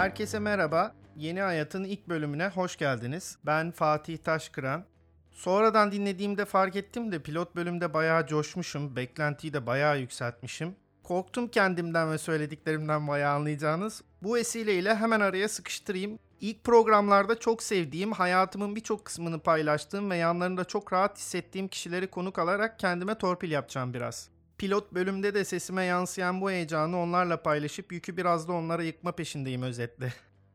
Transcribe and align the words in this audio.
Herkese 0.00 0.38
merhaba. 0.38 0.94
Yeni 1.16 1.40
Hayat'ın 1.40 1.84
ilk 1.84 2.08
bölümüne 2.08 2.48
hoş 2.48 2.76
geldiniz. 2.76 3.38
Ben 3.46 3.70
Fatih 3.70 4.18
Taşkıran. 4.18 4.84
Sonradan 5.30 5.92
dinlediğimde 5.92 6.44
fark 6.44 6.76
ettim 6.76 7.12
de 7.12 7.22
pilot 7.22 7.56
bölümde 7.56 7.94
bayağı 7.94 8.26
coşmuşum. 8.26 8.96
Beklentiyi 8.96 9.52
de 9.52 9.66
bayağı 9.66 10.00
yükseltmişim. 10.00 10.76
Korktum 11.02 11.48
kendimden 11.48 12.12
ve 12.12 12.18
söylediklerimden 12.18 13.08
bayağı 13.08 13.34
anlayacağınız. 13.34 14.02
Bu 14.22 14.34
vesileyle 14.34 14.94
hemen 14.94 15.20
araya 15.20 15.48
sıkıştırayım. 15.48 16.18
İlk 16.40 16.64
programlarda 16.64 17.38
çok 17.38 17.62
sevdiğim, 17.62 18.12
hayatımın 18.12 18.76
birçok 18.76 19.04
kısmını 19.04 19.40
paylaştığım 19.40 20.10
ve 20.10 20.16
yanlarında 20.16 20.64
çok 20.64 20.92
rahat 20.92 21.18
hissettiğim 21.18 21.68
kişileri 21.68 22.10
konuk 22.10 22.38
alarak 22.38 22.78
kendime 22.78 23.18
torpil 23.18 23.50
yapacağım 23.50 23.94
biraz. 23.94 24.28
Pilot 24.60 24.94
bölümde 24.94 25.34
de 25.34 25.44
sesime 25.44 25.84
yansıyan 25.84 26.40
bu 26.40 26.50
heyecanı 26.50 26.98
onlarla 26.98 27.42
paylaşıp 27.42 27.92
yükü 27.92 28.16
biraz 28.16 28.48
da 28.48 28.52
onlara 28.52 28.82
yıkma 28.82 29.12
peşindeyim 29.12 29.62
özetle. 29.62 30.12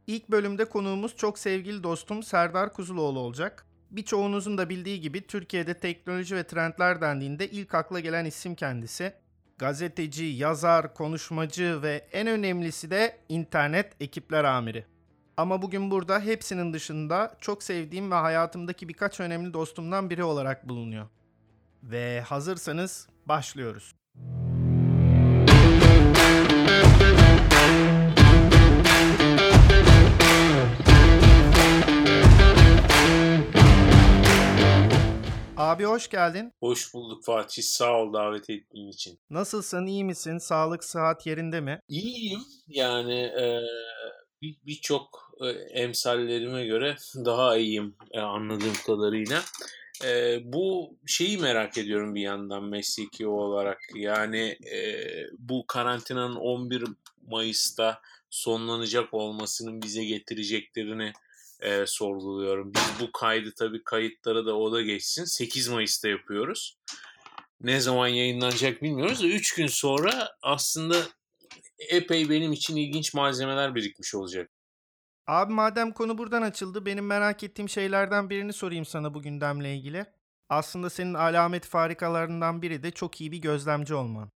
İlk 0.08 0.31
bölümde 0.31 0.66
konuğumuz 0.66 1.16
çok 1.16 1.40
sevgili 1.40 1.84
dostum 1.84 2.23
Serdar 2.23 2.73
Kuzuloğlu 2.73 3.20
olacak. 3.20 3.66
Birçoğunuzun 3.91 4.58
da 4.58 4.70
bildiği 4.70 5.02
gibi 5.02 5.28
Türkiye'de 5.28 5.80
teknoloji 5.80 6.36
ve 6.36 6.44
trendler 6.44 7.02
dendiğinde 7.02 7.50
ilk 7.50 7.76
akla 7.76 8.00
gelen 8.00 8.26
isim 8.26 8.55
kendisi. 8.55 9.14
Gazeteci, 9.58 10.26
yazar, 10.26 10.94
konuşmacı 10.94 11.80
ve 11.81 12.08
en 12.12 12.28
önemlisi 12.28 12.92
de 12.92 13.17
internet 13.30 13.94
ekipler 14.00 14.44
amiri. 14.44 14.86
Ama 15.38 15.62
bugün 15.62 15.92
burada 15.92 16.20
hepsinin 16.20 16.73
dışında 16.73 17.38
çok 17.42 17.64
sevdiğim 17.64 18.12
ve 18.12 18.16
hayatımdaki 18.16 18.90
birkaç 18.90 19.20
önemli 19.20 19.53
dostumdan 19.53 20.09
biri 20.09 20.23
olarak 20.23 20.70
bulunuyor. 20.70 21.08
Ve 21.84 22.22
hazırsanız 22.22 23.08
başlıyoruz. 23.27 23.95
Abi 35.58 35.83
hoş 35.83 36.09
geldin. 36.09 36.53
Hoş 36.59 36.94
bulduk 36.94 37.25
Fatih. 37.25 37.63
Sağ 37.63 38.02
ol 38.02 38.13
davet 38.13 38.50
ettiğin 38.50 38.88
için. 38.88 39.19
Nasılsın, 39.30 39.85
iyi 39.85 40.03
misin? 40.03 40.38
Sağlık, 40.38 40.83
sıhhat 40.83 41.25
yerinde 41.25 41.61
mi? 41.61 41.80
İyiyim. 41.88 42.39
Yani 42.67 43.19
e, 43.19 43.61
birçok 44.41 45.31
bir, 45.41 45.45
e, 45.47 45.52
emsallerime 45.81 46.66
göre 46.66 46.95
daha 47.25 47.57
iyiyim 47.57 47.95
e, 48.11 48.19
anladığım 48.19 48.73
kadarıyla. 48.85 49.41
E, 50.03 50.39
bu 50.43 50.97
şeyi 51.05 51.38
merak 51.38 51.77
ediyorum 51.77 52.15
bir 52.15 52.21
yandan 52.21 52.63
mesleki 52.63 53.27
olarak. 53.27 53.79
Yani 53.95 54.57
e, 54.73 55.07
bu 55.38 55.67
karantinanın 55.67 56.35
11 56.35 56.83
Mayıs'ta 57.27 58.01
sonlanacak 58.29 59.13
olmasının 59.13 59.81
bize 59.81 60.03
getireceklerini 60.03 61.13
e, 61.59 61.85
sorguluyorum. 61.85 62.73
Biz 62.73 63.07
bu 63.07 63.11
kaydı 63.11 63.53
tabii 63.57 63.83
kayıtlara 63.83 64.45
da 64.45 64.57
o 64.57 64.71
da 64.71 64.81
geçsin. 64.81 65.23
8 65.23 65.67
Mayıs'ta 65.67 66.07
yapıyoruz. 66.07 66.77
Ne 67.61 67.79
zaman 67.79 68.07
yayınlanacak 68.07 68.81
bilmiyoruz 68.81 69.23
da 69.23 69.27
3 69.27 69.55
gün 69.55 69.67
sonra 69.67 70.29
aslında 70.41 70.97
epey 71.79 72.29
benim 72.29 72.53
için 72.53 72.75
ilginç 72.75 73.13
malzemeler 73.13 73.75
birikmiş 73.75 74.16
olacak. 74.16 74.51
Abi 75.28 75.54
madem 75.54 75.92
konu 75.92 76.18
buradan 76.18 76.42
açıldı 76.42 76.86
benim 76.86 77.06
merak 77.06 77.44
ettiğim 77.44 77.70
şeylerden 77.70 78.30
birini 78.30 78.54
sorayım 78.54 78.86
sana 78.86 79.14
bu 79.14 79.22
gündemle 79.22 79.76
ilgili. 79.76 80.06
Aslında 80.50 80.90
senin 80.90 81.14
alamet 81.14 81.66
farikalarından 81.66 82.62
biri 82.62 82.84
de 82.84 82.92
çok 82.92 83.22
iyi 83.22 83.31
bir 83.31 83.38
gözlemci 83.38 83.94
olman. 83.94 84.30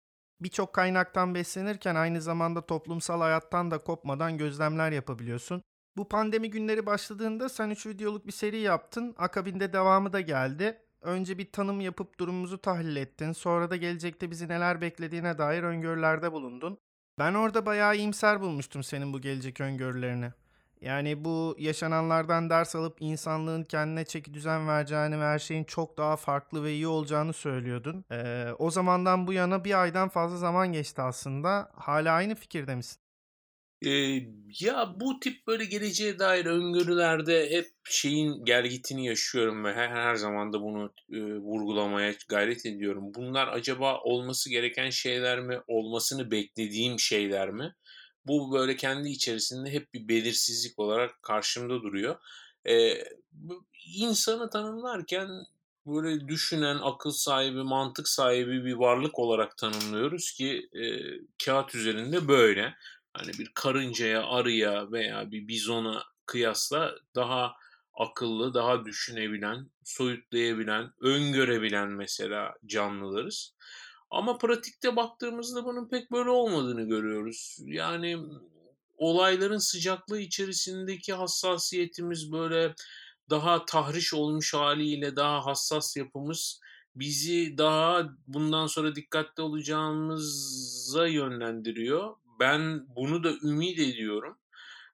Birçok 0.41 0.73
kaynaktan 0.73 1.35
beslenirken 1.35 1.95
aynı 1.95 2.23
zamanda 2.23 2.67
toplumsal 2.67 3.21
hayattan 3.21 3.71
da 3.71 3.79
kopmadan 3.79 4.39
gözlemler 4.39 4.93
yapabiliyorsun. 4.93 5.63
Bu 5.97 6.09
pandemi 6.09 6.51
günleri 6.51 6.87
başladığında 6.87 7.49
sen 7.49 7.71
3 7.71 7.87
videoluk 7.87 8.27
bir 8.27 8.33
seri 8.33 8.59
yaptın. 8.59 9.15
Akabinde 9.19 9.73
devamı 9.73 10.13
da 10.13 10.21
geldi. 10.21 10.79
Önce 11.01 11.39
bir 11.39 11.53
tanım 11.53 11.81
yapıp 11.81 12.19
durumumuzu 12.21 12.59
tahlil 12.59 12.97
ettin. 12.97 13.33
Sonra 13.33 13.71
da 13.71 13.77
gelecekte 13.77 14.31
bizi 14.31 14.49
neler 14.49 14.81
beklediğine 14.81 15.39
dair 15.39 15.63
öngörülerde 15.63 16.33
bulundun. 16.33 16.79
Ben 17.19 17.35
orada 17.35 17.67
bayağı 17.67 17.97
iyimser 17.97 18.41
bulmuştum 18.41 18.83
senin 18.83 19.13
bu 19.13 19.21
gelecek 19.21 19.61
öngörülerini. 19.61 20.33
Yani 20.81 21.25
bu 21.25 21.57
yaşananlardan 21.59 22.51
ders 22.51 22.77
alıp 22.77 22.97
insanlığın 23.01 23.65
kendine 23.65 24.05
çeki 24.05 24.35
düzen 24.35 24.69
vereceğini 24.69 25.21
ve 25.21 25.25
her 25.25 25.39
şeyin 25.39 25.65
çok 25.65 25.99
daha 25.99 26.17
farklı 26.17 26.65
ve 26.65 26.73
iyi 26.73 26.87
olacağını 26.87 27.33
söylüyordun. 27.33 28.05
Ee, 28.13 28.49
o 28.59 28.71
zamandan 28.71 29.27
bu 29.27 29.33
yana 29.33 29.65
bir 29.65 29.83
aydan 29.83 30.09
fazla 30.09 30.37
zaman 30.37 30.73
geçti 30.73 31.03
aslında. 31.03 31.71
Hala 31.75 32.13
aynı 32.13 32.35
fikirde 32.35 32.75
misin? 32.75 33.01
Ee, 33.85 34.21
ya 34.61 34.95
bu 35.01 35.21
tip 35.21 35.47
böyle 35.47 35.65
geleceğe 35.65 36.19
dair 36.19 36.47
öngörülerde 36.47 37.51
hep 37.51 37.67
şeyin 37.85 38.45
gergitini 38.45 39.07
yaşıyorum 39.07 39.65
ve 39.65 39.75
her, 39.75 39.89
her 39.89 40.15
zaman 40.15 40.53
da 40.53 40.61
bunu 40.63 40.93
e, 41.13 41.17
vurgulamaya 41.21 42.15
gayret 42.29 42.67
ediyorum. 42.67 43.15
Bunlar 43.15 43.49
acaba 43.49 44.01
olması 44.01 44.51
gereken 44.51 44.91
şeyler 44.91 45.41
mi, 45.41 45.61
olmasını 45.67 46.31
beklediğim 46.31 46.99
şeyler 47.01 47.51
mi? 47.51 47.75
Bu 48.27 48.53
böyle 48.53 48.77
kendi 48.77 49.09
içerisinde 49.09 49.73
hep 49.73 49.95
bir 49.95 50.09
belirsizlik 50.09 50.79
olarak 50.79 51.23
karşımda 51.23 51.83
duruyor. 51.83 52.17
Ee, 52.69 53.05
insanı 53.87 54.51
tanımlarken 54.51 55.29
böyle 55.87 56.29
düşünen, 56.29 56.79
akıl 56.83 57.11
sahibi, 57.11 57.63
mantık 57.63 58.09
sahibi 58.09 58.65
bir 58.65 58.75
varlık 58.75 59.19
olarak 59.19 59.59
tanımlıyoruz 59.59 60.33
ki 60.33 60.69
e, 60.73 60.85
kağıt 61.45 61.75
üzerinde 61.75 62.29
böyle 62.29 62.75
hani 63.15 63.33
bir 63.39 63.51
karıncaya, 63.55 64.27
arıya 64.27 64.93
veya 64.93 65.31
bir 65.31 65.49
bizona 65.49 66.03
kıyasla 66.27 66.95
daha 67.15 67.53
akıllı, 67.95 68.55
daha 68.55 68.85
düşünebilen, 68.85 69.71
soyutlayabilen, 69.85 70.93
öngörebilen 71.01 71.89
mesela 71.89 72.55
canlılarız. 72.67 73.55
Ama 74.17 74.39
pratikte 74.39 74.97
baktığımızda 74.97 75.65
bunun 75.65 75.89
pek 75.89 76.13
böyle 76.13 76.31
olmadığını 76.31 76.83
görüyoruz. 76.83 77.59
Yani 77.65 78.19
olayların 78.97 79.59
sıcaklığı 79.59 80.21
içerisindeki 80.21 81.13
hassasiyetimiz 81.13 82.33
böyle 82.33 82.75
daha 83.31 83.65
tahriş 83.65 84.15
olmuş 84.15 84.55
haliyle 84.55 85.17
daha 85.17 85.47
hassas 85.47 85.97
yapımız 85.97 86.61
bizi 86.95 87.59
daha 87.59 88.09
bundan 88.27 88.67
sonra 88.67 88.95
dikkatli 88.95 89.43
olacağımıza 89.43 91.07
yönlendiriyor 91.07 92.17
ben 92.41 92.87
bunu 92.97 93.25
da 93.25 93.33
ümit 93.43 93.79
ediyorum. 93.79 94.39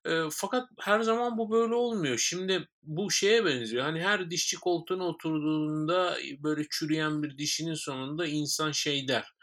E, 0.07 0.21
fakat 0.31 0.69
her 0.81 1.01
zaman 1.01 1.39
bu 1.39 1.51
böyle 1.51 1.75
olmuyor. 1.75 2.19
Şimdi 2.19 2.69
bu 2.83 3.11
şeye 3.11 3.45
benziyor. 3.45 3.85
Hani 3.85 4.03
her 4.03 4.31
dişçi 4.31 4.57
koltuğuna 4.57 5.05
oturduğunda 5.05 6.17
böyle 6.39 6.63
çürüyen 6.71 7.23
bir 7.23 7.39
dişinin 7.39 7.75
sonunda 7.75 8.27
insan 8.27 8.73
şey 8.73 9.09
der. 9.09 9.35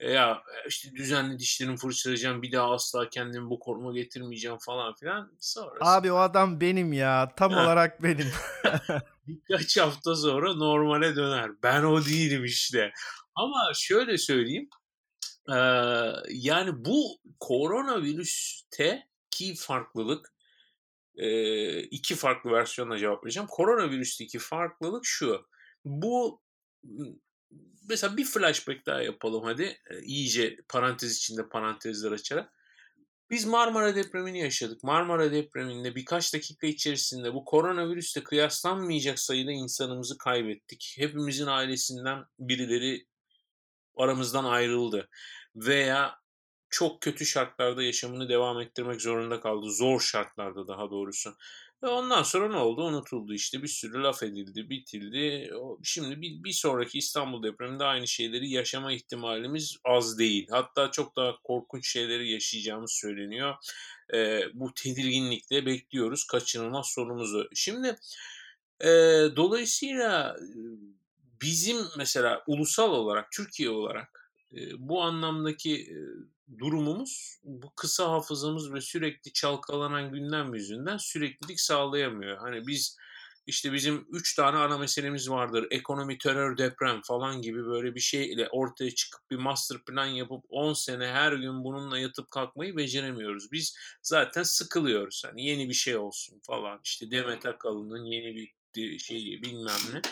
E, 0.00 0.10
ya 0.10 0.42
işte 0.68 0.92
düzenli 0.94 1.38
dişlerimi 1.38 1.76
fırçalayacağım 1.76 2.42
bir 2.42 2.52
daha 2.52 2.72
asla 2.72 3.08
kendimi 3.08 3.50
bu 3.50 3.58
koruma 3.58 3.92
getirmeyeceğim 3.92 4.58
falan 4.60 4.94
filan. 4.94 5.32
Sonrası. 5.40 5.76
Abi 5.80 6.12
o 6.12 6.16
adam 6.16 6.60
benim 6.60 6.92
ya. 6.92 7.32
Tam 7.36 7.52
ha. 7.52 7.62
olarak 7.62 8.02
benim. 8.02 8.32
Birkaç 9.26 9.76
hafta 9.76 10.16
sonra 10.16 10.54
normale 10.54 11.16
döner. 11.16 11.50
Ben 11.62 11.82
o 11.82 12.04
değilim 12.04 12.44
işte. 12.44 12.92
Ama 13.34 13.72
şöyle 13.74 14.18
söyleyeyim 14.18 14.68
yani 16.28 16.84
bu 16.84 17.18
koronavirüste 17.40 19.06
ki 19.32 19.54
farklılık 19.54 20.34
iki 21.90 22.14
farklı 22.14 22.50
versiyonla 22.50 22.98
cevap 22.98 23.24
vereceğim. 23.24 23.46
Koronavirüsteki 23.46 24.38
farklılık 24.38 25.02
şu. 25.04 25.46
Bu 25.84 26.42
mesela 27.88 28.16
bir 28.16 28.24
flashback 28.24 28.86
daha 28.86 29.02
yapalım 29.02 29.44
hadi. 29.44 29.78
iyice 30.02 30.56
parantez 30.68 31.16
içinde 31.16 31.48
parantezler 31.48 32.12
açarak. 32.12 32.52
Biz 33.30 33.46
Marmara 33.46 33.94
depremini 33.94 34.40
yaşadık. 34.40 34.82
Marmara 34.82 35.32
depreminde 35.32 35.94
birkaç 35.94 36.34
dakika 36.34 36.66
içerisinde 36.66 37.34
bu 37.34 37.44
koronavirüste 37.44 38.22
kıyaslanmayacak 38.22 39.18
sayıda 39.18 39.52
insanımızı 39.52 40.18
kaybettik. 40.18 40.94
Hepimizin 40.98 41.46
ailesinden 41.46 42.24
birileri 42.38 43.06
aramızdan 43.96 44.44
ayrıldı 44.44 45.08
veya 45.56 46.21
çok 46.72 47.00
kötü 47.00 47.26
şartlarda 47.26 47.82
yaşamını 47.82 48.28
devam 48.28 48.60
ettirmek 48.60 49.00
zorunda 49.00 49.40
kaldı. 49.40 49.70
Zor 49.70 50.00
şartlarda 50.00 50.68
daha 50.68 50.90
doğrusu. 50.90 51.34
Ve 51.82 51.86
ondan 51.86 52.22
sonra 52.22 52.48
ne 52.48 52.56
oldu? 52.56 52.84
Unutuldu 52.84 53.34
işte. 53.34 53.62
Bir 53.62 53.68
sürü 53.68 54.02
laf 54.02 54.22
edildi, 54.22 54.70
bitildi. 54.70 55.50
Şimdi 55.82 56.20
bir, 56.20 56.44
bir 56.44 56.52
sonraki 56.52 56.98
İstanbul 56.98 57.42
depreminde 57.42 57.84
aynı 57.84 58.08
şeyleri 58.08 58.50
yaşama 58.50 58.92
ihtimalimiz 58.92 59.76
az 59.84 60.18
değil. 60.18 60.46
Hatta 60.50 60.90
çok 60.90 61.16
daha 61.16 61.36
korkunç 61.44 61.88
şeyleri 61.88 62.30
yaşayacağımız 62.30 62.92
söyleniyor. 62.92 63.54
Ee, 64.14 64.40
bu 64.54 64.74
tedirginlikle 64.74 65.66
bekliyoruz 65.66 66.24
kaçınılmaz 66.24 66.86
sorumuzu. 66.86 67.48
Şimdi 67.54 67.96
e, 68.80 68.88
dolayısıyla 69.36 70.36
bizim 71.42 71.78
mesela 71.98 72.42
ulusal 72.46 72.92
olarak, 72.92 73.32
Türkiye 73.32 73.70
olarak 73.70 74.22
bu 74.78 75.02
anlamdaki 75.02 75.96
durumumuz 76.58 77.38
bu 77.44 77.74
kısa 77.74 78.10
hafızamız 78.10 78.72
ve 78.72 78.80
sürekli 78.80 79.32
çalkalanan 79.32 80.12
gündem 80.12 80.54
yüzünden 80.54 80.96
süreklilik 80.96 81.60
sağlayamıyor. 81.60 82.38
Hani 82.38 82.66
biz 82.66 82.96
işte 83.46 83.72
bizim 83.72 84.06
üç 84.12 84.34
tane 84.34 84.56
ana 84.56 84.78
meselemiz 84.78 85.30
vardır. 85.30 85.66
Ekonomi, 85.70 86.18
terör, 86.18 86.58
deprem 86.58 87.00
falan 87.02 87.42
gibi 87.42 87.64
böyle 87.66 87.94
bir 87.94 88.00
şeyle 88.00 88.48
ortaya 88.48 88.90
çıkıp 88.90 89.30
bir 89.30 89.36
master 89.36 89.84
plan 89.84 90.06
yapıp 90.06 90.44
10 90.48 90.72
sene 90.72 91.06
her 91.06 91.32
gün 91.32 91.64
bununla 91.64 91.98
yatıp 91.98 92.30
kalkmayı 92.30 92.76
beceremiyoruz. 92.76 93.52
Biz 93.52 93.76
zaten 94.02 94.42
sıkılıyoruz. 94.42 95.22
Hani 95.26 95.44
yeni 95.44 95.68
bir 95.68 95.74
şey 95.74 95.96
olsun 95.96 96.40
falan. 96.46 96.80
İşte 96.84 97.10
Demet 97.10 97.46
Akalın'ın 97.46 98.04
yeni 98.04 98.36
bir 98.76 98.98
şeyi 98.98 99.42
bilmem 99.42 99.80
ne. 99.92 100.02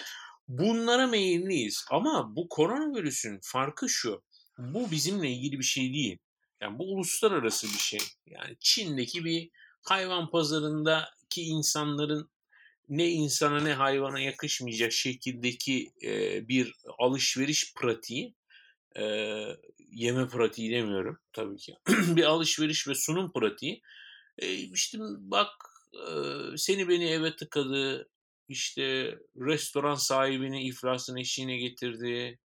Bunlara 0.49 1.07
meyilliyiz. 1.07 1.85
Ama 1.91 2.37
bu 2.37 2.49
koronavirüsün 2.49 3.41
farkı 3.43 3.89
şu. 3.89 4.23
Bu 4.59 4.91
bizimle 4.91 5.31
ilgili 5.31 5.59
bir 5.59 5.65
şey 5.65 5.93
değil. 5.93 6.19
Yani 6.61 6.79
bu 6.79 6.85
uluslararası 6.85 7.67
bir 7.67 7.79
şey. 7.79 8.01
Yani 8.27 8.57
Çin'deki 8.61 9.25
bir 9.25 9.51
hayvan 9.83 10.31
pazarındaki 10.31 11.43
insanların 11.43 12.31
ne 12.89 13.09
insana 13.09 13.61
ne 13.61 13.73
hayvana 13.73 14.21
yakışmayacak 14.21 14.93
şekildeki 14.93 15.93
e, 16.03 16.49
bir 16.49 16.75
alışveriş 16.99 17.75
pratiği 17.75 18.35
e, 18.97 19.05
yeme 19.91 20.29
pratiği 20.29 20.71
demiyorum 20.71 21.19
tabii 21.33 21.57
ki 21.57 21.77
bir 21.89 22.25
alışveriş 22.25 22.89
ve 22.89 22.95
sunum 22.95 23.33
pratiği 23.33 23.83
e, 24.39 24.53
işte 24.53 24.99
bak 25.19 25.53
e, 25.95 26.13
seni 26.57 26.89
beni 26.89 27.05
eve 27.05 27.37
tıkadı 27.37 28.09
işte 28.49 29.19
restoran 29.37 29.95
sahibini 29.95 30.67
iflasın 30.67 31.17
eşiğine 31.17 31.57
getirdi 31.57 32.39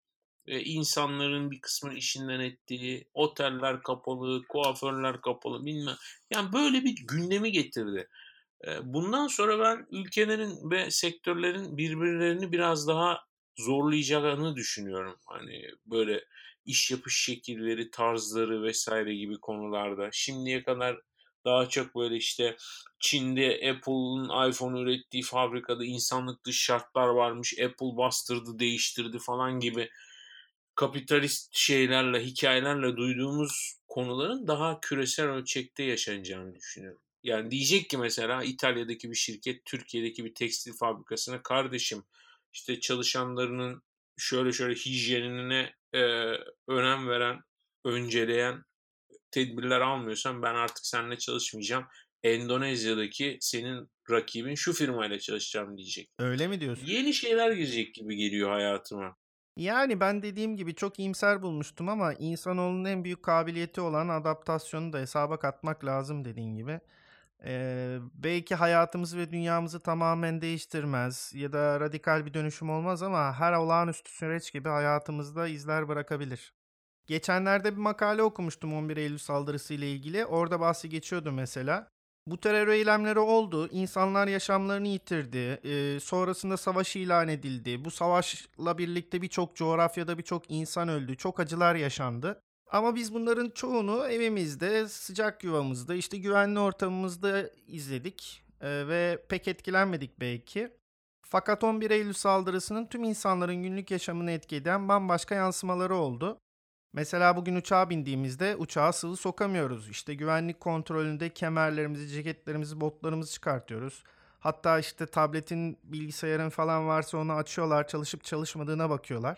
e, 0.48 0.62
insanların 0.62 1.52
bir 1.52 1.62
kısmını 1.62 1.94
işinden 1.94 2.40
ettiği 2.40 3.08
oteller 3.14 3.84
kapalı 3.84 4.48
kuaförler 4.50 5.22
kapalı 5.22 5.66
bilmem 5.66 5.96
yani 6.34 6.54
böyle 6.54 6.84
bir 6.84 6.96
gündemi 7.08 7.52
getirdi 7.52 8.10
Bundan 8.84 9.28
sonra 9.28 9.60
ben 9.60 9.88
ülkelerin 9.92 10.72
ve 10.72 10.92
sektörlerin 10.92 11.78
birbirlerini 11.78 12.52
biraz 12.52 12.88
daha 12.88 13.20
zorlayacağını 13.58 14.56
düşünüyorum. 14.56 15.16
Hani 15.26 15.68
böyle 15.86 16.26
iş 16.66 16.92
yapış 16.92 17.24
şekilleri, 17.24 17.92
tarzları 17.92 18.64
vesaire 18.64 19.16
gibi 19.16 19.40
konularda. 19.40 20.10
Şimdiye 20.12 20.64
kadar 20.64 21.02
daha 21.46 21.70
çok 21.70 21.96
böyle 21.96 22.16
işte 22.16 22.58
Çin'de 23.00 23.72
Apple'ın 23.72 24.50
iPhone 24.50 24.80
ürettiği 24.82 25.24
fabrikada 25.24 25.86
insanlık 25.86 26.46
dışı 26.46 26.64
şartlar 26.64 27.08
varmış. 27.08 27.60
Apple 27.60 27.98
bastırdı, 27.98 28.60
değiştirdi 28.60 29.20
falan 29.20 29.60
gibi 29.60 29.90
kapitalist 30.76 31.56
şeylerle, 31.56 32.26
hikayelerle 32.26 32.98
duyduğumuz 32.98 33.76
konuların 33.88 34.48
daha 34.48 34.80
küresel 34.80 35.26
ölçekte 35.26 35.84
yaşanacağını 35.84 36.56
düşünüyorum. 36.56 37.02
Yani 37.24 37.52
diyecek 37.52 37.90
ki 37.90 37.98
mesela 37.98 38.44
İtalya'daki 38.44 39.10
bir 39.10 39.16
şirket 39.16 39.66
Türkiye'deki 39.66 40.26
bir 40.26 40.34
tekstil 40.34 40.74
fabrikasına 40.74 41.42
kardeşim 41.42 42.04
işte 42.54 42.80
çalışanlarının 42.80 43.82
şöyle 44.18 44.52
şöyle 44.52 44.76
hijyenine 44.76 45.74
e, 45.94 46.00
önem 46.68 47.08
veren, 47.10 47.42
önceleyen 47.86 48.64
tedbirler 49.32 49.82
almıyorsan 49.82 50.42
ben 50.42 50.56
artık 50.56 50.86
seninle 50.86 51.18
çalışmayacağım. 51.18 51.86
Endonezya'daki 52.24 53.38
senin 53.42 53.90
rakibin 54.10 54.56
şu 54.56 54.74
firmayla 54.74 55.20
çalışacağım 55.20 55.78
diyecek. 55.78 56.10
Öyle 56.20 56.48
mi 56.48 56.62
diyorsun? 56.62 56.86
Yeni 56.86 57.14
şeyler 57.14 57.52
girecek 57.52 57.96
gibi 57.96 58.16
geliyor 58.16 58.52
hayatıma. 58.52 59.16
Yani 59.56 60.00
ben 60.00 60.22
dediğim 60.22 60.58
gibi 60.58 60.76
çok 60.76 61.00
iyimser 61.00 61.42
bulmuştum 61.42 61.90
ama 61.90 62.14
insanoğlunun 62.14 62.86
en 62.86 63.04
büyük 63.04 63.24
kabiliyeti 63.24 63.82
olan 63.82 64.10
adaptasyonu 64.10 64.94
da 64.94 65.00
hesaba 65.00 65.40
katmak 65.40 65.86
lazım 65.86 66.26
dediğin 66.26 66.56
gibi. 66.56 66.80
Ee, 67.46 68.00
belki 68.14 68.56
hayatımızı 68.56 69.18
ve 69.18 69.32
dünyamızı 69.32 69.80
tamamen 69.80 70.42
değiştirmez 70.42 71.32
ya 71.36 71.54
da 71.54 71.80
radikal 71.80 72.26
bir 72.26 72.34
dönüşüm 72.34 72.70
olmaz 72.70 73.04
ama 73.04 73.34
her 73.40 73.54
olağanüstü 73.54 74.12
süreç 74.12 74.54
gibi 74.54 74.70
hayatımızda 74.70 75.48
izler 75.48 75.88
bırakabilir. 75.88 76.54
Geçenlerde 77.08 77.72
bir 77.74 77.78
makale 77.78 78.24
okumuştum 78.24 78.74
11 78.74 78.98
Eylül 78.98 79.18
saldırısı 79.18 79.74
ile 79.74 79.92
ilgili. 79.92 80.26
Orada 80.26 80.60
bahsi 80.60 80.90
geçiyordu 80.90 81.32
mesela. 81.32 81.95
Bu 82.28 82.38
terör 82.38 82.68
eylemleri 82.68 83.20
oldu. 83.20 83.68
İnsanlar 83.68 84.28
yaşamlarını 84.28 84.88
yitirdi. 84.88 85.38
Ee, 85.38 86.00
sonrasında 86.00 86.58
savaş 86.58 86.96
ilan 86.96 87.28
edildi. 87.28 87.86
Bu 87.86 87.92
savaşla 87.92 88.78
birlikte 88.78 89.22
birçok 89.22 89.56
coğrafyada 89.56 90.18
birçok 90.18 90.52
insan 90.52 90.90
öldü. 90.90 91.18
Çok 91.18 91.40
acılar 91.40 91.76
yaşandı. 91.76 92.42
Ama 92.72 92.96
biz 92.96 93.14
bunların 93.14 93.50
çoğunu 93.50 94.08
evimizde, 94.08 94.88
sıcak 94.88 95.44
yuvamızda, 95.44 95.96
işte 95.96 96.18
güvenli 96.18 96.60
ortamımızda 96.60 97.50
izledik 97.68 98.44
ee, 98.62 98.88
ve 98.88 99.26
pek 99.30 99.48
etkilenmedik 99.48 100.20
belki. 100.20 100.72
Fakat 101.22 101.64
11 101.64 101.92
Eylül 101.92 102.14
saldırısının 102.14 102.86
tüm 102.86 103.04
insanların 103.04 103.64
günlük 103.64 103.92
yaşamını 103.92 104.32
etkileyen 104.32 104.90
bambaşka 104.90 105.36
yansımaları 105.36 105.96
oldu. 105.96 106.38
Mesela 106.96 107.36
bugün 107.36 107.56
uçağa 107.56 107.90
bindiğimizde 107.90 108.56
uçağa 108.56 108.94
sıvı 108.94 109.16
sokamıyoruz. 109.16 109.90
İşte 109.90 110.14
güvenlik 110.14 110.60
kontrolünde 110.60 111.30
kemerlerimizi, 111.30 112.08
ceketlerimizi, 112.08 112.82
botlarımızı 112.82 113.32
çıkartıyoruz. 113.32 114.04
Hatta 114.40 114.80
işte 114.80 115.06
tabletin, 115.06 115.80
bilgisayarın 115.84 116.50
falan 116.50 116.88
varsa 116.88 117.18
onu 117.18 117.34
açıyorlar, 117.34 117.88
çalışıp 117.88 118.24
çalışmadığına 118.24 118.90
bakıyorlar. 118.90 119.38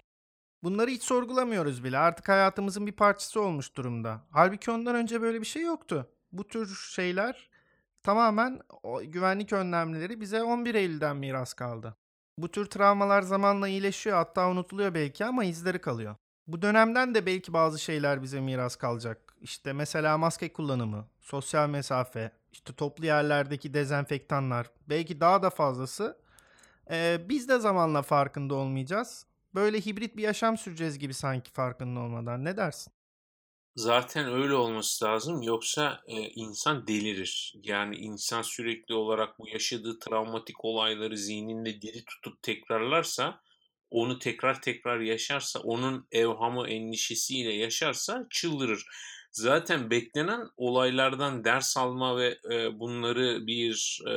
Bunları 0.64 0.90
hiç 0.90 1.04
sorgulamıyoruz 1.04 1.84
bile. 1.84 1.98
Artık 1.98 2.30
hayatımızın 2.30 2.88
bir 2.88 2.92
parçası 2.92 3.42
olmuş 3.42 3.76
durumda. 3.76 4.22
Halbuki 4.32 4.72
ondan 4.72 4.96
önce 4.96 5.22
böyle 5.22 5.42
bir 5.42 5.46
şey 5.46 5.64
yoktu. 5.64 6.10
Bu 6.32 6.48
tür 6.48 6.76
şeyler 6.76 7.50
tamamen 8.04 8.60
güvenlik 9.04 9.54
önlemleri 9.54 10.22
bize 10.22 10.44
11 10.44 10.76
Eylül'den 10.76 11.18
miras 11.18 11.54
kaldı. 11.54 11.96
Bu 12.38 12.52
tür 12.52 12.66
travmalar 12.66 13.22
zamanla 13.22 13.68
iyileşiyor 13.68 14.18
hatta 14.18 14.50
unutuluyor 14.50 14.94
belki 14.94 15.26
ama 15.26 15.44
izleri 15.44 15.82
kalıyor. 15.82 16.16
Bu 16.48 16.62
dönemden 16.62 17.16
de 17.16 17.26
belki 17.26 17.54
bazı 17.54 17.80
şeyler 17.80 18.24
bize 18.24 18.40
miras 18.42 18.76
kalacak. 18.76 19.36
İşte 19.42 19.74
mesela 19.74 20.18
maske 20.18 20.54
kullanımı, 20.54 21.08
sosyal 21.22 21.70
mesafe, 21.70 22.32
işte 22.52 22.74
toplu 22.74 23.06
yerlerdeki 23.06 23.74
dezenfektanlar, 23.74 24.68
belki 24.90 25.20
daha 25.20 25.44
da 25.44 25.50
fazlası. 25.50 26.18
Ee, 26.92 27.22
biz 27.30 27.50
de 27.50 27.60
zamanla 27.60 28.02
farkında 28.02 28.56
olmayacağız 28.56 29.26
böyle 29.56 29.82
hibrit 29.82 30.18
bir 30.18 30.24
yaşam 30.24 30.58
süreceğiz 30.58 31.00
gibi 31.00 31.14
sanki 31.14 31.52
farkında 31.52 32.00
olmadan. 32.00 32.46
Ne 32.46 32.58
dersin? 32.58 32.94
Zaten 33.76 34.34
öyle 34.34 34.54
olması 34.54 35.06
lazım 35.06 35.42
yoksa 35.42 36.02
e, 36.08 36.16
insan 36.22 36.88
delirir. 36.88 37.54
Yani 37.64 37.96
insan 37.96 38.42
sürekli 38.42 38.96
olarak 38.96 39.40
bu 39.40 39.48
yaşadığı 39.48 40.00
travmatik 40.00 40.66
olayları 40.66 41.18
zihninde 41.18 41.82
diri 41.82 42.06
tutup 42.06 42.44
tekrarlarsa, 42.44 43.42
onu 43.90 44.20
tekrar 44.20 44.62
tekrar 44.62 45.00
yaşarsa, 45.00 45.60
onun 45.60 46.08
evhamı 46.12 46.68
endişesiyle 46.68 47.54
yaşarsa 47.54 48.28
çıldırır. 48.30 48.86
Zaten 49.32 49.90
beklenen 49.90 50.48
olaylardan 50.58 51.44
ders 51.44 51.78
alma 51.78 52.18
ve 52.18 52.38
e, 52.52 52.80
bunları 52.80 53.48
bir 53.48 54.02
e, 54.10 54.14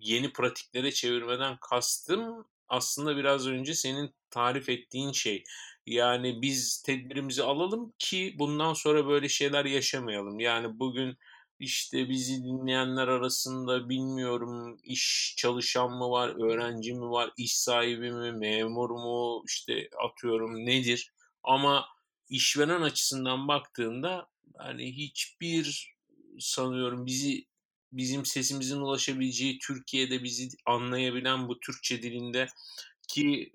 yeni 0.00 0.32
pratiklere 0.32 0.92
çevirmeden 0.92 1.56
kastım 1.70 2.46
aslında 2.68 3.16
biraz 3.16 3.46
önce 3.46 3.74
senin 3.74 4.14
tarif 4.30 4.68
ettiğin 4.68 5.12
şey. 5.12 5.44
Yani 5.86 6.42
biz 6.42 6.82
tedbirimizi 6.82 7.42
alalım 7.42 7.92
ki 7.98 8.34
bundan 8.38 8.72
sonra 8.72 9.06
böyle 9.06 9.28
şeyler 9.28 9.64
yaşamayalım. 9.64 10.40
Yani 10.40 10.78
bugün 10.78 11.16
işte 11.58 12.08
bizi 12.08 12.44
dinleyenler 12.44 13.08
arasında 13.08 13.88
bilmiyorum 13.88 14.78
iş 14.84 15.34
çalışan 15.36 15.90
mı 15.90 16.10
var, 16.10 16.28
öğrenci 16.28 16.92
mi 16.92 17.10
var, 17.10 17.30
iş 17.36 17.56
sahibi 17.56 18.12
mi, 18.12 18.32
memur 18.32 18.90
mu, 18.90 19.42
işte 19.46 19.88
atıyorum 20.04 20.66
nedir. 20.66 21.12
Ama 21.42 21.86
işveren 22.28 22.82
açısından 22.82 23.48
baktığında 23.48 24.28
hani 24.56 24.96
hiçbir 24.96 25.94
sanıyorum 26.38 27.06
bizi 27.06 27.46
bizim 27.92 28.24
sesimizin 28.24 28.80
ulaşabileceği 28.80 29.58
Türkiye'de 29.58 30.24
bizi 30.24 30.48
anlayabilen 30.66 31.48
bu 31.48 31.60
Türkçe 31.60 32.02
dilinde 32.02 32.46
ki 33.08 33.52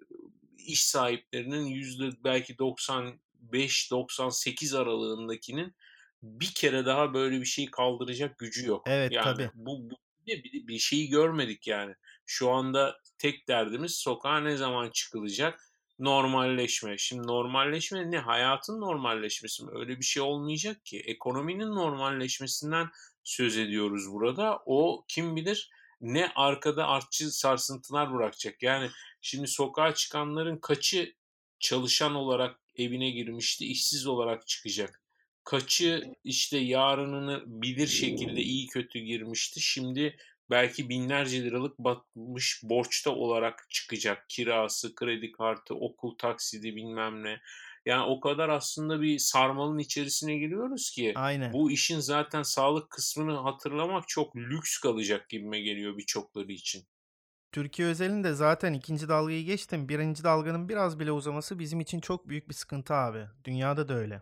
iş 0.57 0.83
sahiplerinin 0.83 1.65
yüzde 1.65 2.09
belki 2.23 2.55
95-98 2.55 4.77
aralığındakinin 4.77 5.75
bir 6.23 6.53
kere 6.53 6.85
daha 6.85 7.13
böyle 7.13 7.41
bir 7.41 7.45
şey 7.45 7.71
kaldıracak 7.71 8.37
gücü 8.39 8.67
yok. 8.67 8.83
Evet 8.87 9.11
yani 9.11 9.23
tabii. 9.23 9.51
Bu, 9.53 9.89
bu 9.89 9.95
bir, 10.27 10.67
bir 10.67 10.79
şeyi 10.79 11.09
görmedik 11.09 11.67
yani. 11.67 11.95
Şu 12.25 12.51
anda 12.51 12.97
tek 13.17 13.47
derdimiz 13.47 13.95
sokağa 13.95 14.39
ne 14.39 14.57
zaman 14.57 14.89
çıkılacak? 14.89 15.59
Normalleşme. 15.99 16.97
Şimdi 16.97 17.27
normalleşme 17.27 18.11
ne? 18.11 18.17
Hayatın 18.17 18.81
normalleşmesi 18.81 19.65
mi? 19.65 19.71
Öyle 19.73 19.99
bir 19.99 20.05
şey 20.05 20.23
olmayacak 20.23 20.85
ki. 20.85 20.99
Ekonominin 20.99 21.75
normalleşmesinden 21.75 22.89
söz 23.23 23.57
ediyoruz 23.57 24.11
burada. 24.11 24.59
O 24.65 25.05
kim 25.07 25.35
bilir 25.35 25.69
ne 26.01 26.31
arkada 26.35 26.87
artçı 26.87 27.31
sarsıntılar 27.31 28.13
bırakacak. 28.13 28.63
Yani 28.63 28.89
şimdi 29.21 29.47
sokağa 29.47 29.93
çıkanların 29.93 30.57
kaçı 30.57 31.15
çalışan 31.59 32.15
olarak 32.15 32.59
evine 32.75 33.09
girmişti, 33.09 33.65
işsiz 33.65 34.07
olarak 34.07 34.47
çıkacak. 34.47 35.00
Kaçı 35.43 36.03
işte 36.23 36.57
yarınını 36.57 37.43
bilir 37.45 37.87
şekilde 37.87 38.41
iyi 38.41 38.67
kötü 38.67 38.99
girmişti. 38.99 39.61
Şimdi 39.61 40.17
belki 40.49 40.89
binlerce 40.89 41.43
liralık 41.43 41.79
batmış 41.79 42.59
borçta 42.63 43.11
olarak 43.11 43.67
çıkacak. 43.69 44.29
Kirası, 44.29 44.95
kredi 44.95 45.31
kartı, 45.31 45.75
okul 45.75 46.17
taksidi 46.17 46.75
bilmem 46.75 47.23
ne. 47.23 47.41
Yani 47.85 48.03
o 48.03 48.19
kadar 48.19 48.49
aslında 48.49 49.01
bir 49.01 49.19
sarmalın 49.19 49.79
içerisine 49.79 50.37
giriyoruz 50.37 50.91
ki 50.91 51.13
Aynen. 51.15 51.53
bu 51.53 51.71
işin 51.71 51.99
zaten 51.99 52.43
sağlık 52.43 52.89
kısmını 52.89 53.37
hatırlamak 53.37 54.07
çok 54.07 54.35
lüks 54.35 54.77
kalacak 54.77 55.29
gibime 55.29 55.61
geliyor 55.61 55.97
birçokları 55.97 56.51
için. 56.51 56.83
Türkiye 57.51 57.87
özelinde 57.87 58.33
zaten 58.33 58.73
ikinci 58.73 59.09
dalgayı 59.09 59.45
geçtim. 59.45 59.89
Birinci 59.89 60.23
dalganın 60.23 60.69
biraz 60.69 60.99
bile 60.99 61.11
uzaması 61.11 61.59
bizim 61.59 61.79
için 61.79 61.99
çok 61.99 62.29
büyük 62.29 62.49
bir 62.49 62.53
sıkıntı 62.53 62.93
abi. 62.93 63.25
Dünyada 63.43 63.87
da 63.87 63.93
öyle. 63.93 64.21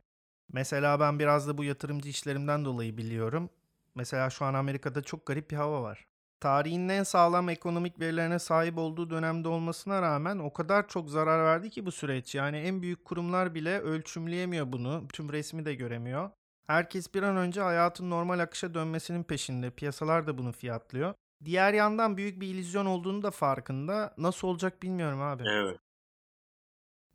Mesela 0.54 1.00
ben 1.00 1.20
biraz 1.20 1.48
da 1.48 1.58
bu 1.58 1.64
yatırımcı 1.64 2.10
işlerimden 2.10 2.66
dolayı 2.66 2.98
biliyorum. 2.98 3.50
Mesela 3.96 4.30
şu 4.30 4.46
an 4.46 4.54
Amerika'da 4.54 5.02
çok 5.02 5.26
garip 5.26 5.52
bir 5.52 5.56
hava 5.56 5.84
var. 5.84 6.06
Tarihin 6.40 6.90
en 6.90 7.04
sağlam 7.04 7.50
ekonomik 7.50 8.00
verilerine 8.00 8.40
sahip 8.40 8.78
olduğu 8.78 9.10
dönemde 9.10 9.48
olmasına 9.48 10.02
rağmen 10.02 10.40
o 10.40 10.54
kadar 10.54 10.88
çok 10.88 11.10
zarar 11.10 11.46
verdi 11.46 11.70
ki 11.70 11.86
bu 11.86 11.92
süreç. 11.92 12.36
Yani 12.36 12.58
en 12.58 12.82
büyük 12.82 13.06
kurumlar 13.06 13.56
bile 13.56 13.80
ölçümleyemiyor 13.80 14.72
bunu. 14.72 15.08
Tüm 15.14 15.32
resmi 15.32 15.66
de 15.66 15.76
göremiyor. 15.76 16.30
Herkes 16.68 17.14
bir 17.14 17.24
an 17.24 17.38
önce 17.38 17.62
hayatın 17.62 18.10
normal 18.10 18.40
akışa 18.40 18.74
dönmesinin 18.74 19.24
peşinde. 19.24 19.70
Piyasalar 19.70 20.28
da 20.28 20.38
bunu 20.38 20.52
fiyatlıyor. 20.52 21.14
Diğer 21.46 21.74
yandan 21.74 22.18
büyük 22.18 22.42
bir 22.42 22.48
illüzyon 22.48 22.86
olduğunu 22.86 23.24
da 23.24 23.32
farkında. 23.32 24.14
Nasıl 24.18 24.48
olacak 24.48 24.84
bilmiyorum 24.84 25.22
abi. 25.22 25.44
Evet. 25.48 25.80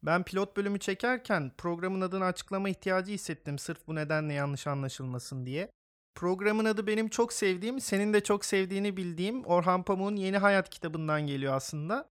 Ben 0.06 0.23
pilot 0.23 0.56
bölümü 0.56 0.78
çekerken 0.78 1.52
programın 1.58 2.00
adını 2.00 2.25
açıklama 2.25 2.68
ihtiyacı 2.68 3.12
hissettim 3.12 3.58
sırf 3.58 3.87
bu 3.87 3.94
nedenle 3.94 4.32
yanlış 4.32 4.66
anlaşılmasın 4.66 5.46
diye. 5.46 5.70
Programın 6.14 6.64
adı 6.64 6.87
benim 6.87 7.08
çok 7.08 7.32
sevdiğim, 7.32 7.80
senin 7.80 8.12
de 8.12 8.23
çok 8.23 8.44
sevdiğini 8.44 8.96
bildiğim 8.96 9.44
Orhan 9.44 9.82
Pamuk'un 9.82 10.16
Yeni 10.16 10.38
Hayat 10.38 10.70
kitabından 10.70 11.26
geliyor 11.26 11.54
aslında. 11.54 12.08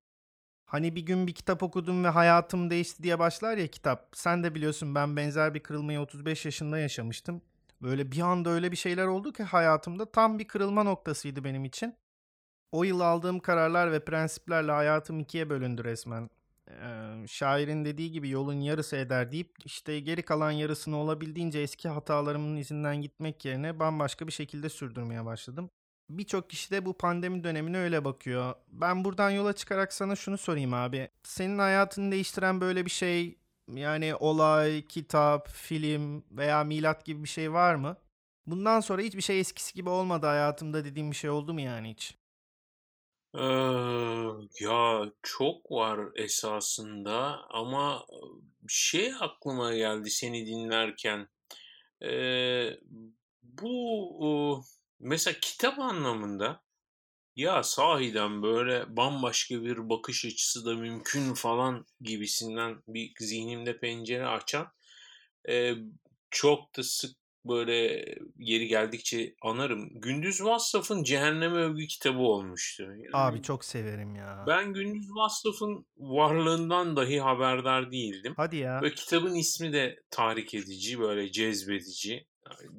Hani 0.65 0.95
bir 0.95 1.01
gün 1.01 1.27
bir 1.27 1.33
kitap 1.33 1.63
okudum 1.63 2.03
ve 2.03 2.07
hayatım 2.07 2.69
değişti 2.69 3.03
diye 3.03 3.19
başlar 3.19 3.57
ya 3.57 3.67
kitap. 3.67 4.09
Sen 4.13 4.43
de 4.43 4.55
biliyorsun 4.55 4.95
ben 4.95 5.15
benzer 5.17 5.53
bir 5.53 5.59
kırılmayı 5.59 5.99
35 5.99 6.45
yaşında 6.45 6.79
yaşamıştım. 6.79 7.41
Böyle 7.81 8.11
bir 8.11 8.19
anda 8.19 8.49
öyle 8.49 8.71
bir 8.71 8.77
şeyler 8.77 9.05
oldu 9.07 9.33
ki 9.33 9.43
hayatımda 9.43 10.11
tam 10.11 10.39
bir 10.39 10.47
kırılma 10.47 10.83
noktasıydı 10.83 11.43
benim 11.43 11.65
için. 11.65 11.95
O 12.71 12.83
yıl 12.83 12.99
aldığım 12.99 13.39
kararlar 13.39 13.91
ve 13.91 14.05
prensiplerle 14.05 14.71
hayatım 14.71 15.19
ikiye 15.19 15.49
bölündü 15.49 15.83
resmen. 15.83 16.29
Şairin 17.27 17.85
dediği 17.85 18.11
gibi 18.11 18.29
yolun 18.29 18.61
yarısı 18.61 18.95
eder 18.95 19.31
deyip 19.31 19.55
işte 19.65 19.99
geri 19.99 20.21
kalan 20.21 20.51
yarısını 20.51 20.97
olabildiğince 20.97 21.59
eski 21.59 21.89
hatalarımın 21.89 22.55
izinden 22.55 23.01
gitmek 23.01 23.45
yerine 23.45 23.79
bambaşka 23.79 24.27
bir 24.27 24.31
şekilde 24.31 24.69
sürdürmeye 24.69 25.25
başladım. 25.25 25.69
Birçok 26.09 26.49
kişi 26.49 26.71
de 26.71 26.85
bu 26.85 26.97
pandemi 26.97 27.43
dönemine 27.43 27.77
öyle 27.77 28.05
bakıyor. 28.05 28.53
Ben 28.67 29.03
buradan 29.05 29.29
yola 29.29 29.53
çıkarak 29.53 29.93
sana 29.93 30.15
şunu 30.15 30.37
sorayım 30.37 30.73
abi. 30.73 31.09
Senin 31.23 31.59
hayatını 31.59 32.11
değiştiren 32.11 32.61
böyle 32.61 32.85
bir 32.85 32.91
şey 32.91 33.37
yani 33.73 34.15
olay, 34.15 34.81
kitap, 34.87 35.49
film 35.49 36.23
veya 36.31 36.63
milat 36.63 37.05
gibi 37.05 37.23
bir 37.23 37.29
şey 37.29 37.53
var 37.53 37.75
mı? 37.75 37.97
Bundan 38.47 38.79
sonra 38.79 39.01
hiçbir 39.01 39.21
şey 39.21 39.39
eskisi 39.39 39.73
gibi 39.73 39.89
olmadı 39.89 40.25
hayatımda 40.27 40.85
dediğim 40.85 41.11
bir 41.11 41.15
şey 41.15 41.29
oldu 41.29 41.53
mu 41.53 41.61
yani 41.61 41.89
hiç? 41.89 42.17
Ee, 43.35 43.43
ya 44.59 45.11
çok 45.23 45.71
var 45.71 45.99
esasında 46.15 47.39
ama 47.49 48.05
şey 48.67 49.13
aklıma 49.19 49.75
geldi 49.75 50.09
seni 50.09 50.45
dinlerken. 50.47 51.27
Ee, 52.03 52.69
bu 53.43 54.63
mesela 54.99 55.37
kitap 55.41 55.79
anlamında 55.79 56.63
ya 57.35 57.63
sahiden 57.63 58.43
böyle 58.43 58.97
bambaşka 58.97 59.63
bir 59.63 59.89
bakış 59.89 60.25
açısı 60.25 60.65
da 60.65 60.75
mümkün 60.75 61.33
falan 61.33 61.85
gibisinden 62.01 62.83
bir 62.87 63.13
zihnimde 63.19 63.79
pencere 63.79 64.27
açan 64.27 64.67
e, 65.49 65.73
çok 66.31 66.77
da 66.77 66.83
sık 66.83 67.22
böyle 67.45 68.05
yeri 68.37 68.67
geldikçe 68.67 69.35
anarım. 69.41 69.89
Gündüz 70.01 70.43
Vassaf'ın 70.43 71.03
Cehenneme 71.03 71.57
Övgü 71.57 71.87
kitabı 71.87 72.19
olmuştu. 72.19 72.83
Yani 72.83 73.07
Abi 73.13 73.41
çok 73.41 73.65
severim 73.65 74.15
ya. 74.15 74.45
ben 74.47 74.73
Gündüz 74.73 75.09
Vassaf'ın 75.15 75.85
varlığından 75.97 76.95
dahi 76.95 77.19
haberdar 77.19 77.91
değildim. 77.91 78.33
Hadi 78.37 78.55
ya. 78.57 78.81
Ve 78.81 78.93
kitabın 78.93 79.35
ismi 79.35 79.73
de 79.73 79.99
tahrik 80.11 80.53
edici, 80.53 80.99
böyle 80.99 81.31
cezbedici. 81.31 82.27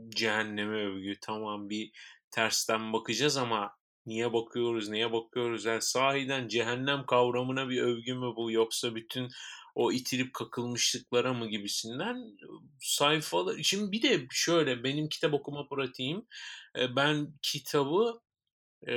Cehenneme 0.09 0.77
övgü. 0.77 1.15
Tamam 1.21 1.71
bir 1.71 1.91
tersten 2.31 2.93
bakacağız 2.93 3.37
ama 3.37 3.73
niye 4.07 4.33
bakıyoruz, 4.33 4.89
neye 4.89 5.13
bakıyoruz? 5.13 5.65
Yani 5.65 5.83
sahiden 5.83 6.49
cehennem 6.49 7.07
kavramına 7.07 7.69
bir 7.69 7.83
övgü 7.83 8.15
mü 8.15 8.33
bu 8.37 8.51
yoksa 8.51 8.95
bütün 8.95 9.29
o 9.75 9.93
itilip 9.93 10.35
kakılmışlıklara 10.35 11.35
mı 11.35 11.49
gibisinden 11.49 12.17
sayfalar. 12.81 13.63
Şimdi 13.63 13.93
bir 13.93 14.03
de 14.03 14.27
şöyle 14.31 14.85
benim 14.85 15.09
kitap 15.09 15.35
okuma 15.35 15.69
pratiğim 15.69 16.27
ben 16.97 17.29
kitabı 17.43 18.21
e, 18.87 18.95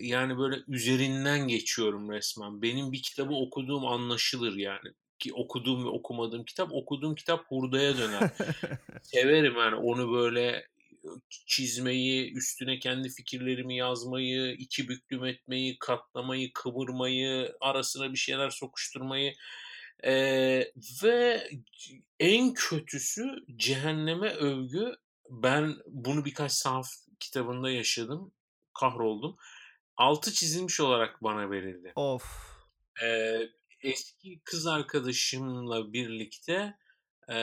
yani 0.00 0.38
böyle 0.38 0.56
üzerinden 0.68 1.48
geçiyorum 1.48 2.10
resmen. 2.10 2.62
Benim 2.62 2.92
bir 2.92 3.02
kitabı 3.02 3.34
okuduğum 3.34 3.86
anlaşılır 3.86 4.56
yani. 4.56 4.92
Ki 5.18 5.34
okuduğum 5.34 5.84
ve 5.84 5.88
okumadığım 5.88 6.44
kitap, 6.44 6.72
okuduğum 6.72 7.14
kitap 7.14 7.44
hurdaya 7.48 7.98
döner. 7.98 8.30
Severim 9.02 9.56
yani 9.56 9.74
onu 9.74 10.12
böyle 10.12 10.66
çizmeyi, 11.46 12.32
üstüne 12.32 12.78
kendi 12.78 13.08
fikirlerimi 13.08 13.76
yazmayı, 13.76 14.52
iki 14.52 14.88
büklüm 14.88 15.24
etmeyi, 15.24 15.78
katlamayı, 15.78 16.52
kıvırmayı, 16.52 17.52
arasına 17.60 18.12
bir 18.12 18.18
şeyler 18.18 18.50
sokuşturmayı. 18.50 19.34
Ee, 20.04 20.72
ve 21.02 21.50
en 22.18 22.54
kötüsü 22.54 23.44
cehenneme 23.56 24.30
övgü. 24.30 24.96
Ben 25.30 25.76
bunu 25.86 26.24
birkaç 26.24 26.52
sahaf 26.52 26.88
kitabında 27.20 27.70
yaşadım. 27.70 28.32
Kahroldum. 28.74 29.36
Altı 29.96 30.32
çizilmiş 30.32 30.80
olarak 30.80 31.22
bana 31.22 31.50
verildi. 31.50 31.92
Of. 31.96 32.24
Ee, 33.02 33.48
eski 33.82 34.40
kız 34.44 34.66
arkadaşımla 34.66 35.92
birlikte 35.92 36.74
e, 37.28 37.36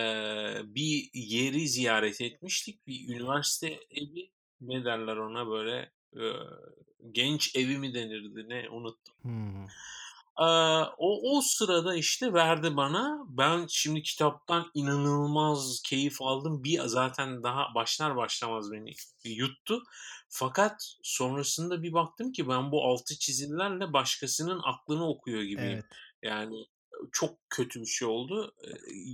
bir 0.63 1.09
yeri 1.13 1.67
ziyaret 1.67 2.21
etmiştik. 2.21 2.87
Bir 2.87 3.15
üniversite 3.15 3.79
evi 3.91 4.31
ne 4.61 4.85
derler 4.85 5.17
ona 5.17 5.47
böyle 5.47 5.91
e, 6.15 6.25
genç 7.11 7.55
evi 7.55 7.77
mi 7.77 7.93
denirdi 7.93 8.49
ne 8.49 8.69
unuttum. 8.69 9.15
Hmm. 9.21 9.67
O, 10.97 11.37
o 11.37 11.41
sırada 11.41 11.95
işte 11.95 12.33
verdi 12.33 12.77
bana. 12.77 13.25
Ben 13.27 13.65
şimdi 13.69 14.01
kitaptan 14.01 14.71
inanılmaz 14.73 15.81
keyif 15.85 16.21
aldım. 16.21 16.63
Bir 16.63 16.79
zaten 16.79 17.43
daha 17.43 17.75
başlar 17.75 18.15
başlamaz 18.15 18.71
beni 18.71 18.91
yuttu. 19.23 19.83
Fakat 20.29 20.95
sonrasında 21.03 21.83
bir 21.83 21.93
baktım 21.93 22.31
ki 22.31 22.49
ben 22.49 22.71
bu 22.71 22.83
altı 22.85 23.19
çizimlerle 23.19 23.93
başkasının 23.93 24.61
aklını 24.65 25.09
okuyor 25.09 25.41
gibiyim. 25.41 25.71
Evet. 25.73 25.85
Yani 26.21 26.65
çok 27.11 27.49
kötü 27.49 27.81
bir 27.81 27.85
şey 27.85 28.07
oldu. 28.07 28.55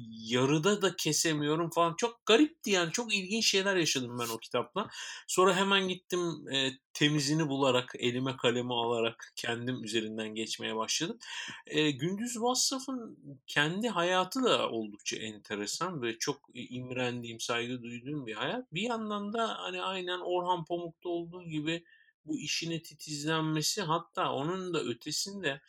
Yarıda 0.09 0.81
da 0.81 0.95
kesemiyorum 0.95 1.69
falan. 1.69 1.95
Çok 1.97 2.25
garipti 2.25 2.71
yani. 2.71 2.91
Çok 2.91 3.15
ilginç 3.15 3.45
şeyler 3.45 3.75
yaşadım 3.75 4.19
ben 4.19 4.33
o 4.33 4.37
kitapla. 4.37 4.89
Sonra 5.27 5.55
hemen 5.55 5.87
gittim 5.87 6.47
e, 6.53 6.71
temizini 6.93 7.49
bularak, 7.49 7.93
elime 7.99 8.37
kalemi 8.37 8.73
alarak 8.73 9.33
kendim 9.35 9.83
üzerinden 9.83 10.35
geçmeye 10.35 10.75
başladım. 10.75 11.19
E, 11.67 11.91
Gündüz 11.91 12.41
Vassaf'ın 12.41 13.17
kendi 13.47 13.89
hayatı 13.89 14.43
da 14.43 14.69
oldukça 14.69 15.17
enteresan 15.17 16.01
ve 16.01 16.17
çok 16.17 16.37
imrendiğim, 16.53 17.39
saygı 17.39 17.83
duyduğum 17.83 18.27
bir 18.27 18.33
hayat. 18.33 18.73
Bir 18.73 18.81
yandan 18.81 19.33
da 19.33 19.55
hani 19.59 19.81
aynen 19.81 20.19
Orhan 20.19 20.65
Pamuk'ta 20.65 21.09
olduğu 21.09 21.43
gibi 21.43 21.83
bu 22.25 22.39
işine 22.39 22.81
titizlenmesi 22.81 23.81
hatta 23.81 24.33
onun 24.33 24.73
da 24.73 24.83
ötesinde 24.83 25.61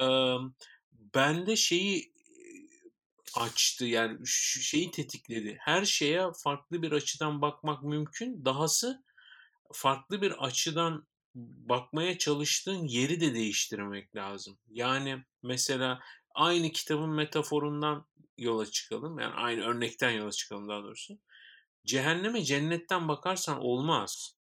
e, 0.00 0.06
bende 1.14 1.56
şeyi 1.56 2.12
açtı 3.34 3.84
yani 3.84 4.18
şeyi 4.26 4.90
tetikledi. 4.90 5.56
Her 5.60 5.84
şeye 5.84 6.32
farklı 6.42 6.82
bir 6.82 6.92
açıdan 6.92 7.42
bakmak 7.42 7.82
mümkün. 7.82 8.44
Dahası 8.44 9.04
farklı 9.72 10.22
bir 10.22 10.44
açıdan 10.44 11.06
bakmaya 11.34 12.18
çalıştığın 12.18 12.84
yeri 12.84 13.20
de 13.20 13.34
değiştirmek 13.34 14.16
lazım. 14.16 14.58
Yani 14.68 15.24
mesela 15.42 16.00
aynı 16.34 16.72
kitabın 16.72 17.10
metaforundan 17.10 18.06
yola 18.38 18.66
çıkalım. 18.66 19.18
Yani 19.18 19.34
aynı 19.34 19.64
örnekten 19.64 20.10
yola 20.10 20.32
çıkalım 20.32 20.68
daha 20.68 20.82
doğrusu. 20.82 21.18
Cehenneme 21.86 22.44
cennetten 22.44 23.08
bakarsan 23.08 23.60
olmaz. 23.60 24.37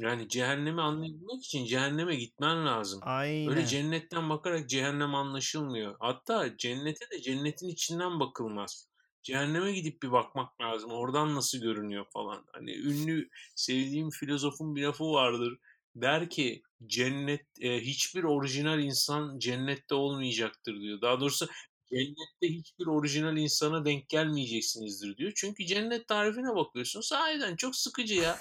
Yani 0.00 0.28
cehennemi 0.28 0.82
anlayabilmek 0.82 1.44
için 1.44 1.64
cehenneme 1.64 2.16
gitmen 2.16 2.66
lazım. 2.66 3.00
Aynen. 3.02 3.50
Öyle 3.50 3.66
cennetten 3.66 4.30
bakarak 4.30 4.68
cehennem 4.68 5.14
anlaşılmıyor. 5.14 5.96
Hatta 6.00 6.56
cennete 6.56 7.10
de 7.10 7.22
cennetin 7.22 7.68
içinden 7.68 8.20
bakılmaz. 8.20 8.88
Cehenneme 9.22 9.72
gidip 9.72 10.02
bir 10.02 10.12
bakmak 10.12 10.60
lazım. 10.60 10.90
Oradan 10.90 11.34
nasıl 11.34 11.58
görünüyor 11.58 12.06
falan. 12.12 12.44
Hani 12.52 12.76
ünlü 12.76 13.28
sevdiğim 13.56 14.10
filozofun 14.10 14.76
bir 14.76 14.82
lafı 14.82 15.04
vardır. 15.04 15.58
Der 15.94 16.30
ki 16.30 16.62
cennet 16.86 17.46
e, 17.60 17.80
hiçbir 17.80 18.24
orijinal 18.24 18.80
insan 18.80 19.38
cennette 19.38 19.94
olmayacaktır 19.94 20.80
diyor. 20.80 21.00
Daha 21.00 21.20
doğrusu 21.20 21.48
cennette 21.90 22.56
hiçbir 22.56 22.86
orijinal 22.86 23.36
insana 23.36 23.84
denk 23.84 24.08
gelmeyeceksinizdir 24.08 25.16
diyor. 25.16 25.32
Çünkü 25.36 25.66
cennet 25.66 26.08
tarifine 26.08 26.54
bakıyorsun 26.54 27.00
sahiden 27.00 27.56
çok 27.56 27.76
sıkıcı 27.76 28.14
ya. 28.14 28.38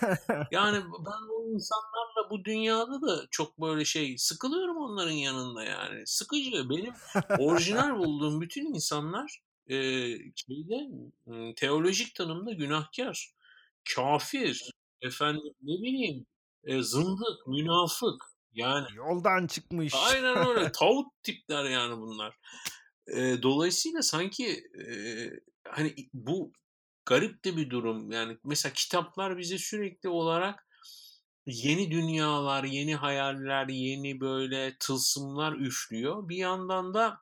Yani 0.52 0.78
ben 1.06 1.30
o 1.34 1.50
insanlarla 1.54 2.30
bu 2.30 2.46
dünyada 2.46 3.02
da 3.02 3.28
çok 3.32 3.62
böyle 3.62 3.86
şey 3.86 4.18
sıkılıyorum 4.18 4.78
onların 4.78 5.12
yanında 5.12 5.64
yani. 5.64 6.08
Sıkıcı. 6.08 6.70
Benim 6.70 6.94
orijinal 7.40 8.00
bulduğum 8.00 8.42
bütün 8.42 8.74
insanlar 8.74 9.42
e, 9.68 9.78
şeyde 10.36 10.90
teolojik 11.56 12.16
tanımda 12.16 12.54
günahkar, 12.54 13.34
kafir, 13.96 14.72
efendim 15.02 15.54
ne 15.62 15.74
bileyim 15.74 16.26
e, 16.64 16.82
zındık, 16.82 17.48
münafık 17.48 18.24
yani. 18.54 18.88
Yoldan 18.96 19.48
çıkmış. 19.48 19.94
Aynen 19.96 20.48
öyle. 20.48 20.72
Tavuk 20.80 21.24
tipler 21.24 21.66
yani 21.66 22.02
bunlar. 22.02 22.38
E, 23.16 23.42
dolayısıyla 23.44 24.02
sanki 24.02 24.64
e, 24.88 24.92
hani 25.68 25.96
bu 26.14 26.54
garip 27.06 27.46
de 27.46 27.58
bir 27.58 27.70
durum. 27.70 28.12
Yani 28.12 28.38
mesela 28.44 28.74
kitaplar 28.74 29.38
bize 29.38 29.58
sürekli 29.58 30.10
olarak 30.10 30.68
yeni 31.46 31.92
dünyalar, 31.92 32.64
yeni 32.64 32.96
hayaller, 32.96 33.68
yeni 33.68 34.20
böyle 34.20 34.78
tılsımlar 34.80 35.54
üflüyor. 35.54 36.30
Bir 36.30 36.38
yandan 36.38 36.94
da 36.94 37.18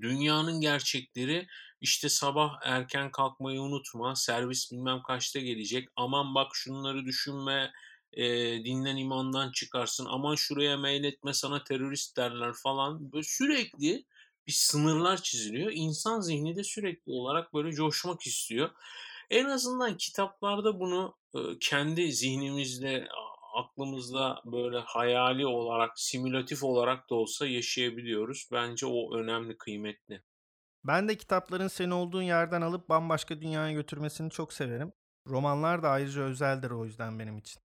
dünyanın 0.00 0.60
gerçekleri 0.60 1.46
işte 1.80 2.08
sabah 2.08 2.58
erken 2.62 3.10
kalkmayı 3.10 3.60
unutma, 3.60 4.16
servis 4.16 4.72
bilmem 4.72 5.02
kaçta 5.02 5.38
gelecek, 5.38 5.88
aman 5.96 6.34
bak 6.34 6.50
şunları 6.54 7.04
düşünme, 7.04 7.72
e, 8.12 8.24
dinlen 8.64 8.96
imandan 8.96 9.52
çıkarsın, 9.52 10.06
aman 10.10 10.34
şuraya 10.34 10.76
mail 10.76 11.12
sana 11.32 11.64
terörist 11.64 12.16
derler 12.16 12.52
falan. 12.62 13.12
Böyle 13.12 13.24
sürekli 13.24 14.04
bir 14.46 14.52
sınırlar 14.52 15.22
çiziliyor. 15.22 15.72
İnsan 15.74 16.20
zihni 16.20 16.56
de 16.56 16.64
sürekli 16.64 17.12
olarak 17.12 17.54
böyle 17.54 17.72
coşmak 17.72 18.26
istiyor. 18.26 18.70
En 19.30 19.44
azından 19.44 19.96
kitaplarda 19.96 20.80
bunu 20.80 21.16
e, 21.34 21.38
kendi 21.60 22.12
zihnimizde, 22.12 23.08
aklımızda 23.54 24.42
böyle 24.44 24.78
hayali 24.78 25.46
olarak, 25.46 26.00
simülatif 26.00 26.64
olarak 26.64 27.10
da 27.10 27.14
olsa 27.14 27.46
yaşayabiliyoruz. 27.46 28.48
Bence 28.52 28.86
o 28.86 29.16
önemli, 29.16 29.58
kıymetli. 29.58 30.22
Ben 30.84 31.08
de 31.08 31.16
kitapların 31.16 31.68
seni 31.68 31.94
olduğun 31.94 32.22
yerden 32.22 32.62
alıp 32.62 32.88
bambaşka 32.88 33.40
dünyaya 33.40 33.72
götürmesini 33.72 34.30
çok 34.30 34.52
severim. 34.52 34.92
Romanlar 35.26 35.82
da 35.82 35.90
ayrıca 35.90 36.22
özeldir 36.22 36.70
o 36.70 36.84
yüzden 36.84 37.18
benim 37.18 37.38
için. 37.38 37.65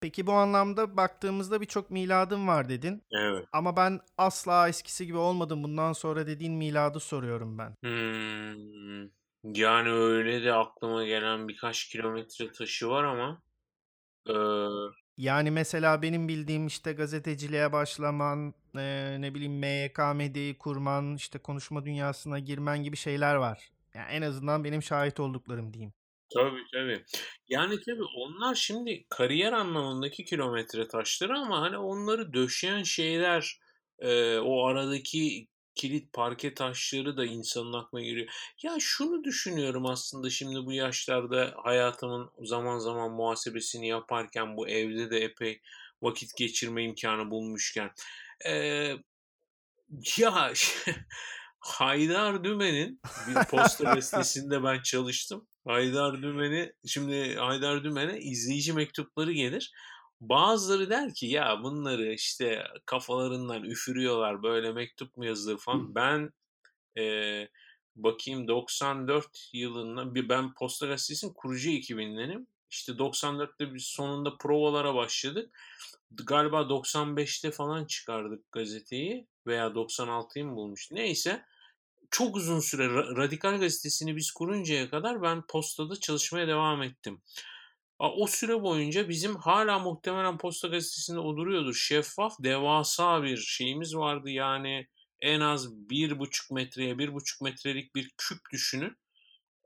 Peki 0.00 0.26
bu 0.26 0.32
anlamda 0.32 0.96
baktığımızda 0.96 1.60
birçok 1.60 1.90
miladım 1.90 2.48
var 2.48 2.68
dedin. 2.68 3.02
Evet. 3.12 3.44
Ama 3.52 3.76
ben 3.76 4.00
asla 4.18 4.68
eskisi 4.68 5.06
gibi 5.06 5.16
olmadım 5.16 5.62
bundan 5.62 5.92
sonra 5.92 6.26
dediğin 6.26 6.54
miladı 6.54 7.00
soruyorum 7.00 7.58
ben. 7.58 7.74
Hmm. 7.82 9.10
Yani 9.44 9.90
öyle 9.90 10.44
de 10.44 10.52
aklıma 10.52 11.04
gelen 11.04 11.48
birkaç 11.48 11.88
kilometre 11.88 12.52
taşı 12.52 12.88
var 12.88 13.04
ama 13.04 13.42
ee, 14.28 14.34
yani 15.16 15.50
mesela 15.50 16.02
benim 16.02 16.28
bildiğim 16.28 16.66
işte 16.66 16.92
gazeteciliğe 16.92 17.72
başlaman, 17.72 18.54
e, 18.76 19.16
ne 19.20 19.34
bileyim 19.34 19.58
MYK 19.58 19.98
medyayı 20.14 20.58
kurman, 20.58 21.14
işte 21.16 21.38
konuşma 21.38 21.84
dünyasına 21.84 22.38
girmen 22.38 22.82
gibi 22.82 22.96
şeyler 22.96 23.34
var. 23.34 23.70
Yani 23.94 24.12
en 24.12 24.22
azından 24.22 24.64
benim 24.64 24.82
şahit 24.82 25.20
olduklarım 25.20 25.72
diyeyim. 25.72 25.92
Tabii 26.34 26.62
tabii. 26.72 27.04
Yani 27.48 27.80
tabii 27.80 28.04
onlar 28.16 28.54
şimdi 28.54 29.04
kariyer 29.08 29.52
anlamındaki 29.52 30.24
kilometre 30.24 30.88
taşları 30.88 31.38
ama 31.38 31.60
hani 31.60 31.78
onları 31.78 32.32
döşeyen 32.32 32.82
şeyler 32.82 33.60
e, 33.98 34.38
o 34.38 34.64
aradaki 34.66 35.48
kilit 35.74 36.12
parke 36.12 36.54
taşları 36.54 37.16
da 37.16 37.24
insanın 37.24 37.72
aklına 37.72 38.02
geliyor. 38.02 38.28
Ya 38.62 38.76
şunu 38.80 39.24
düşünüyorum 39.24 39.86
aslında 39.86 40.30
şimdi 40.30 40.66
bu 40.66 40.72
yaşlarda 40.72 41.54
hayatımın 41.64 42.30
zaman 42.44 42.78
zaman 42.78 43.10
muhasebesini 43.10 43.88
yaparken 43.88 44.56
bu 44.56 44.68
evde 44.68 45.10
de 45.10 45.18
epey 45.18 45.60
vakit 46.02 46.36
geçirme 46.36 46.84
imkanı 46.84 47.30
bulmuşken. 47.30 47.90
Ee, 48.46 48.94
ya 50.18 50.52
Haydar 51.58 52.44
Dümen'in 52.44 53.00
bir 53.28 53.44
posta 53.50 53.94
listesinde 53.94 54.64
ben 54.64 54.82
çalıştım. 54.82 55.48
Haydar 55.68 56.22
Dümen'i 56.22 56.72
şimdi 56.86 57.36
Haydar 57.36 57.84
Dümen'e 57.84 58.18
izleyici 58.20 58.72
mektupları 58.72 59.32
gelir. 59.32 59.72
Bazıları 60.20 60.90
der 60.90 61.14
ki 61.14 61.26
ya 61.26 61.62
bunları 61.62 62.12
işte 62.12 62.64
kafalarından 62.86 63.64
üfürüyorlar 63.64 64.42
böyle 64.42 64.72
mektup 64.72 65.16
mu 65.16 65.26
yazılır 65.26 65.58
falan. 65.58 65.94
Ben 65.94 66.30
e, 66.98 67.04
bakayım 67.96 68.48
94 68.48 69.50
yılında 69.52 70.14
bir 70.14 70.28
ben 70.28 70.54
Posta 70.54 70.86
Gazetesi'nin 70.86 71.32
kurucu 71.32 71.70
ekibindenim. 71.70 72.46
İşte 72.70 72.92
94'te 72.92 73.74
biz 73.74 73.84
sonunda 73.84 74.36
provalara 74.36 74.94
başladık. 74.94 75.58
Galiba 76.10 76.60
95'te 76.60 77.50
falan 77.50 77.84
çıkardık 77.84 78.52
gazeteyi 78.52 79.26
veya 79.46 79.66
96'yı 79.66 80.44
mı 80.44 80.56
bulmuş. 80.56 80.90
Neyse 80.90 81.44
çok 82.10 82.36
uzun 82.36 82.60
süre 82.60 82.88
Radikal 82.94 83.60
Gazetesi'ni 83.60 84.16
biz 84.16 84.30
kuruncaya 84.30 84.90
kadar 84.90 85.22
ben 85.22 85.42
postada 85.48 86.00
çalışmaya 86.00 86.48
devam 86.48 86.82
ettim. 86.82 87.22
O 87.98 88.26
süre 88.26 88.62
boyunca 88.62 89.08
bizim 89.08 89.36
hala 89.36 89.78
muhtemelen 89.78 90.38
Posta 90.38 90.68
Gazetesi'nde 90.68 91.18
o 91.18 91.36
duruyordur. 91.36 91.74
Şeffaf, 91.74 92.32
devasa 92.42 93.22
bir 93.22 93.36
şeyimiz 93.36 93.96
vardı. 93.96 94.30
Yani 94.30 94.86
en 95.20 95.40
az 95.40 95.72
bir 95.90 96.18
buçuk 96.18 96.50
metreye, 96.50 96.98
bir 96.98 97.14
buçuk 97.14 97.40
metrelik 97.40 97.94
bir 97.94 98.10
küp 98.16 98.38
düşünün. 98.52 98.96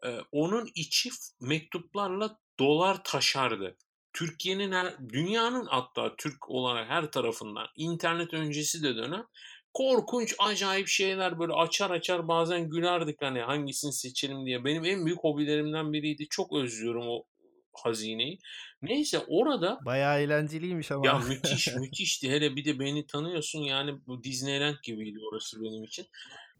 Ee, 0.04 0.18
onun 0.32 0.70
içi 0.74 1.10
mektuplarla 1.40 2.38
dolar 2.58 3.04
taşardı. 3.04 3.76
Türkiye'nin, 4.12 4.74
dünyanın 5.08 5.66
hatta 5.66 6.16
Türk 6.16 6.50
olarak 6.50 6.88
her 6.88 7.10
tarafından 7.10 7.66
internet 7.76 8.34
öncesi 8.34 8.82
de 8.82 8.96
dönem 8.96 9.26
korkunç 9.74 10.34
acayip 10.38 10.88
şeyler 10.88 11.38
böyle 11.38 11.52
açar 11.52 11.90
açar 11.90 12.28
bazen 12.28 12.68
gülerdik 12.68 13.22
hani 13.22 13.40
hangisini 13.40 13.92
seçelim 13.92 14.46
diye. 14.46 14.64
Benim 14.64 14.84
en 14.84 15.06
büyük 15.06 15.24
hobilerimden 15.24 15.92
biriydi. 15.92 16.26
Çok 16.30 16.52
özlüyorum 16.52 17.08
o 17.08 17.24
hazineyi. 17.72 18.38
Neyse 18.82 19.18
orada 19.28 19.78
bayağı 19.84 20.20
eğlenceliymiş 20.20 20.92
ama. 20.92 21.06
Ya 21.06 21.18
müthiş 21.28 21.74
müthişti. 21.76 22.30
Hele 22.30 22.56
bir 22.56 22.64
de 22.64 22.78
beni 22.78 23.06
tanıyorsun 23.06 23.60
yani 23.60 24.06
bu 24.06 24.24
Disneyland 24.24 24.76
gibiydi 24.82 25.18
orası 25.32 25.62
benim 25.62 25.84
için. 25.84 26.06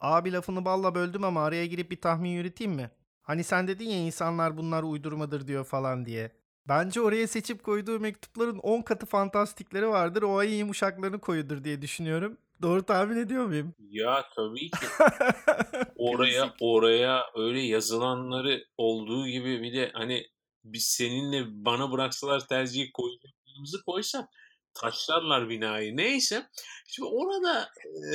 Abi 0.01 0.33
lafını 0.33 0.64
balla 0.64 0.94
böldüm 0.94 1.25
ama 1.25 1.44
araya 1.44 1.66
girip 1.66 1.90
bir 1.90 2.01
tahmin 2.01 2.31
yürüteyim 2.31 2.72
mi? 2.72 2.90
Hani 3.22 3.44
sen 3.44 3.68
dedin 3.68 3.88
ya 3.90 3.98
insanlar 3.98 4.57
bunlar 4.57 4.83
uydurmadır 4.83 5.46
diyor 5.46 5.64
falan 5.64 6.07
diye. 6.07 6.33
Bence 6.68 7.01
oraya 7.01 7.29
seçip 7.29 7.64
koyduğu 7.64 8.01
mektupların 8.01 8.59
10 8.59 8.83
katı 8.83 9.07
fantastikleri 9.07 9.88
vardır. 9.88 10.22
O 10.22 10.37
ayın 10.37 10.59
yumuşaklarını 10.59 11.20
koyudur 11.20 11.64
diye 11.64 11.83
düşünüyorum. 11.83 12.38
Doğru 12.62 12.87
tahmin 12.87 13.16
ediyor 13.16 13.46
muyum? 13.46 13.75
Ya 13.79 14.25
tabii 14.37 14.70
ki. 14.70 14.87
oraya 15.96 16.55
oraya 16.61 17.25
öyle 17.35 17.61
yazılanları 17.61 18.64
olduğu 18.77 19.27
gibi 19.27 19.62
bir 19.62 19.75
de 19.75 19.90
hani 19.94 20.27
biz 20.64 20.85
seninle 20.85 21.44
bana 21.46 21.92
bıraksalar 21.92 22.48
tercihi 22.48 22.92
koyduğumuzu 22.92 23.85
koysak 23.87 24.29
taşlarlar 24.75 25.48
binayı. 25.48 25.96
Neyse. 25.96 26.51
Şimdi 26.87 27.09
orada 27.09 27.70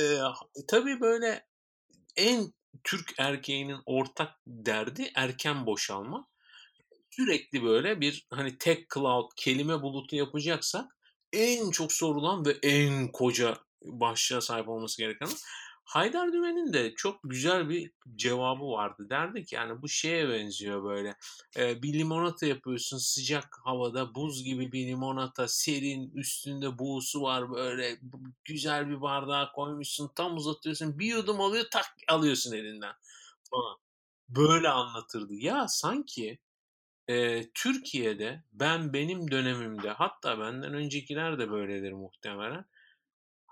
tabii 0.68 1.00
böyle 1.00 1.46
en 2.16 2.52
Türk 2.84 3.14
erkeğinin 3.18 3.78
ortak 3.86 4.30
derdi 4.46 5.10
erken 5.14 5.66
boşalma. 5.66 6.26
Sürekli 7.10 7.62
böyle 7.62 8.00
bir 8.00 8.26
hani 8.30 8.58
tek 8.58 8.90
cloud 8.94 9.30
kelime 9.36 9.82
bulutu 9.82 10.16
yapacaksak 10.16 10.96
en 11.32 11.70
çok 11.70 11.92
sorulan 11.92 12.46
ve 12.46 12.56
en 12.62 13.12
koca 13.12 13.58
başlığa 13.82 14.40
sahip 14.40 14.68
olması 14.68 15.02
gereken 15.02 15.28
Haydar 15.88 16.32
Dümen'in 16.32 16.72
de 16.72 16.94
çok 16.94 17.20
güzel 17.24 17.68
bir 17.68 17.92
cevabı 18.16 18.64
vardı. 18.64 19.06
Derdi 19.10 19.44
ki 19.44 19.54
yani 19.54 19.82
bu 19.82 19.88
şeye 19.88 20.28
benziyor 20.28 20.84
böyle. 20.84 21.16
Ee, 21.56 21.82
bir 21.82 21.92
limonata 21.92 22.46
yapıyorsun 22.46 22.98
sıcak 22.98 23.60
havada 23.64 24.14
buz 24.14 24.44
gibi 24.44 24.72
bir 24.72 24.86
limonata 24.86 25.48
serin 25.48 26.10
üstünde 26.10 26.78
buğusu 26.78 27.22
var 27.22 27.50
böyle 27.50 27.98
güzel 28.44 28.88
bir 28.88 29.00
bardağa 29.00 29.52
koymuşsun 29.52 30.10
tam 30.14 30.36
uzatıyorsun 30.36 30.98
bir 30.98 31.06
yudum 31.06 31.40
alıyor 31.40 31.64
tak 31.70 31.86
alıyorsun 32.08 32.52
elinden 32.52 32.94
falan. 33.50 33.76
Böyle 34.28 34.68
anlatırdı. 34.68 35.34
Ya 35.34 35.68
sanki 35.68 36.38
e, 37.08 37.48
Türkiye'de 37.50 38.42
ben 38.52 38.92
benim 38.92 39.30
dönemimde 39.30 39.90
hatta 39.90 40.38
benden 40.40 40.74
öncekiler 40.74 41.38
de 41.38 41.50
böyledir 41.50 41.92
muhtemelen. 41.92 42.64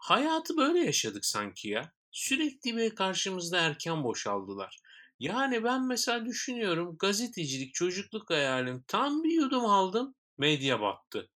Hayatı 0.07 0.57
böyle 0.57 0.79
yaşadık 0.79 1.25
sanki 1.25 1.69
ya 1.69 1.93
sürekli 2.11 2.77
bir 2.77 2.95
karşımızda 2.95 3.59
erken 3.61 4.05
boşaldılar. 4.05 4.79
Yani 5.19 5.65
ben 5.65 5.87
mesela 5.87 6.27
düşünüyorum 6.27 6.97
gazetecilik 6.99 7.75
çocukluk 7.75 8.31
hayalim. 8.31 8.85
Tam 8.89 9.23
bir 9.25 9.33
yudum 9.33 9.65
aldım 9.67 10.15
medya 10.39 10.81
battı. 10.81 11.31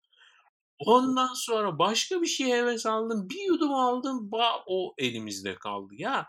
Ondan 0.80 1.34
sonra 1.34 1.80
başka 1.80 2.22
bir 2.22 2.28
şeye 2.28 2.58
heves 2.64 2.86
aldım. 2.86 3.30
Bir 3.30 3.42
yudum 3.48 3.74
aldım. 3.74 4.32
Ba 4.32 4.64
o 4.68 4.94
elimizde 4.98 5.56
kaldı. 5.56 5.94
Ya 5.98 6.28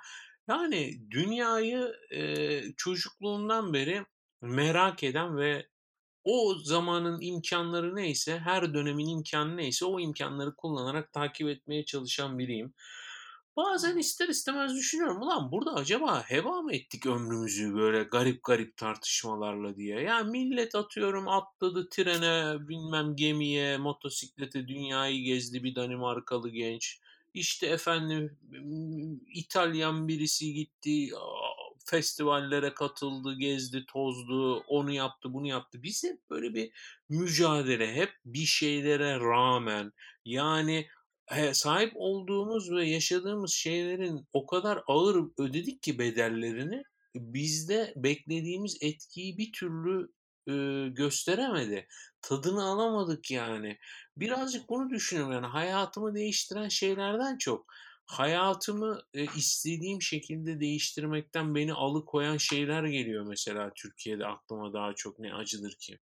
yani 0.49 1.01
dünyayı 1.11 1.93
eee, 2.11 2.75
çocukluğundan 2.77 3.73
beri 3.75 4.07
merak 4.43 5.05
eden 5.05 5.37
ve 5.37 5.69
o 6.25 6.55
zamanın 6.55 7.21
imkanları 7.21 7.97
neyse, 7.97 8.39
her 8.39 8.75
dönemin 8.75 9.09
imkanı 9.09 9.57
neyse 9.57 9.85
o 9.85 10.01
imkanları 10.01 10.55
kullanarak 10.55 11.13
takip 11.13 11.49
etmeye 11.49 11.85
çalışan 11.85 12.39
biriyim. 12.39 12.75
Bazen 13.57 13.99
ister 13.99 14.29
istemez 14.29 14.75
düşünüyorum, 14.75 15.23
ulan 15.23 15.53
burada 15.53 15.75
acaba 15.75 16.23
heba 16.23 16.63
mı 16.63 16.75
ettik 16.75 17.07
ömrümüzü 17.07 17.75
böyle 17.75 18.03
garip 18.03 18.45
garip 18.45 18.77
tartışmalarla 18.77 19.77
diye. 19.77 20.01
Ya 20.01 20.25
millet 20.25 20.75
atıyorum 20.75 21.29
atladı 21.29 21.89
trene, 21.89 22.69
bilmem 22.69 23.17
gemiye, 23.17 23.77
motosiklete 23.77 24.69
dünyayı 24.69 25.25
gezdi 25.25 25.65
bir 25.65 25.75
Danimarkalı 25.75 26.49
genç. 26.49 27.01
İşte 27.35 27.67
efendim 27.67 28.39
İtalyan 29.35 30.09
birisi 30.09 30.55
gitti, 30.55 31.09
festivallere 31.91 32.75
katıldı, 32.75 33.35
gezdi, 33.35 33.85
tozdu, 33.87 34.59
onu 34.59 34.93
yaptı, 34.93 35.33
bunu 35.35 35.47
yaptı. 35.47 35.83
Biz 35.83 36.05
hep 36.05 36.31
böyle 36.31 36.55
bir 36.55 36.73
mücadele, 37.09 37.95
hep 37.95 38.11
bir 38.25 38.47
şeylere 38.47 39.21
rağmen 39.21 39.93
yani 40.25 40.87
sahip 41.53 41.93
olduğumuz 41.95 42.71
ve 42.71 42.87
yaşadığımız 42.87 43.53
şeylerin 43.53 44.27
o 44.33 44.47
kadar 44.47 44.83
ağır 44.87 45.25
ödedik 45.39 45.83
ki 45.83 45.99
bedellerini 45.99 46.83
bizde 47.15 47.93
beklediğimiz 47.97 48.79
etkiyi 48.81 49.39
bir 49.39 49.53
türlü 49.53 50.13
e, 50.49 50.89
gösteremedi. 50.89 51.87
Tadını 52.23 52.65
alamadık 52.65 53.31
yani. 53.31 53.79
Birazcık 54.17 54.69
bunu 54.69 54.91
düşünüyorum 54.91 55.33
yani 55.33 55.47
hayatımı 55.47 56.15
değiştiren 56.15 56.69
şeylerden 56.69 57.39
çok 57.39 57.67
hayatımı, 58.11 59.01
eee, 59.15 59.27
istediğim 59.37 60.03
şekilde 60.03 60.61
değiştirmekten 60.61 61.55
beni 61.55 61.73
alıkoyan 61.75 62.37
şeyler 62.37 62.85
geliyor 62.85 63.27
mesela 63.27 63.73
Türkiye'de 63.77 64.27
aklıma 64.27 64.73
daha 64.73 64.95
çok. 64.95 65.19
Ne 65.19 65.35
acıdır 65.35 65.77
ki. 65.81 65.99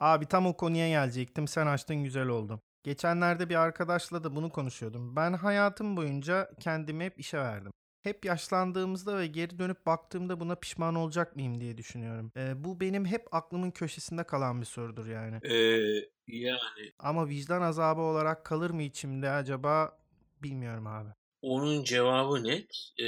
Abi 0.00 0.26
tam 0.26 0.46
o 0.46 0.56
konuya 0.56 0.88
gelecektim. 0.88 1.48
Sen 1.48 1.66
açtın 1.66 2.04
güzel 2.04 2.28
oldu. 2.28 2.60
Geçenlerde 2.82 3.48
bir 3.48 3.54
arkadaşla 3.54 4.24
da 4.24 4.36
bunu 4.36 4.50
konuşuyordum. 4.50 5.16
Ben 5.16 5.32
hayatım 5.32 5.96
boyunca 5.96 6.50
kendimi 6.60 7.04
hep 7.04 7.20
işe 7.20 7.38
verdim. 7.38 7.72
Hep 8.02 8.24
yaşlandığımızda 8.24 9.18
ve 9.18 9.26
geri 9.26 9.58
dönüp 9.58 9.86
baktığımda 9.86 10.40
buna 10.40 10.54
pişman 10.54 10.94
olacak 10.94 11.36
mıyım 11.36 11.60
diye 11.60 11.76
düşünüyorum. 11.78 12.32
Ee, 12.36 12.64
bu 12.64 12.80
benim 12.80 13.04
hep 13.06 13.34
aklımın 13.34 13.70
köşesinde 13.70 14.24
kalan 14.24 14.60
bir 14.60 14.66
sorudur 14.66 15.06
yani. 15.06 15.42
Eee, 15.42 16.10
yani 16.26 16.92
Ama 16.98 17.28
vicdan 17.28 17.62
azabı 17.62 18.00
olarak 18.00 18.44
kalır 18.46 18.70
mı 18.70 18.82
içimde 18.82 19.30
acaba 19.30 19.98
bilmiyorum 20.42 20.86
abi. 20.86 21.10
Onun 21.46 21.84
cevabı 21.84 22.44
net. 22.44 22.70
Eee, 22.98 23.06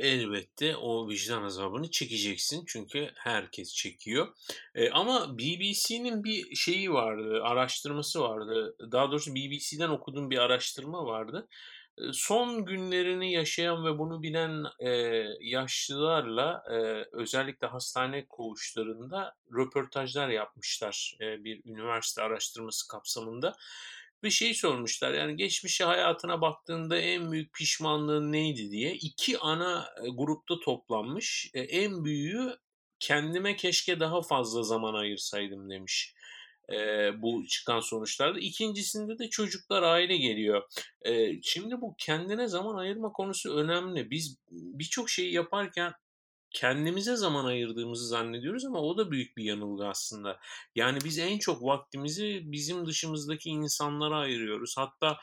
elbette 0.00 0.76
o 0.76 1.08
vicdan 1.08 1.42
azabını 1.42 1.90
çekeceksin 1.90 2.64
çünkü 2.66 3.10
herkes 3.16 3.74
çekiyor. 3.74 4.28
Eee, 4.76 4.90
ama 4.92 5.38
BBC'nin 5.38 6.24
bir 6.24 6.54
şeyi 6.56 6.92
vardı, 6.92 7.40
araştırması 7.42 8.20
vardı. 8.22 8.76
Daha 8.92 9.10
doğrusu 9.10 9.34
BBC'den 9.34 9.88
okuduğum 9.88 10.30
bir 10.30 10.38
araştırma 10.38 11.06
vardı. 11.06 11.48
Eee, 11.98 12.06
son 12.12 12.64
günlerini 12.64 13.32
yaşayan 13.32 13.84
ve 13.84 13.98
bunu 13.98 14.22
bilen, 14.22 14.64
eee, 14.80 15.28
yaşlılarla, 15.40 16.62
eee, 16.70 17.06
özellikle 17.12 17.66
hastane 17.66 18.26
koğuşlarında 18.28 19.34
röportajlar 19.58 20.28
yapmışlar, 20.28 21.16
eee, 21.20 21.36
bir 21.44 21.60
üniversite 21.64 22.22
araştırması 22.22 22.88
kapsamında 22.88 23.54
bir 24.26 24.30
şey 24.30 24.54
sormuşlar. 24.54 25.14
Yani 25.14 25.36
geçmişe 25.36 25.84
hayatına 25.84 26.40
baktığında 26.40 26.98
en 26.98 27.32
büyük 27.32 27.54
pişmanlığın 27.54 28.32
neydi 28.32 28.70
diye. 28.70 28.94
İki 28.94 29.38
ana 29.38 29.88
e, 30.04 30.08
grupta 30.08 30.60
toplanmış. 30.60 31.50
E, 31.54 31.60
en 31.60 32.04
büyüğü 32.04 32.56
kendime 33.00 33.56
keşke 33.56 34.00
daha 34.00 34.22
fazla 34.22 34.62
zaman 34.62 34.94
ayırsaydım 34.94 35.70
demiş. 35.70 36.14
E, 36.72 36.76
bu 37.22 37.46
çıkan 37.48 37.80
sonuçlarda. 37.80 38.38
İkincisinde 38.38 39.18
de 39.18 39.30
çocuklar 39.30 39.82
aile 39.82 40.16
geliyor. 40.16 40.62
Şimdi 41.42 41.80
bu 41.80 41.94
kendine 41.98 42.48
zaman 42.48 42.76
ayırma 42.76 43.12
konusu 43.12 43.56
önemli. 43.56 44.10
Biz 44.10 44.36
birçok 44.50 45.10
şeyi 45.10 45.32
yaparken 45.32 45.92
kendimize 46.56 47.16
zaman 47.16 47.44
ayırdığımızı 47.44 48.08
zannediyoruz 48.08 48.64
ama 48.64 48.80
o 48.80 48.98
da 48.98 49.10
büyük 49.10 49.36
bir 49.36 49.44
yanılgı 49.44 49.86
aslında. 49.88 50.40
Yani 50.74 50.98
biz 51.04 51.18
en 51.18 51.38
çok 51.38 51.62
vaktimizi 51.62 52.42
bizim 52.44 52.86
dışımızdaki 52.86 53.50
insanlara 53.50 54.18
ayırıyoruz. 54.18 54.74
Hatta 54.78 55.18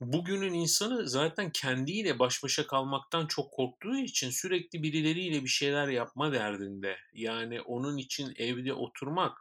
bugünün 0.00 0.54
insanı 0.54 1.08
zaten 1.08 1.50
kendiyle 1.52 2.18
baş 2.18 2.42
başa 2.42 2.66
kalmaktan 2.66 3.26
çok 3.26 3.52
korktuğu 3.52 3.96
için 3.96 4.30
sürekli 4.30 4.82
birileriyle 4.82 5.42
bir 5.42 5.48
şeyler 5.48 5.88
yapma 5.88 6.32
derdinde. 6.32 6.96
Yani 7.12 7.60
onun 7.60 7.96
için 7.96 8.34
evde 8.36 8.72
oturmak, 8.72 9.38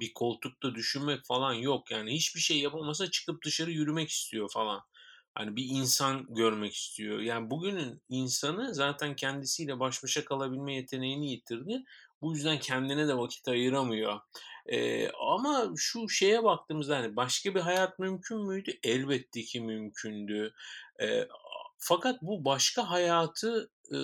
bir 0.00 0.12
koltukta 0.14 0.74
düşünmek 0.74 1.24
falan 1.24 1.52
yok. 1.52 1.90
Yani 1.90 2.14
hiçbir 2.14 2.40
şey 2.40 2.58
yapamasa 2.58 3.10
çıkıp 3.10 3.44
dışarı 3.44 3.70
yürümek 3.70 4.10
istiyor 4.10 4.50
falan. 4.52 4.80
Hani 5.34 5.56
bir 5.56 5.66
insan 5.68 6.26
görmek 6.28 6.74
istiyor. 6.74 7.20
Yani 7.20 7.50
bugünün 7.50 8.02
insanı 8.08 8.74
zaten 8.74 9.16
kendisiyle 9.16 9.80
baş 9.80 10.02
başa 10.02 10.24
kalabilme 10.24 10.74
yeteneğini 10.74 11.30
yitirdi. 11.30 11.84
Bu 12.22 12.34
yüzden 12.34 12.58
kendine 12.58 13.08
de 13.08 13.16
vakit 13.16 13.48
ayıramıyor. 13.48 14.20
Ee, 14.66 15.08
ama 15.08 15.70
şu 15.76 16.08
şeye 16.08 16.44
baktığımızda 16.44 16.96
hani 16.96 17.16
başka 17.16 17.54
bir 17.54 17.60
hayat 17.60 17.98
mümkün 17.98 18.46
müydü? 18.46 18.70
Elbette 18.82 19.42
ki 19.42 19.60
mümkündü. 19.60 20.54
Ee, 21.00 21.28
fakat 21.78 22.22
bu 22.22 22.44
başka 22.44 22.90
hayatı 22.90 23.70
e, 23.92 23.96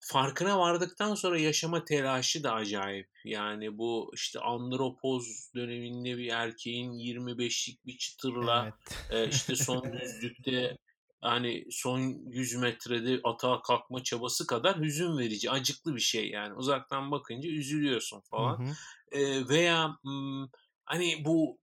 farkına 0.00 0.58
vardıktan 0.58 1.14
sonra 1.14 1.38
yaşama 1.38 1.84
telaşı 1.84 2.42
da 2.42 2.52
acayip. 2.52 3.10
Yani 3.24 3.78
bu 3.78 4.10
işte 4.14 4.40
andropoz 4.40 5.50
döneminde 5.54 6.18
bir 6.18 6.28
erkeğin 6.32 6.92
25'lik 6.92 7.86
bir 7.86 7.98
çıtırla 7.98 8.78
Evet. 9.10 9.26
e, 9.26 9.30
işte 9.34 9.56
son 9.56 9.92
düzlükte 9.92 10.76
hani 11.20 11.64
son 11.70 12.00
100 12.30 12.54
metrede 12.54 13.20
atağa 13.24 13.62
kalkma 13.62 14.02
çabası 14.02 14.46
kadar 14.46 14.80
hüzün 14.80 15.18
verici, 15.18 15.50
acıklı 15.50 15.94
bir 15.94 16.00
şey 16.00 16.30
yani. 16.30 16.54
Uzaktan 16.54 17.10
bakınca 17.10 17.50
üzülüyorsun 17.50 18.16
Hı 18.16 18.22
falan. 18.30 18.58
hı. 18.58 18.72
E, 19.18 19.48
veya 19.48 19.88
m, 20.04 20.46
hani 20.84 21.24
bu 21.24 21.58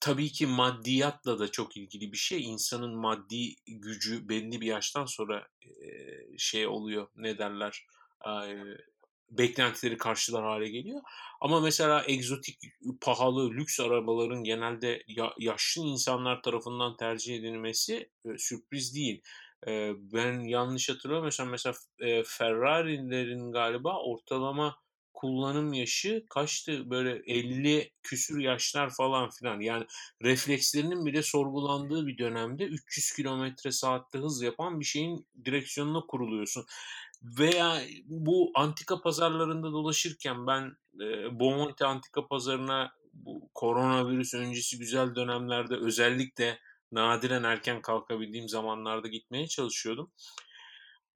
tabii 0.00 0.32
ki 0.32 0.46
maddiyatla 0.46 1.38
da 1.38 1.50
çok 1.50 1.76
ilgili 1.76 2.12
bir 2.12 2.16
şey. 2.16 2.44
İnsanın 2.44 2.94
maddi 2.96 3.54
gücü 3.66 4.28
belli 4.28 4.60
bir 4.60 4.66
yaştan 4.66 5.04
sonra 5.06 5.48
şey 6.38 6.66
oluyor. 6.66 7.08
Ne 7.16 7.38
derler? 7.38 7.86
Beklentileri 9.30 9.96
karşılar 9.96 10.44
hale 10.44 10.68
geliyor. 10.68 11.00
Ama 11.40 11.60
mesela 11.60 12.04
egzotik, 12.06 12.58
pahalı, 13.00 13.50
lüks 13.50 13.80
arabaların 13.80 14.44
genelde 14.44 15.02
ya- 15.08 15.34
yaşlı 15.38 15.82
insanlar 15.82 16.42
tarafından 16.42 16.96
tercih 16.96 17.36
edilmesi 17.36 18.10
e, 18.24 18.38
sürpriz 18.38 18.94
değil. 18.94 19.22
Ben 19.96 20.40
yanlış 20.40 20.88
hatırlamıyorsam 20.88 21.48
mesela 21.48 21.74
Ferrari'lerin 22.24 23.52
galiba 23.52 24.02
ortalama 24.02 24.76
kullanım 25.20 25.72
yaşı 25.72 26.24
kaçtı? 26.30 26.90
Böyle 26.90 27.22
50 27.26 27.92
küsür 28.02 28.40
yaşlar 28.40 28.90
falan 28.90 29.30
filan. 29.30 29.60
Yani 29.60 29.86
reflekslerinin 30.22 31.06
bile 31.06 31.22
sorgulandığı 31.22 32.06
bir 32.06 32.18
dönemde 32.18 32.64
300 32.64 33.12
kilometre 33.12 33.72
saatte 33.72 34.18
hız 34.18 34.42
yapan 34.42 34.80
bir 34.80 34.84
şeyin 34.84 35.26
direksiyonuna 35.44 36.00
kuruluyorsun. 36.00 36.64
Veya 37.22 37.82
bu 38.06 38.50
antika 38.54 39.00
pazarlarında 39.00 39.72
dolaşırken 39.72 40.46
ben 40.46 40.76
e, 41.00 41.40
Bomonti 41.40 41.84
antika 41.84 42.26
pazarına 42.26 42.92
bu 43.12 43.50
koronavirüs 43.54 44.34
öncesi 44.34 44.78
güzel 44.78 45.14
dönemlerde 45.14 45.76
özellikle 45.76 46.58
nadiren 46.92 47.42
erken 47.42 47.82
kalkabildiğim 47.82 48.48
zamanlarda 48.48 49.08
gitmeye 49.08 49.48
çalışıyordum. 49.48 50.10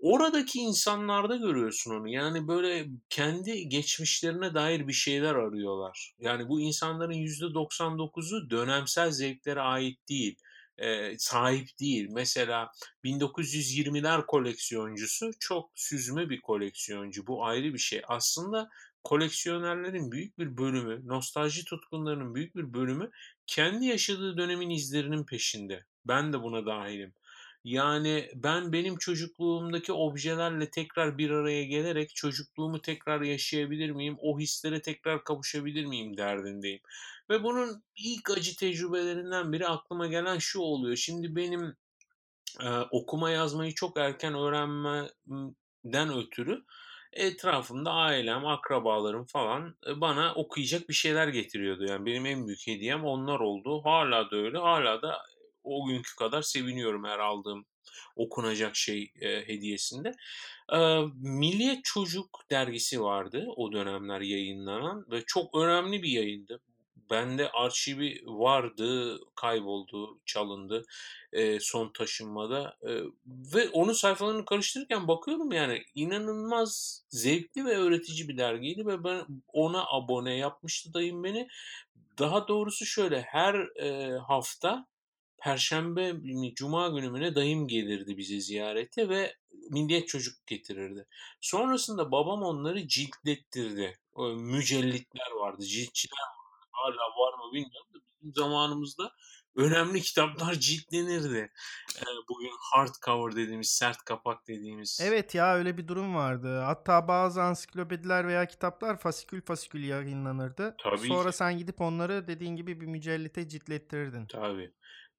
Oradaki 0.04 0.58
insanlarda 0.58 1.36
görüyorsun 1.36 1.94
onu. 1.94 2.08
Yani 2.08 2.48
böyle 2.48 2.86
kendi 3.10 3.68
geçmişlerine 3.68 4.54
dair 4.54 4.88
bir 4.88 4.92
şeyler 4.92 5.34
arıyorlar. 5.34 6.14
Yani 6.18 6.48
bu 6.48 6.60
insanların 6.60 7.12
%99'u 7.12 8.50
dönemsel 8.50 9.10
zevklere 9.10 9.60
ait 9.60 10.08
değil, 10.08 10.36
eee, 10.78 11.14
sahip 11.18 11.68
değil. 11.80 12.08
Mesela 12.10 12.70
1920'ler 13.04 14.26
koleksiyoncusu 14.26 15.30
çok 15.40 15.70
süzme 15.74 16.30
bir 16.30 16.40
koleksiyoncu. 16.40 17.26
Bu 17.26 17.44
ayrı 17.44 17.74
bir 17.74 17.78
şey. 17.78 18.02
Aslında 18.08 18.68
koleksiyonerlerin 19.04 20.12
büyük 20.12 20.38
bir 20.38 20.56
bölümü, 20.56 21.08
nostalji 21.08 21.64
tutkunlarının 21.64 22.34
büyük 22.34 22.56
bir 22.56 22.74
bölümü 22.74 23.10
kendi 23.46 23.86
yaşadığı 23.86 24.36
dönemin 24.36 24.70
izlerinin 24.70 25.24
peşinde. 25.24 25.84
Ben 26.04 26.32
de 26.32 26.42
buna 26.42 26.66
dahilim. 26.66 27.14
Yani 27.64 28.30
ben 28.34 28.72
benim 28.72 28.96
çocukluğumdaki 28.96 29.92
objelerle 29.92 30.70
tekrar 30.70 31.18
bir 31.18 31.30
araya 31.30 31.64
gelerek 31.64 32.14
çocukluğumu 32.14 32.82
tekrar 32.82 33.20
yaşayabilir 33.20 33.90
miyim? 33.90 34.16
O 34.20 34.38
hislere 34.38 34.82
tekrar 34.82 35.24
kavuşabilir 35.24 35.84
miyim 35.84 36.16
derdindeyim. 36.16 36.80
Ve 37.30 37.42
bunun 37.42 37.82
ilk 37.96 38.30
acı 38.30 38.56
tecrübelerinden 38.56 39.52
biri 39.52 39.66
aklıma 39.68 40.06
gelen 40.06 40.38
şu 40.38 40.60
oluyor. 40.60 40.96
Şimdi 40.96 41.36
benim 41.36 41.76
e, 42.60 42.68
okuma 42.90 43.30
yazmayı 43.30 43.74
çok 43.74 43.96
erken 43.98 44.34
öğrenmeden 44.34 46.18
ötürü 46.18 46.64
etrafımda 47.12 47.90
ailem, 47.90 48.46
akrabalarım 48.46 49.24
falan 49.24 49.76
e, 49.86 50.00
bana 50.00 50.34
okuyacak 50.34 50.88
bir 50.88 50.94
şeyler 50.94 51.28
getiriyordu. 51.28 51.84
Yani 51.84 52.06
benim 52.06 52.26
en 52.26 52.46
büyük 52.46 52.66
hediyem 52.66 53.04
onlar 53.04 53.40
oldu. 53.40 53.84
Hala 53.84 54.30
da 54.30 54.36
öyle. 54.36 54.58
Hala 54.58 55.02
da 55.02 55.22
o 55.64 55.86
günkü 55.86 56.16
kadar 56.16 56.42
seviniyorum 56.42 57.04
her 57.04 57.18
aldığım 57.18 57.66
okunacak 58.16 58.76
şey 58.76 59.12
e, 59.20 59.48
hediyesinde. 59.48 60.12
E, 60.72 61.00
Milliyet 61.14 61.84
Çocuk 61.84 62.40
dergisi 62.50 63.00
vardı 63.00 63.46
o 63.56 63.72
dönemler 63.72 64.20
yayınlanan 64.20 65.06
ve 65.10 65.22
çok 65.26 65.54
önemli 65.54 66.02
bir 66.02 66.10
yayındı. 66.10 66.60
Bende 67.10 67.50
arşivi 67.50 68.22
vardı, 68.26 69.20
kayboldu, 69.34 70.20
çalındı 70.26 70.84
e, 71.32 71.60
son 71.60 71.92
taşınmada 71.92 72.76
e, 72.82 72.90
ve 73.26 73.68
onun 73.68 73.92
sayfalarını 73.92 74.44
karıştırırken 74.44 75.08
bakıyorum 75.08 75.52
yani 75.52 75.82
inanılmaz 75.94 77.02
zevkli 77.08 77.64
ve 77.64 77.76
öğretici 77.76 78.28
bir 78.28 78.38
dergiydi 78.38 78.86
ve 78.86 79.04
ben 79.04 79.26
ona 79.52 79.84
abone 79.86 80.36
yapmıştı 80.36 80.94
dayım 80.94 81.24
beni. 81.24 81.48
Daha 82.18 82.48
doğrusu 82.48 82.86
şöyle 82.86 83.20
her 83.20 83.54
e, 83.76 84.18
hafta 84.18 84.86
Perşembe 85.44 86.12
mi, 86.12 86.54
Cuma 86.54 86.88
günü 86.88 87.10
mü 87.10 87.20
ne 87.20 87.34
dayım 87.34 87.68
gelirdi 87.68 88.16
bizi 88.16 88.40
ziyarete 88.40 89.08
ve 89.08 89.36
milliyet 89.70 90.08
çocuk 90.08 90.46
getirirdi. 90.46 91.06
Sonrasında 91.40 92.12
babam 92.12 92.42
onları 92.42 92.88
ciltlettirdi. 92.88 93.98
O 94.12 94.28
mücellitler 94.28 95.30
vardı, 95.40 95.62
ciltçiler 95.62 96.18
vardı. 96.18 96.68
Hala 96.70 96.96
var 96.96 97.38
mı 97.38 97.52
bilmiyorum 97.52 97.88
da 97.94 97.98
bizim 98.12 98.34
zamanımızda 98.34 99.12
önemli 99.56 100.00
kitaplar 100.02 100.54
ciltlenirdi. 100.54 101.52
Ee, 101.98 102.04
bugün 102.28 102.50
hardcover 102.72 103.36
dediğimiz, 103.36 103.70
sert 103.70 103.98
kapak 103.98 104.48
dediğimiz. 104.48 105.00
Evet 105.02 105.34
ya 105.34 105.54
öyle 105.54 105.76
bir 105.76 105.88
durum 105.88 106.14
vardı. 106.14 106.60
Hatta 106.60 107.08
bazı 107.08 107.42
ansiklopediler 107.42 108.26
veya 108.26 108.46
kitaplar 108.46 108.98
fasikül 108.98 109.42
fasikül 109.42 109.84
yayınlanırdı. 109.84 110.76
Tabii 110.82 110.98
Sonra 111.08 111.30
ki. 111.30 111.36
sen 111.36 111.58
gidip 111.58 111.80
onları 111.80 112.28
dediğin 112.28 112.56
gibi 112.56 112.80
bir 112.80 112.86
mücellite 112.86 113.48
ciltlettirirdin. 113.48 114.26
Tabii. 114.26 114.72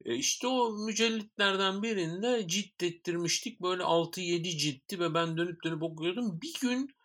E 0.05 0.15
işte 0.15 0.47
o 0.47 0.71
mücellitlerden 0.85 1.83
birinde 1.83 2.47
cilt 2.47 2.83
ettirmiştik. 2.83 3.61
Böyle 3.61 3.83
6-7 3.83 4.57
ciltti 4.57 4.99
ve 4.99 5.13
ben 5.13 5.37
dönüp 5.37 5.63
dönüp 5.63 5.83
okuyordum. 5.83 6.41
Bir 6.41 6.53
gün 6.61 6.95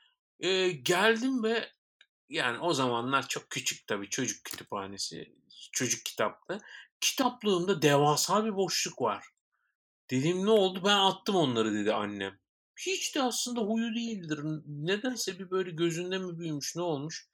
e, 0.41 0.71
geldim 0.71 1.43
ve 1.43 1.69
yani 2.29 2.59
o 2.59 2.75
zamanlar 2.75 3.29
çok 3.29 3.51
küçük 3.51 3.87
tabii 3.87 4.09
çocuk 4.09 4.45
kütüphanesi, 4.45 5.33
çocuk 5.73 6.05
kitaplı. 6.05 6.61
Kitaplığımda 7.01 7.83
devasa 7.83 8.45
bir 8.45 8.57
boşluk 8.57 9.03
var. 9.03 9.25
Dedim 10.11 10.47
ne 10.47 10.51
oldu? 10.51 10.83
Ben 10.85 10.97
attım 10.97 11.37
onları 11.37 11.75
dedi 11.75 11.95
annem. 11.95 12.39
Hiç 12.87 13.15
de 13.15 13.23
aslında 13.23 13.61
huyu 13.61 13.95
değildir. 13.95 14.41
Nedense 14.67 15.39
bir 15.39 15.51
böyle 15.51 15.71
gözünde 15.71 16.19
mi 16.19 16.39
büyümüş 16.39 16.77
ne 16.77 16.83
olmuş? 16.83 17.29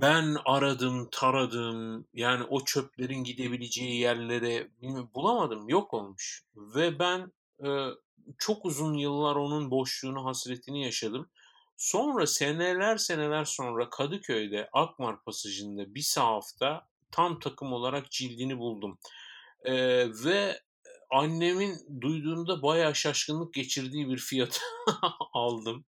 Ben 0.00 0.36
aradım, 0.44 1.08
taradım. 1.12 2.06
Yani 2.14 2.44
o 2.44 2.64
çöplerin 2.64 3.24
gidebileceği 3.24 4.00
yerlere 4.00 4.68
bulamadım. 5.14 5.68
Yok 5.68 5.94
olmuş. 5.94 6.44
Ve 6.56 6.98
ben 6.98 7.32
e, 7.64 7.68
çok 8.38 8.64
uzun 8.64 8.94
yıllar 8.94 9.36
onun 9.36 9.70
boşluğunu, 9.70 10.24
hasretini 10.24 10.84
yaşadım. 10.84 11.30
Sonra 11.76 12.26
seneler 12.26 12.96
seneler 12.96 13.44
sonra 13.44 13.90
Kadıköy'de 13.90 14.68
Akmar 14.72 15.24
Pasajı'nda 15.24 15.94
bir 15.94 16.02
sahafta 16.02 16.88
tam 17.10 17.38
takım 17.40 17.72
olarak 17.72 18.10
cildini 18.10 18.58
buldum. 18.58 18.98
E, 19.64 19.74
ve 20.24 20.60
annemin 21.10 22.00
duyduğunda 22.00 22.62
bayağı 22.62 22.94
şaşkınlık 22.94 23.54
geçirdiği 23.54 24.08
bir 24.08 24.18
fiyata 24.18 24.60
aldım. 25.32 25.84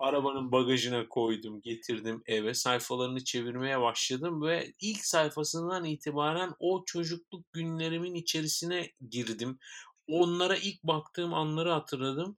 Arabanın 0.00 0.52
bagajına 0.52 1.08
koydum, 1.08 1.60
getirdim 1.60 2.22
eve. 2.26 2.54
Sayfalarını 2.54 3.24
çevirmeye 3.24 3.80
başladım 3.80 4.42
ve 4.42 4.72
ilk 4.80 5.04
sayfasından 5.04 5.84
itibaren 5.84 6.54
o 6.58 6.84
çocukluk 6.86 7.52
günlerimin 7.52 8.14
içerisine 8.14 8.92
girdim. 9.10 9.58
Onlara 10.06 10.56
ilk 10.56 10.82
baktığım 10.82 11.34
anları 11.34 11.70
hatırladım. 11.70 12.36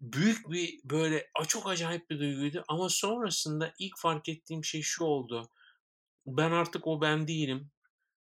Büyük 0.00 0.50
bir 0.50 0.80
böyle 0.84 1.30
çok 1.48 1.68
acayip 1.68 2.10
bir 2.10 2.18
duyguydu 2.18 2.64
ama 2.68 2.88
sonrasında 2.88 3.74
ilk 3.78 3.98
fark 3.98 4.28
ettiğim 4.28 4.64
şey 4.64 4.82
şu 4.82 5.04
oldu. 5.04 5.50
Ben 6.26 6.50
artık 6.50 6.86
o 6.86 7.00
ben 7.00 7.28
değilim. 7.28 7.70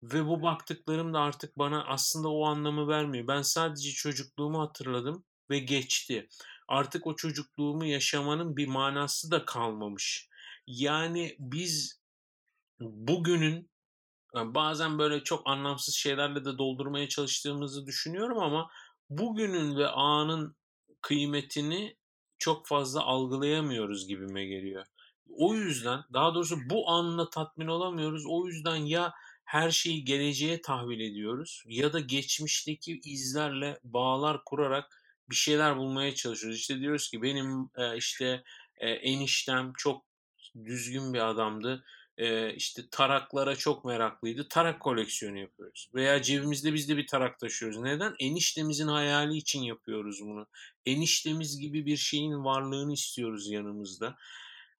Ve 0.03 0.25
bu 0.25 0.41
baktıklarım 0.41 1.13
da 1.13 1.19
artık 1.19 1.57
bana 1.57 1.85
aslında 1.85 2.29
o 2.29 2.45
anlamı 2.45 2.87
vermiyor. 2.87 3.27
Ben 3.27 3.41
sadece 3.41 3.91
çocukluğumu 3.91 4.61
hatırladım 4.61 5.25
ve 5.49 5.59
geçti. 5.59 6.27
Artık 6.69 7.07
o 7.07 7.15
çocukluğumu 7.15 7.85
yaşamanın 7.85 8.57
bir 8.57 8.67
manası 8.67 9.31
da 9.31 9.45
kalmamış. 9.45 10.29
Yani 10.67 11.35
biz 11.39 12.01
bugünün 12.79 13.69
bazen 14.35 14.99
böyle 14.99 15.23
çok 15.23 15.47
anlamsız 15.47 15.95
şeylerle 15.95 16.45
de 16.45 16.57
doldurmaya 16.57 17.09
çalıştığımızı 17.09 17.85
düşünüyorum 17.85 18.39
ama 18.39 18.69
bugünün 19.09 19.77
ve 19.77 19.87
anın 19.87 20.55
kıymetini 21.01 21.97
çok 22.37 22.67
fazla 22.67 23.03
algılayamıyoruz 23.03 24.07
gibime 24.07 24.45
geliyor. 24.45 24.85
O 25.29 25.55
yüzden 25.55 26.03
daha 26.13 26.35
doğrusu 26.35 26.57
bu 26.69 26.89
anla 26.89 27.29
tatmin 27.29 27.67
olamıyoruz. 27.67 28.23
O 28.27 28.47
yüzden 28.47 28.75
ya 28.75 29.13
her 29.43 29.71
şeyi 29.71 30.03
geleceğe 30.03 30.61
tahvil 30.61 30.99
ediyoruz 30.99 31.63
ya 31.65 31.93
da 31.93 31.99
geçmişteki 31.99 32.99
izlerle 33.03 33.79
bağlar 33.83 34.43
kurarak 34.45 34.98
bir 35.29 35.35
şeyler 35.35 35.77
bulmaya 35.77 36.15
çalışıyoruz. 36.15 36.59
İşte 36.59 36.79
diyoruz 36.79 37.09
ki 37.09 37.21
benim 37.21 37.69
e, 37.77 37.97
işte 37.97 38.43
e, 38.77 38.89
eniştem 38.89 39.73
çok 39.77 40.05
düzgün 40.65 41.13
bir 41.13 41.29
adamdı. 41.29 41.83
E, 42.17 42.53
işte 42.53 42.81
taraklara 42.91 43.55
çok 43.55 43.85
meraklıydı. 43.85 44.47
Tarak 44.49 44.79
koleksiyonu 44.79 45.37
yapıyoruz. 45.37 45.89
Veya 45.95 46.21
cebimizde 46.21 46.73
biz 46.73 46.89
de 46.89 46.97
bir 46.97 47.07
tarak 47.07 47.39
taşıyoruz. 47.39 47.77
Neden? 47.77 48.15
Eniştemizin 48.19 48.87
hayali 48.87 49.37
için 49.37 49.63
yapıyoruz 49.63 50.19
bunu. 50.21 50.47
Eniştemiz 50.85 51.59
gibi 51.59 51.85
bir 51.85 51.97
şeyin 51.97 52.43
varlığını 52.45 52.93
istiyoruz 52.93 53.49
yanımızda. 53.49 54.15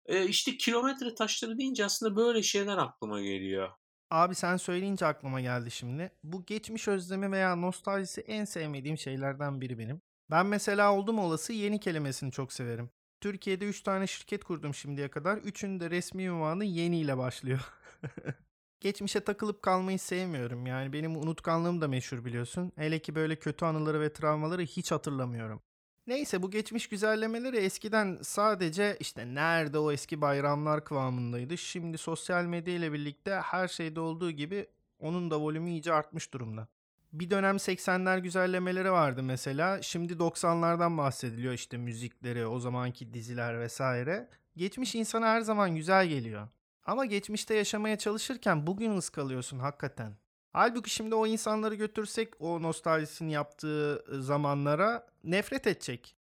E, 0.06 0.28
işte 0.28 0.58
kilometre 0.58 1.16
taşları 1.16 1.58
deyince 1.58 1.86
aslında 1.86 2.16
böyle 2.16 2.44
şeyler 2.44 2.78
aklıma 2.78 3.22
geliyor. 3.22 3.70
Abi 4.10 4.36
sen 4.36 4.58
söyleyince 4.58 5.06
aklıma 5.06 5.42
geldi 5.42 5.72
şimdi. 5.72 6.12
Bu 6.24 6.46
geçmiş 6.46 6.88
özlemi 6.88 7.32
veya 7.32 7.56
nostaljisi 7.56 8.22
en 8.22 8.46
sevmediğim 8.46 8.98
şeylerden 8.98 9.62
biri 9.62 9.80
benim. 9.80 10.02
Ben 10.32 10.46
mesela 10.46 10.94
oldum 10.94 11.20
olası 11.20 11.54
yeni 11.54 11.80
kelimesini 11.80 12.32
çok 12.32 12.54
severim. 12.54 12.90
Türkiye'de 13.22 13.66
3 13.66 13.82
tane 13.82 14.08
şirket 14.08 14.44
kurdum 14.44 14.74
şimdiye 14.74 15.08
kadar. 15.08 15.38
Üçünün 15.38 15.80
de 15.80 15.90
resmi 15.90 16.24
ünvanı 16.24 16.66
yeni 16.66 17.00
ile 17.00 17.18
başlıyor. 17.18 17.60
Geçmişe 18.80 19.20
takılıp 19.20 19.62
kalmayı 19.62 20.00
sevmiyorum. 20.00 20.66
Yani 20.66 20.94
benim 20.94 21.18
unutkanlığım 21.18 21.82
da 21.82 21.88
meşhur 21.88 22.26
biliyorsun. 22.26 22.72
Hele 22.76 23.00
ki 23.00 23.16
böyle 23.16 23.36
kötü 23.36 23.66
anıları 23.66 24.02
ve 24.02 24.14
travmaları 24.14 24.62
hiç 24.62 24.92
hatırlamıyorum. 24.92 25.62
Neyse 26.08 26.42
bu 26.42 26.52
geçmiş 26.52 26.90
güzellemeleri 26.90 27.58
eskiden 27.58 28.18
sadece 28.22 28.98
işte 29.00 29.36
nerede 29.36 29.80
o 29.80 29.92
eski 29.92 30.22
bayramlar 30.22 30.86
kıvamındaydı. 30.86 31.58
Şimdi 31.58 31.98
sosyal 31.98 32.46
medya 32.46 32.74
ile 32.74 32.94
birlikte 32.94 33.36
her 33.36 33.68
şeyde 33.68 34.00
olduğu 34.00 34.32
gibi 34.32 34.68
onun 35.00 35.32
da 35.32 35.40
volümü 35.42 35.70
iyice 35.70 35.94
artmış 35.94 36.34
durumda. 36.34 36.68
Bir 37.14 37.30
dönem 37.30 37.56
80'ler 37.56 38.20
güzellemeleri 38.20 38.92
vardı 38.92 39.24
mesela. 39.24 39.82
Şimdi 39.82 40.14
90'lardan 40.14 40.98
bahsediliyor 40.98 41.54
işte 41.54 41.78
müzikleri, 41.78 42.48
o 42.48 42.60
zamanki 42.60 43.14
diziler 43.14 43.60
vesaire. 43.60 44.30
Geçmiş 44.56 44.96
insana 44.96 45.28
her 45.28 45.42
zaman 45.42 45.76
güzel 45.76 46.08
geliyor. 46.08 46.48
Ama 46.86 47.06
geçmişte 47.06 47.56
yaşamaya 47.56 47.98
çalışırken 47.98 48.68
bugün 48.68 48.98
ıskalıyorsun 48.98 49.60
hakikaten. 49.60 50.14
Halbuki 50.54 50.90
şimdi 50.90 51.16
o 51.16 51.28
insanları 51.28 51.76
götürsek 51.76 52.42
o 52.42 52.62
nostaljisini 52.62 53.32
yaptığı 53.32 54.04
zamanlara 54.22 55.08
nefret 55.24 55.68
edecek. 55.68 56.16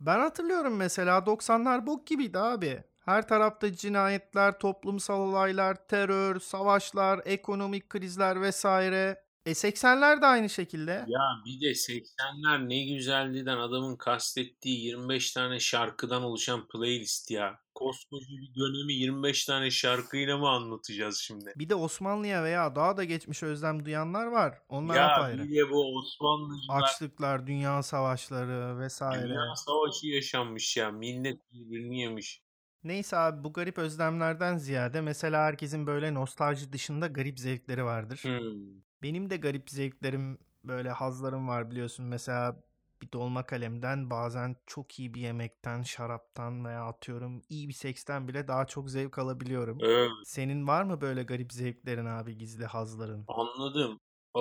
Ben 0.00 0.18
hatırlıyorum 0.18 0.76
mesela 0.76 1.18
90'lar 1.18 1.86
bok 1.86 2.06
gibiydi 2.06 2.38
abi. 2.38 2.84
Her 3.04 3.28
tarafta 3.28 3.72
cinayetler, 3.72 4.58
toplumsal 4.58 5.20
olaylar, 5.20 5.88
terör, 5.88 6.40
savaşlar, 6.40 7.20
ekonomik 7.24 7.90
krizler 7.90 8.42
vesaire. 8.42 9.27
E 9.48 9.50
80'ler 9.50 10.22
de 10.22 10.26
aynı 10.26 10.48
şekilde. 10.48 11.04
Ya 11.06 11.20
bir 11.46 11.60
de 11.60 11.70
80'ler 11.70 12.68
ne 12.68 12.94
güzelliğinden 12.94 13.56
adamın 13.56 13.96
kastettiği 13.96 14.84
25 14.84 15.32
tane 15.32 15.60
şarkıdan 15.60 16.22
oluşan 16.22 16.68
playlist 16.68 17.30
ya. 17.30 17.58
koskoca 17.74 18.26
bir 18.28 18.54
dönemi 18.54 18.92
25 18.92 19.44
tane 19.44 19.70
şarkıyla 19.70 20.38
mı 20.38 20.48
anlatacağız 20.48 21.18
şimdi? 21.18 21.52
Bir 21.56 21.68
de 21.68 21.74
Osmanlı'ya 21.74 22.44
veya 22.44 22.76
daha 22.76 22.96
da 22.96 23.04
geçmiş 23.04 23.42
özlem 23.42 23.84
duyanlar 23.84 24.26
var. 24.26 24.58
Onlar 24.68 24.96
Ya 24.96 25.08
apayrı. 25.08 25.44
bir 25.44 25.56
de 25.56 25.70
bu 25.70 25.96
Osmanlıcılar 25.96 26.82
Açlıklar, 26.82 27.46
dünya 27.46 27.82
savaşları 27.82 28.78
vesaire. 28.78 29.28
Dünya 29.28 29.54
Savaşı 29.56 30.06
yaşanmış 30.06 30.76
ya. 30.76 30.90
Millet 30.90 31.52
birbirini 31.52 32.00
yemiş. 32.00 32.42
Neyse 32.84 33.16
abi 33.16 33.44
bu 33.44 33.52
garip 33.52 33.78
özlemlerden 33.78 34.56
ziyade 34.56 35.00
mesela 35.00 35.44
herkesin 35.44 35.86
böyle 35.86 36.14
nostalji 36.14 36.72
dışında 36.72 37.06
garip 37.06 37.38
zevkleri 37.38 37.84
vardır. 37.84 38.20
Hmm. 38.22 38.87
Benim 39.02 39.30
de 39.30 39.36
garip 39.36 39.70
zevklerim 39.70 40.38
böyle 40.64 40.90
hazlarım 40.90 41.48
var 41.48 41.70
biliyorsun. 41.70 42.06
Mesela 42.06 42.62
bir 43.02 43.12
dolma 43.12 43.46
kalemden 43.46 44.10
bazen 44.10 44.56
çok 44.66 44.98
iyi 44.98 45.14
bir 45.14 45.20
yemekten, 45.20 45.82
şaraptan 45.82 46.64
veya 46.64 46.84
atıyorum 46.86 47.42
iyi 47.48 47.68
bir 47.68 47.72
seksten 47.74 48.28
bile 48.28 48.48
daha 48.48 48.66
çok 48.66 48.90
zevk 48.90 49.18
alabiliyorum. 49.18 49.84
Evet, 49.84 50.10
Senin 50.22 50.66
var 50.66 50.84
mı 50.84 51.00
böyle 51.00 51.22
garip 51.22 51.52
zevklerin 51.52 52.06
abi 52.06 52.38
gizli 52.38 52.66
hazların? 52.66 53.26
anladım. 53.26 54.00
Ee, 54.36 54.40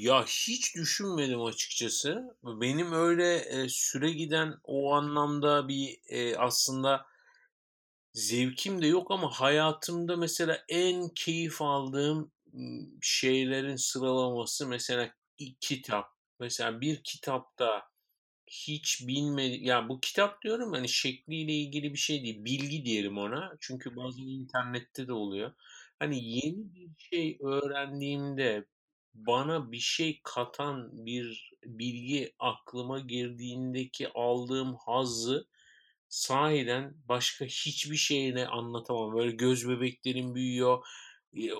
ya 0.00 0.24
hiç 0.24 0.76
düşünmedim 0.76 1.42
açıkçası. 1.42 2.36
Benim 2.44 2.92
öyle 2.92 3.36
e, 3.36 3.68
süre 3.68 4.10
giden 4.10 4.54
o 4.64 4.92
anlamda 4.94 5.68
bir 5.68 5.98
e, 6.08 6.36
aslında 6.36 7.06
zevkim 8.12 8.82
de 8.82 8.86
yok 8.86 9.10
ama 9.10 9.30
hayatımda 9.30 10.16
mesela 10.16 10.58
en 10.68 11.08
keyif 11.08 11.62
aldığım 11.62 12.32
şeylerin 13.02 13.76
sıralaması 13.76 14.68
mesela 14.68 15.10
kitap. 15.60 16.06
Mesela 16.40 16.80
bir 16.80 17.02
kitapta 17.04 17.82
hiç 18.46 19.08
bilmedi 19.08 19.64
ya 19.66 19.88
bu 19.88 20.00
kitap 20.00 20.42
diyorum 20.42 20.72
hani 20.72 20.88
şekliyle 20.88 21.52
ilgili 21.52 21.92
bir 21.92 21.98
şey 21.98 22.24
değil 22.24 22.44
bilgi 22.44 22.84
diyelim 22.84 23.18
ona. 23.18 23.52
Çünkü 23.60 23.96
bazen 23.96 24.22
internette 24.24 25.08
de 25.08 25.12
oluyor. 25.12 25.52
Hani 25.98 26.24
yeni 26.30 26.74
bir 26.74 26.90
şey 26.98 27.38
öğrendiğimde 27.42 28.66
bana 29.14 29.72
bir 29.72 29.78
şey 29.78 30.20
katan 30.24 31.06
bir 31.06 31.52
bilgi 31.64 32.34
aklıma 32.38 33.00
girdiğindeki 33.00 34.08
aldığım 34.14 34.76
hazzı 34.86 35.46
sahiden 36.08 36.94
başka 37.08 37.44
hiçbir 37.44 37.96
şeyle 37.96 38.46
anlatamam. 38.48 39.14
Böyle 39.16 39.30
göz 39.32 39.68
bebeklerim 39.68 40.34
büyüyor 40.34 40.86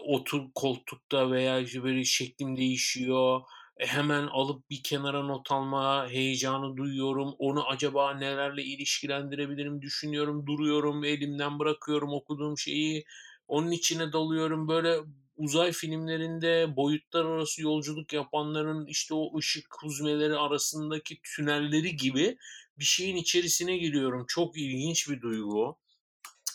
otur 0.05 0.43
koltukta 0.55 1.31
veya 1.31 1.61
işte 1.61 1.83
böyle 1.83 2.05
şeklim 2.05 2.57
değişiyor 2.57 3.41
e, 3.77 3.87
hemen 3.87 4.27
alıp 4.27 4.71
bir 4.71 4.83
kenara 4.83 5.23
not 5.23 5.53
alma 5.53 6.09
heyecanı 6.11 6.77
duyuyorum. 6.77 7.35
Onu 7.39 7.69
acaba 7.69 8.15
nelerle 8.15 8.63
ilişkilendirebilirim 8.63 9.83
düşünüyorum, 9.83 10.47
duruyorum, 10.47 11.05
elimden 11.05 11.59
bırakıyorum 11.59 12.13
okuduğum 12.13 12.59
şeyi. 12.59 13.05
Onun 13.49 13.71
içine 13.71 14.13
dalıyorum. 14.13 14.69
Böyle 14.69 14.97
uzay 15.37 15.73
filmlerinde 15.73 16.77
boyutlar 16.77 17.25
arası 17.25 17.63
yolculuk 17.63 18.13
yapanların 18.13 18.87
işte 18.87 19.15
o 19.15 19.39
ışık 19.39 19.67
huzmeleri 19.83 20.37
arasındaki 20.37 21.21
tünelleri 21.23 21.97
gibi 21.97 22.37
bir 22.79 22.85
şeyin 22.85 23.17
içerisine 23.17 23.77
giriyorum. 23.79 24.25
Çok 24.29 24.57
ilginç 24.59 25.09
bir 25.11 25.21
duygu. 25.21 25.77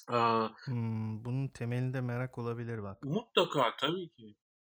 Aa, 0.10 0.50
Hmm, 0.66 1.26
bunun 1.26 1.48
temelinde 1.48 2.02
merak 2.02 2.38
olabilir 2.38 2.84
bak. 2.84 3.04
mutlaka 3.04 3.76
tabii 3.78 4.10
ki. 4.10 4.36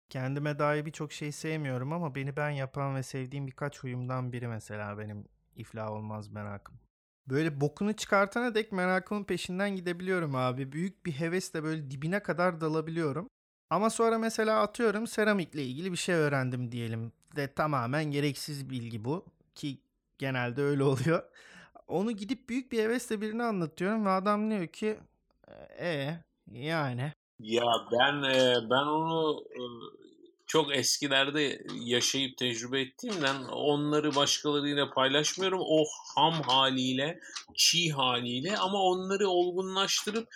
Kendime 0.10 0.60
dair 0.60 0.86
birçok 0.86 1.14
şey 1.14 1.32
sevmiyorum 1.32 1.94
ama 1.94 2.16
beni 2.16 2.36
ben 2.38 2.50
yapan 2.50 2.96
ve 2.96 3.04
sevdiğim 3.04 3.48
birkaç 3.48 3.80
huyumdan 3.80 4.32
biri 4.34 4.48
mesela 4.48 4.98
benim 4.98 5.26
iflah 5.56 5.92
olmaz 5.92 6.28
merakım. 6.28 6.76
Böyle 7.28 7.62
bokunu 7.62 7.94
çıkartana 7.94 8.56
dek 8.56 8.72
merakımın 8.72 9.24
peşinden 9.24 9.76
gidebiliyorum 9.76 10.36
abi. 10.36 10.72
Büyük 10.72 11.06
bir 11.06 11.12
hevesle 11.12 11.64
böyle 11.64 11.92
dibine 11.92 12.24
kadar 12.24 12.62
dalabiliyorum. 12.62 13.30
Ama 13.70 13.90
sonra 13.90 14.18
mesela 14.18 14.62
atıyorum 14.62 15.08
seramikle 15.08 15.64
ilgili 15.64 15.92
bir 15.92 15.98
şey 15.98 16.16
öğrendim 16.16 16.72
diyelim. 16.72 17.12
De 17.36 17.54
tamamen 17.54 18.04
gereksiz 18.06 18.70
bilgi 18.70 19.06
bu 19.06 19.26
ki 19.56 19.82
genelde 20.18 20.62
öyle 20.62 20.84
oluyor. 20.92 21.24
Onu 21.88 22.12
gidip 22.12 22.50
büyük 22.50 22.72
bir 22.72 22.84
hevesle 22.84 23.22
birine 23.22 23.44
anlatıyorum 23.44 24.06
ve 24.06 24.10
adam 24.10 24.52
diyor 24.52 24.68
ki 24.68 25.00
e 25.80 26.18
yani 26.52 27.14
Ya 27.40 27.64
ben 27.92 28.24
ben 28.70 28.86
onu 28.86 29.44
çok 30.50 30.76
eskilerde 30.76 31.62
yaşayıp 31.80 32.38
tecrübe 32.38 32.82
ettiğimden 32.82 33.44
onları 33.44 34.16
başkalarıyla 34.16 34.90
paylaşmıyorum. 34.90 35.60
O 35.62 35.86
ham 36.16 36.34
haliyle, 36.34 37.20
çiğ 37.56 37.92
haliyle 37.92 38.58
ama 38.58 38.84
onları 38.84 39.30
olgunlaştırıp 39.30 40.28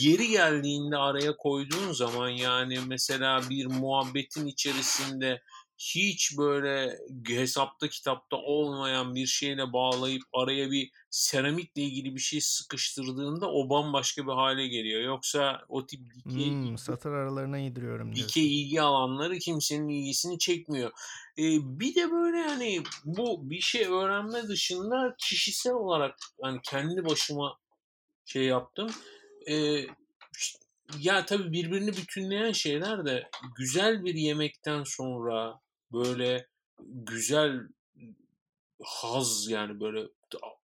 yeri 0.00 0.28
geldiğinde 0.28 0.96
araya 0.96 1.36
koyduğun 1.36 1.92
zaman 1.92 2.28
yani 2.28 2.78
mesela 2.86 3.40
bir 3.50 3.66
muhabbetin 3.66 4.46
içerisinde 4.46 5.42
hiç 5.80 6.38
böyle 6.38 6.98
hesapta 7.28 7.88
kitapta 7.88 8.36
olmayan 8.36 9.14
bir 9.14 9.26
şeyle 9.26 9.72
bağlayıp 9.72 10.22
araya 10.32 10.70
bir 10.70 10.90
seramikle 11.10 11.82
ilgili 11.82 12.14
bir 12.14 12.20
şey 12.20 12.40
sıkıştırdığında 12.40 13.50
o 13.50 13.70
bambaşka 13.70 14.26
bir 14.26 14.32
hale 14.32 14.68
geliyor. 14.68 15.02
Yoksa 15.02 15.64
o 15.68 15.86
tip 15.86 16.00
dikey 16.14 16.50
hmm, 16.50 16.78
satır 16.78 17.10
aralarına 17.10 17.58
yediriyorum 17.58 18.06
diyorsun. 18.14 18.28
dikey 18.28 18.62
ilgi 18.62 18.82
alanları 18.82 19.38
kimsenin 19.38 19.88
ilgisini 19.88 20.38
çekmiyor. 20.38 20.90
Ee, 21.38 21.42
bir 21.62 21.94
de 21.94 22.10
böyle 22.10 22.42
hani 22.42 22.82
bu 23.04 23.50
bir 23.50 23.60
şey 23.60 23.86
öğrenme 23.86 24.48
dışında 24.48 25.14
kişisel 25.18 25.72
olarak 25.72 26.14
hani 26.42 26.60
kendi 26.62 27.04
başıma 27.04 27.58
şey 28.24 28.44
yaptım. 28.44 28.90
Ee, 29.48 29.86
ya 30.98 31.26
tabii 31.26 31.52
birbirini 31.52 31.92
bütünleyen 31.92 32.52
şeyler 32.52 33.04
de 33.04 33.30
güzel 33.56 34.04
bir 34.04 34.14
yemekten 34.14 34.84
sonra 34.84 35.60
böyle 35.92 36.48
güzel 36.78 37.60
haz 38.82 39.48
yani 39.48 39.80
böyle 39.80 40.08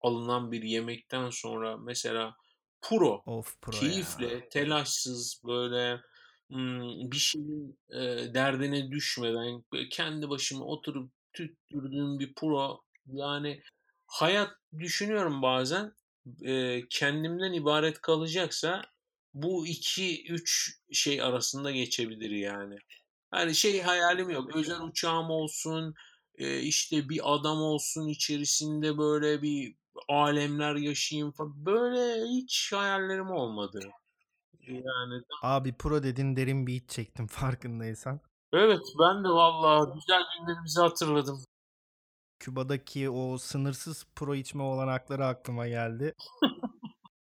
alınan 0.01 0.53
bir 0.53 0.63
yemekten 0.63 1.31
sonra 1.31 1.77
mesela 1.77 2.37
puro 2.83 3.23
Of 3.27 3.57
ya. 3.67 3.81
keyifle, 3.81 4.49
telaşsız 4.49 5.43
böyle 5.47 6.01
bir 7.11 7.17
şeyin 7.17 7.79
e, 7.91 7.99
derdine 8.35 8.91
düşmeden 8.91 9.65
kendi 9.91 10.29
başıma 10.29 10.65
oturup 10.65 11.13
tüttürdüğüm 11.33 12.19
bir 12.19 12.35
pro 12.35 12.81
yani 13.07 13.63
hayat 14.07 14.51
düşünüyorum 14.79 15.43
bazen 15.43 15.93
e, 16.45 16.83
kendimden 16.91 17.53
ibaret 17.53 18.01
kalacaksa 18.01 18.83
bu 19.35 19.67
iki 19.67 20.33
üç 20.33 20.79
şey 20.93 21.23
arasında 21.23 21.71
geçebilir 21.71 22.31
yani. 22.31 22.77
Hani 23.31 23.55
şey 23.55 23.83
hayalim 23.83 24.31
yok. 24.31 24.57
Özel 24.57 24.81
uçağım 24.81 25.31
olsun, 25.31 25.95
e, 26.35 26.61
işte 26.61 27.09
bir 27.09 27.35
adam 27.35 27.59
olsun 27.59 28.09
içerisinde 28.09 28.99
böyle 28.99 29.43
bir 29.43 29.77
alemler 30.09 30.75
yaşayayım 30.75 31.33
falan. 31.33 31.67
Böyle 31.67 32.25
hiç 32.29 32.73
hayallerim 32.73 33.31
olmadı. 33.31 33.81
Yani 34.69 35.23
Abi 35.43 35.73
pro 35.73 36.03
dedin 36.03 36.37
derin 36.37 36.67
bir 36.67 36.75
iç 36.75 36.91
çektim 36.91 37.27
farkındaysan. 37.27 38.21
evet 38.53 38.83
ben 39.01 39.25
de 39.25 39.29
vallahi 39.29 39.95
güzel 39.95 40.23
günlerimizi 40.39 40.81
hatırladım. 40.81 41.45
Küba'daki 42.39 43.11
o 43.11 43.39
sınırsız 43.39 44.07
pro 44.17 44.35
içme 44.35 44.63
olanakları 44.63 45.27
aklıma 45.27 45.69
geldi. 45.69 46.15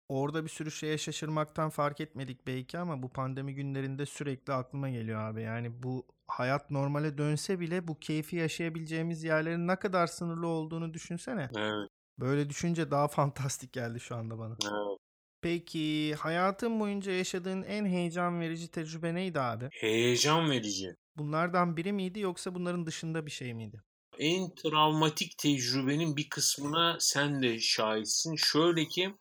Orada 0.10 0.44
bir 0.44 0.50
sürü 0.50 0.72
şeye 0.72 0.98
şaşırmaktan 0.98 1.70
fark 1.70 2.02
etmedik 2.02 2.48
belki 2.48 2.78
ama 2.78 3.04
bu 3.04 3.10
pandemi 3.10 3.56
günlerinde 3.56 4.06
sürekli 4.06 4.54
aklıma 4.54 4.89
geliyor 4.89 5.22
abi. 5.22 5.41
Yani 5.41 5.84
bu 5.84 6.08
hayat 6.28 6.72
normale 6.72 7.18
dönse 7.18 7.60
bile 7.60 7.88
bu 7.88 8.00
keyfi 8.00 8.36
yaşayabileceğimiz 8.36 9.24
yerlerin 9.24 9.68
ne 9.68 9.76
kadar 9.76 10.08
sınırlı 10.08 10.48
olduğunu 10.48 10.94
düşünsene. 10.94 11.50
Evet, 11.58 11.89
Böyle 12.20 12.50
düşünce 12.50 12.91
daha 12.91 13.08
fantastik 13.18 13.74
geldi 13.74 14.00
şu 14.00 14.15
anda 14.15 14.39
bana. 14.39 14.56
evet. 14.63 14.98
Peki 15.41 16.15
hayatın 16.15 16.80
boyunca 16.80 17.12
yaşadığın 17.12 17.63
en 17.63 17.86
heyecan 17.86 18.39
verici 18.39 18.72
tecrübe 18.72 19.13
neydi 19.13 19.39
abi? 19.39 19.70
Heyecan 19.72 20.50
verici. 20.52 20.96
Bunlardan 21.18 21.78
biri 21.78 21.94
miydi 21.94 22.20
yoksa 22.20 22.56
bunların 22.56 22.86
dışında 22.86 23.26
bir 23.26 23.32
şey 23.32 23.54
miydi? 23.54 23.82
En 24.20 24.56
travmatik 24.56 25.38
tecrübenin 25.38 26.18
bir 26.18 26.30
kısmına 26.30 26.97
sen 26.99 27.41
de 27.41 27.60
şahitsin. 27.60 28.36
Şöyle 28.36 28.86
ki 28.86 29.16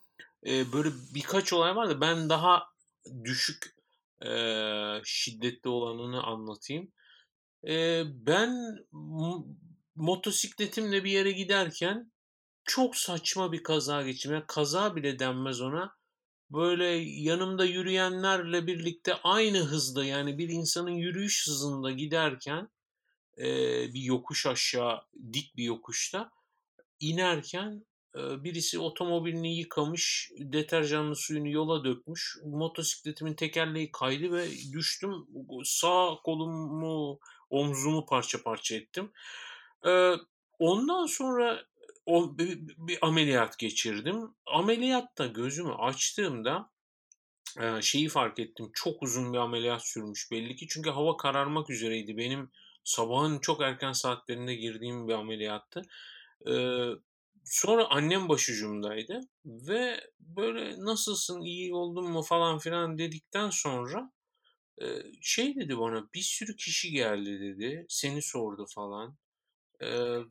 e, 0.46 0.72
böyle 0.72 0.90
birkaç 1.14 1.52
olay 1.52 1.76
var 1.76 1.88
da 1.88 2.00
ben 2.00 2.28
daha 2.28 2.66
düşük 3.24 3.76
e, 4.26 4.30
şiddetli 5.04 5.70
olanını 5.70 6.22
anlatayım. 6.22 6.92
E, 7.68 8.02
ben 8.06 8.78
motosikletimle 9.94 11.04
bir 11.04 11.10
yere 11.10 11.32
giderken 11.32 12.12
çok 12.64 12.96
saçma 12.96 13.52
bir 13.52 13.62
kaza 13.62 14.02
geçirdim. 14.02 14.34
Yani 14.34 14.44
kaza 14.46 14.96
bile 14.96 15.18
denmez 15.18 15.60
ona. 15.60 15.96
Böyle 16.50 16.84
yanımda 17.04 17.64
yürüyenlerle 17.64 18.66
birlikte 18.66 19.14
aynı 19.14 19.58
hızda 19.58 20.04
yani 20.04 20.38
bir 20.38 20.48
insanın 20.48 20.90
yürüyüş 20.90 21.46
hızında 21.48 21.90
giderken 21.90 22.68
e, 23.38 23.46
bir 23.94 24.00
yokuş 24.00 24.46
aşağı 24.46 25.02
dik 25.32 25.56
bir 25.56 25.64
yokuşta 25.64 26.30
inerken 27.00 27.84
birisi 28.14 28.78
otomobilini 28.78 29.58
yıkamış, 29.58 30.30
deterjanlı 30.38 31.16
suyunu 31.16 31.48
yola 31.48 31.84
dökmüş. 31.84 32.36
Motosikletimin 32.44 33.34
tekerleği 33.34 33.92
kaydı 33.92 34.32
ve 34.32 34.48
düştüm. 34.72 35.26
Sağ 35.64 36.16
kolumu, 36.24 37.18
omzumu 37.50 38.06
parça 38.06 38.42
parça 38.42 38.76
ettim. 38.76 39.10
Ondan 40.58 41.06
sonra 41.06 41.64
bir, 42.08 42.98
ameliyat 43.02 43.58
geçirdim. 43.58 44.34
Ameliyatta 44.46 45.26
gözümü 45.26 45.74
açtığımda 45.74 46.70
şeyi 47.80 48.08
fark 48.08 48.38
ettim. 48.38 48.70
Çok 48.74 49.02
uzun 49.02 49.32
bir 49.32 49.38
ameliyat 49.38 49.86
sürmüş 49.86 50.30
belli 50.30 50.56
ki. 50.56 50.66
Çünkü 50.68 50.90
hava 50.90 51.16
kararmak 51.16 51.70
üzereydi. 51.70 52.16
Benim 52.16 52.50
sabahın 52.84 53.38
çok 53.38 53.62
erken 53.62 53.92
saatlerinde 53.92 54.54
girdiğim 54.54 55.08
bir 55.08 55.12
ameliyattı. 55.12 55.82
Sonra 57.44 57.86
annem 57.90 58.28
başucumdaydı 58.28 59.20
ve 59.44 60.00
böyle 60.18 60.84
nasılsın? 60.84 61.40
İyi 61.40 61.74
oldun 61.74 62.10
mu? 62.10 62.22
falan 62.22 62.58
filan 62.58 62.98
dedikten 62.98 63.50
sonra 63.50 64.12
şey 65.20 65.56
dedi 65.56 65.78
bana 65.78 66.08
bir 66.14 66.20
sürü 66.20 66.56
kişi 66.56 66.90
geldi. 66.90 67.40
dedi. 67.40 67.86
Seni 67.88 68.22
sordu 68.22 68.66
falan. 68.74 69.16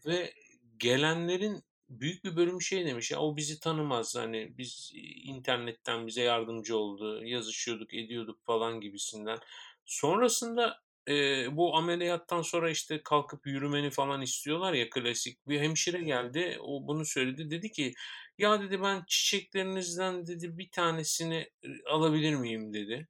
Ve 0.06 0.34
gelenlerin 0.78 1.64
büyük 1.90 2.24
bir 2.24 2.36
bölüm 2.36 2.62
şey 2.62 2.86
demiş 2.86 3.12
ya 3.12 3.20
o 3.20 3.38
bizi 3.38 3.60
tanımaz. 3.60 4.16
Hani 4.16 4.58
biz 4.58 4.92
internetten 5.24 6.08
bize 6.08 6.22
yardımcı 6.22 6.78
oldu 6.78 7.26
yazışıyorduk 7.26 7.94
ediyorduk 7.94 8.46
falan 8.46 8.82
gibisinden. 8.82 9.38
Sonrasında 9.86 10.83
e, 11.10 11.48
bu 11.58 11.76
ameliyattan 11.76 12.42
sonra 12.42 12.70
işte 12.70 13.04
kalkıp 13.04 13.48
yürümeni 13.48 13.90
falan 13.90 14.22
istiyorlar 14.22 14.74
ya 14.74 14.90
klasik 14.90 15.48
bir 15.48 15.60
hemşire 15.60 16.02
geldi 16.02 16.58
o 16.62 16.88
bunu 16.88 17.06
söyledi 17.06 17.52
dedi 17.52 17.72
ki 17.72 17.94
ya 18.38 18.62
dedi 18.62 18.82
ben 18.82 19.04
çiçeklerinizden 19.08 20.28
dedi 20.28 20.58
bir 20.58 20.72
tanesini 20.72 21.50
alabilir 21.90 22.36
miyim 22.36 22.74
dedi. 22.74 23.08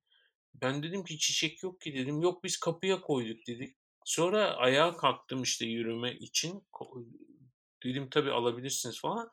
Ben 0.54 0.84
dedim 0.84 1.04
ki 1.04 1.18
çiçek 1.18 1.64
yok 1.64 1.82
ki 1.82 1.94
dedim 1.94 2.22
yok 2.22 2.44
biz 2.44 2.60
kapıya 2.60 3.02
koyduk 3.02 3.48
dedik. 3.48 3.76
Sonra 4.06 4.56
ayağa 4.56 4.98
kalktım 4.98 5.44
işte 5.44 5.66
yürüme 5.66 6.14
için 6.16 6.64
Dedim 7.84 8.10
tabii 8.10 8.32
alabilirsiniz 8.32 9.02
falan. 9.02 9.30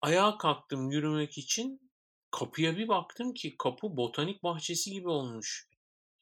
Ayağa 0.00 0.38
kalktım 0.38 0.90
yürümek 0.90 1.38
için. 1.38 1.90
Kapıya 2.30 2.76
bir 2.76 2.88
baktım 2.88 3.34
ki 3.34 3.56
kapı 3.58 3.96
botanik 3.96 4.42
bahçesi 4.42 4.90
gibi 4.90 5.08
olmuş. 5.08 5.68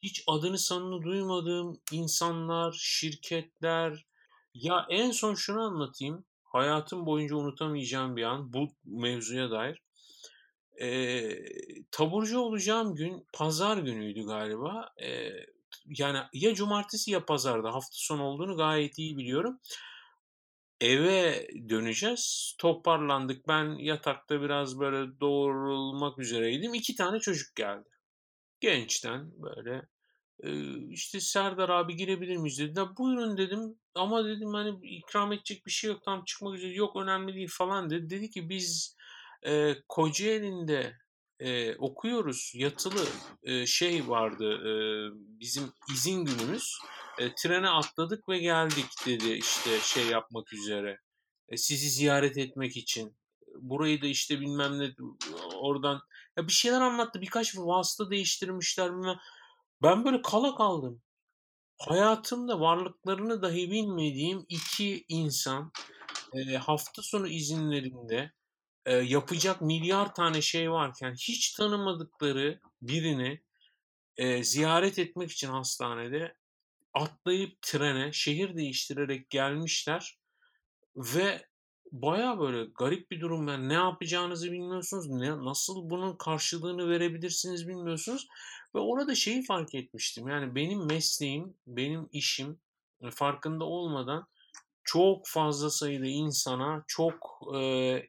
Hiç 0.04 0.24
adını 0.26 0.58
sanını 0.58 1.02
duymadığım 1.02 1.80
insanlar, 1.92 2.72
şirketler. 2.78 4.06
Ya 4.54 4.86
en 4.90 5.10
son 5.10 5.34
şunu 5.34 5.60
anlatayım. 5.60 6.24
Hayatım 6.44 7.06
boyunca 7.06 7.36
unutamayacağım 7.36 8.16
bir 8.16 8.22
an 8.22 8.52
bu 8.52 8.68
mevzuya 8.84 9.50
dair. 9.50 9.82
Ee, 10.80 11.44
taburcu 11.90 12.38
olacağım 12.38 12.94
gün 12.94 13.26
pazar 13.32 13.76
günüydü 13.76 14.26
galiba. 14.26 14.92
Ee, 15.02 15.30
yani 15.86 16.18
ya 16.32 16.54
cumartesi 16.54 17.10
ya 17.10 17.24
pazarda 17.24 17.74
hafta 17.74 17.92
sonu 17.92 18.22
olduğunu 18.22 18.56
gayet 18.56 18.98
iyi 18.98 19.16
biliyorum. 19.16 19.60
Eve 20.80 21.48
döneceğiz. 21.68 22.54
Toparlandık. 22.58 23.48
Ben 23.48 23.64
yatakta 23.64 24.42
biraz 24.42 24.80
böyle 24.80 25.20
doğrulmak 25.20 26.18
üzereydim. 26.18 26.74
İki 26.74 26.94
tane 26.94 27.20
çocuk 27.20 27.56
geldi. 27.56 27.88
Gençten 28.60 29.42
böyle 29.42 29.93
işte 30.90 31.20
Serdar 31.20 31.68
abi 31.68 31.96
girebilir 31.96 32.36
miyiz 32.36 32.58
dediler. 32.58 32.86
Buyurun 32.98 33.36
dedim 33.36 33.78
ama 33.94 34.24
dedim 34.24 34.54
hani 34.54 34.86
ikram 34.96 35.32
edecek 35.32 35.66
bir 35.66 35.70
şey 35.70 35.90
yok 35.90 36.04
tam 36.04 36.24
çıkmak 36.24 36.54
üzere 36.54 36.72
yok 36.72 36.96
önemli 36.96 37.34
değil 37.34 37.48
falan 37.50 37.90
dedi. 37.90 38.10
Dedi 38.10 38.30
ki 38.30 38.48
biz 38.48 38.96
e, 39.46 39.74
Kocaeli'nde 39.88 40.96
e, 41.40 41.76
okuyoruz 41.76 42.52
yatılı 42.54 43.04
e, 43.42 43.66
şey 43.66 44.08
vardı 44.08 44.54
e, 44.54 44.72
bizim 45.40 45.72
izin 45.92 46.24
günümüz 46.24 46.78
e, 47.18 47.34
trene 47.34 47.68
atladık 47.68 48.28
ve 48.28 48.38
geldik 48.38 48.86
dedi 49.06 49.32
işte 49.32 49.80
şey 49.80 50.06
yapmak 50.06 50.52
üzere. 50.52 50.98
E, 51.48 51.56
sizi 51.56 51.90
ziyaret 51.90 52.38
etmek 52.38 52.76
için. 52.76 53.16
Burayı 53.60 54.02
da 54.02 54.06
işte 54.06 54.40
bilmem 54.40 54.78
ne 54.78 54.94
oradan 55.54 56.00
ya 56.36 56.46
bir 56.46 56.52
şeyler 56.52 56.80
anlattı. 56.80 57.20
Birkaç 57.20 57.58
vasıta 57.58 58.10
değiştirmişler 58.10 58.92
bilmem. 58.92 59.16
Ben 59.84 60.04
böyle 60.04 60.22
kala 60.22 60.54
kaldım. 60.54 61.02
Hayatımda 61.78 62.60
varlıklarını 62.60 63.42
dahi 63.42 63.70
bilmediğim 63.70 64.46
iki 64.48 65.04
insan 65.08 65.72
e, 66.34 66.56
hafta 66.56 67.02
sonu 67.02 67.28
izinlerinde 67.28 68.32
e, 68.86 68.92
yapacak 68.94 69.60
milyar 69.60 70.14
tane 70.14 70.42
şey 70.42 70.70
varken 70.70 71.14
hiç 71.14 71.52
tanımadıkları 71.52 72.60
birini 72.82 73.42
e, 74.16 74.44
ziyaret 74.44 74.98
etmek 74.98 75.30
için 75.30 75.48
hastanede 75.48 76.36
atlayıp 76.94 77.62
trene 77.62 78.12
şehir 78.12 78.56
değiştirerek 78.56 79.30
gelmişler 79.30 80.18
ve 80.96 81.46
baya 81.92 82.40
böyle 82.40 82.64
garip 82.64 83.10
bir 83.10 83.20
durum 83.20 83.48
yani 83.48 83.68
ne 83.68 83.74
yapacağınızı 83.74 84.52
bilmiyorsunuz 84.52 85.06
ne 85.08 85.44
nasıl 85.44 85.90
bunun 85.90 86.16
karşılığını 86.16 86.88
verebilirsiniz 86.88 87.68
bilmiyorsunuz 87.68 88.26
ve 88.74 88.78
orada 88.78 89.14
şeyi 89.14 89.42
fark 89.42 89.74
etmiştim 89.74 90.28
yani 90.28 90.54
benim 90.54 90.86
mesleğim 90.86 91.54
benim 91.66 92.08
işim 92.12 92.58
e, 93.02 93.10
farkında 93.10 93.64
olmadan 93.64 94.26
çok 94.84 95.26
fazla 95.26 95.70
sayıda 95.70 96.06
insana 96.06 96.84
çok 96.86 97.40
e, 97.56 98.02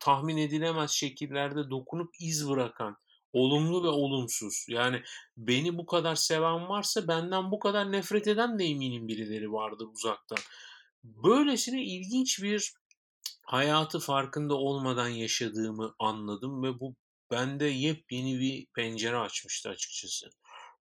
tahmin 0.00 0.36
edilemez 0.36 0.90
şekillerde 0.90 1.70
dokunup 1.70 2.10
iz 2.20 2.48
bırakan 2.48 2.96
Olumlu 3.32 3.84
ve 3.84 3.88
olumsuz. 3.88 4.66
Yani 4.68 5.02
beni 5.36 5.78
bu 5.78 5.86
kadar 5.86 6.14
seven 6.14 6.68
varsa 6.68 7.08
benden 7.08 7.50
bu 7.50 7.58
kadar 7.58 7.92
nefret 7.92 8.26
eden 8.28 8.58
de 8.58 8.64
eminim 8.64 9.08
birileri 9.08 9.52
vardır 9.52 9.86
uzaktan. 9.94 10.38
Böylesine 11.04 11.84
ilginç 11.84 12.42
bir 12.42 12.72
hayatı 13.50 13.98
farkında 14.00 14.54
olmadan 14.54 15.08
yaşadığımı 15.08 15.94
anladım 15.98 16.62
ve 16.62 16.80
bu 16.80 16.94
bende 17.30 17.66
yepyeni 17.66 18.40
bir 18.40 18.66
pencere 18.66 19.16
açmıştı 19.16 19.68
açıkçası. 19.68 20.30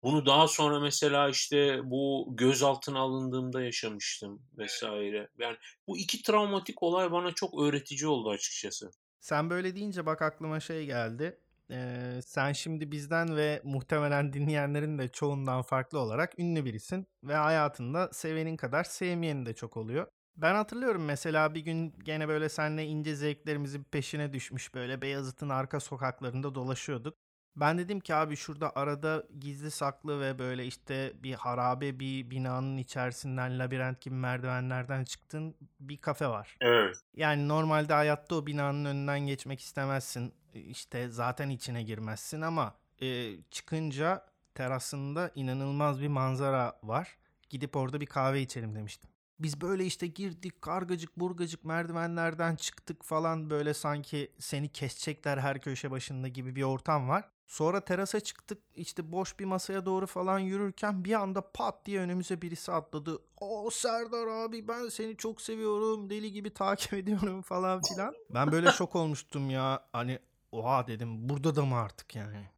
Bunu 0.04 0.26
daha 0.26 0.48
sonra 0.48 0.80
mesela 0.80 1.30
işte 1.30 1.80
bu 1.84 2.28
gözaltına 2.30 3.00
alındığımda 3.00 3.62
yaşamıştım 3.62 4.42
vesaire. 4.58 5.30
Yani 5.40 5.58
bu 5.88 5.98
iki 5.98 6.22
travmatik 6.22 6.84
olay 6.84 7.12
bana 7.12 7.32
çok 7.32 7.62
öğretici 7.62 8.08
oldu 8.08 8.30
açıkçası. 8.30 8.92
Sen 9.20 9.50
böyle 9.50 9.76
deyince 9.76 10.06
bak 10.06 10.22
aklıma 10.22 10.60
şey 10.60 10.86
geldi. 10.86 11.40
Ee, 11.72 12.20
sen 12.26 12.54
şimdi 12.54 12.92
bizden 12.92 13.36
ve 13.38 13.62
muhtemelen 13.64 14.34
dinleyenlerin 14.34 14.98
de 14.98 15.08
çoğundan 15.08 15.62
farklı 15.62 16.00
olarak 16.00 16.40
ünlü 16.40 16.66
birisin 16.66 17.08
ve 17.24 17.36
hayatında 17.36 18.10
sevenin 18.14 18.58
kadar 18.58 18.84
sevmeyenin 18.84 19.46
de 19.46 19.54
çok 19.54 19.78
oluyor. 19.78 20.08
Ben 20.38 20.56
hatırlıyorum 20.56 21.06
mesela 21.06 21.54
bir 21.54 21.62
gün 21.62 21.94
gene 22.04 22.28
böyle 22.28 22.50
seninle 22.50 22.86
ince 22.86 23.16
zevklerimizin 23.16 23.84
peşine 23.84 24.34
düşmüş 24.34 24.74
böyle 24.74 25.02
Beyazıt'ın 25.02 25.50
arka 25.50 25.80
sokaklarında 25.80 26.56
dolaşıyorduk. 26.56 27.18
Ben 27.56 27.78
dedim 27.78 28.00
ki 28.00 28.16
abi 28.16 28.36
şurada 28.36 28.76
arada 28.76 29.24
gizli 29.40 29.72
saklı 29.72 30.22
ve 30.22 30.40
böyle 30.40 30.66
işte 30.66 31.14
bir 31.24 31.34
harabe 31.34 32.00
bir 32.00 32.30
binanın 32.32 32.78
içerisinden 32.78 33.60
labirent 33.60 34.02
gibi 34.02 34.16
merdivenlerden 34.16 35.04
çıktığın 35.04 35.56
bir 35.80 35.98
kafe 35.98 36.28
var. 36.28 36.58
Evet. 36.62 36.96
Yani 37.16 37.48
normalde 37.48 37.94
hayatta 37.94 38.36
o 38.36 38.46
binanın 38.46 38.86
önünden 38.86 39.20
geçmek 39.20 39.60
istemezsin. 39.60 40.34
İşte 40.54 41.10
zaten 41.10 41.50
içine 41.50 41.84
girmezsin 41.84 42.42
ama 42.42 42.76
e, 43.02 43.36
çıkınca 43.52 44.26
terasında 44.56 45.32
inanılmaz 45.36 46.02
bir 46.02 46.08
manzara 46.08 46.80
var. 46.84 47.18
Gidip 47.50 47.76
orada 47.76 48.02
bir 48.02 48.06
kahve 48.06 48.42
içelim 48.42 48.76
demiştim. 48.76 49.10
Biz 49.40 49.62
böyle 49.62 49.86
işte 49.86 50.08
girdik 50.08 50.62
kargacık 50.62 51.20
burgacık 51.20 51.66
merdivenlerden 51.66 52.56
çıktık 52.56 53.04
falan 53.04 53.50
böyle 53.50 53.74
sanki 53.74 54.32
seni 54.40 54.70
kesecekler 54.70 55.38
her 55.38 55.62
köşe 55.62 55.92
başında 55.92 56.28
gibi 56.28 56.56
bir 56.56 56.64
ortam 56.64 57.10
var. 57.10 57.30
Sonra 57.48 57.82
terasa 57.82 58.20
çıktık 58.20 58.58
işte 58.76 59.12
boş 59.12 59.40
bir 59.40 59.46
masaya 59.46 59.86
doğru 59.86 60.08
falan 60.08 60.40
yürürken 60.40 61.06
bir 61.06 61.14
anda 61.14 61.52
pat 61.52 61.86
diye 61.86 62.00
önümüze 62.00 62.42
birisi 62.42 62.72
atladı. 62.72 63.20
O 63.40 63.70
Serdar 63.70 64.28
abi 64.28 64.68
ben 64.68 64.90
seni 64.90 65.18
çok 65.18 65.42
seviyorum 65.42 66.10
deli 66.10 66.32
gibi 66.32 66.54
takip 66.54 66.94
ediyorum 67.04 67.42
falan 67.42 67.82
filan. 67.82 68.16
Ben 68.30 68.52
böyle 68.52 68.72
şok 68.72 68.96
olmuştum 68.96 69.50
ya 69.50 69.88
hani 69.94 70.20
oha 70.52 70.88
dedim 70.88 71.30
burada 71.30 71.56
da 71.56 71.66
mı 71.66 71.76
artık 71.76 72.16
yani. 72.16 72.50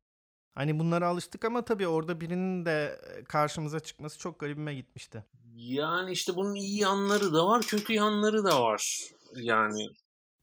Hani 0.56 0.80
bunlara 0.80 1.08
alıştık 1.08 1.46
ama 1.46 1.66
tabii 1.66 1.88
orada 1.88 2.22
birinin 2.22 2.66
de 2.66 3.02
karşımıza 3.28 3.80
çıkması 3.80 4.20
çok 4.20 4.40
garibime 4.40 4.76
gitmişti. 4.76 5.24
Yani 5.68 6.12
işte 6.12 6.36
bunun 6.36 6.56
iyi 6.56 6.80
yanları 6.80 7.34
da 7.34 7.48
var, 7.48 7.62
kötü 7.62 7.94
yanları 7.94 8.44
da 8.44 8.62
var. 8.62 9.00
Yani 9.36 9.88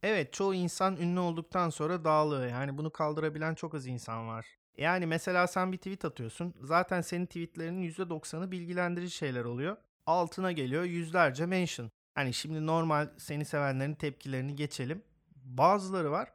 Evet 0.02 0.32
çoğu 0.32 0.54
insan 0.54 0.96
ünlü 0.96 1.20
olduktan 1.20 1.70
sonra 1.70 2.04
dağılıyor. 2.04 2.46
Yani 2.46 2.78
bunu 2.78 2.90
kaldırabilen 2.90 3.54
çok 3.54 3.74
az 3.74 3.86
insan 3.86 4.28
var. 4.28 4.46
Yani 4.78 5.06
mesela 5.06 5.46
sen 5.46 5.72
bir 5.72 5.76
tweet 5.76 6.04
atıyorsun. 6.04 6.54
Zaten 6.62 7.00
senin 7.00 7.26
tweetlerinin 7.26 7.90
%90'ı 7.90 8.50
bilgilendirici 8.50 9.16
şeyler 9.16 9.44
oluyor. 9.44 9.76
Altına 10.06 10.52
geliyor 10.52 10.84
yüzlerce 10.84 11.46
mention. 11.46 11.90
Hani 12.14 12.34
şimdi 12.34 12.66
normal 12.66 13.08
seni 13.18 13.44
sevenlerin 13.44 13.94
tepkilerini 13.94 14.56
geçelim. 14.56 15.02
bazıları 15.44 16.10
var 16.10 16.32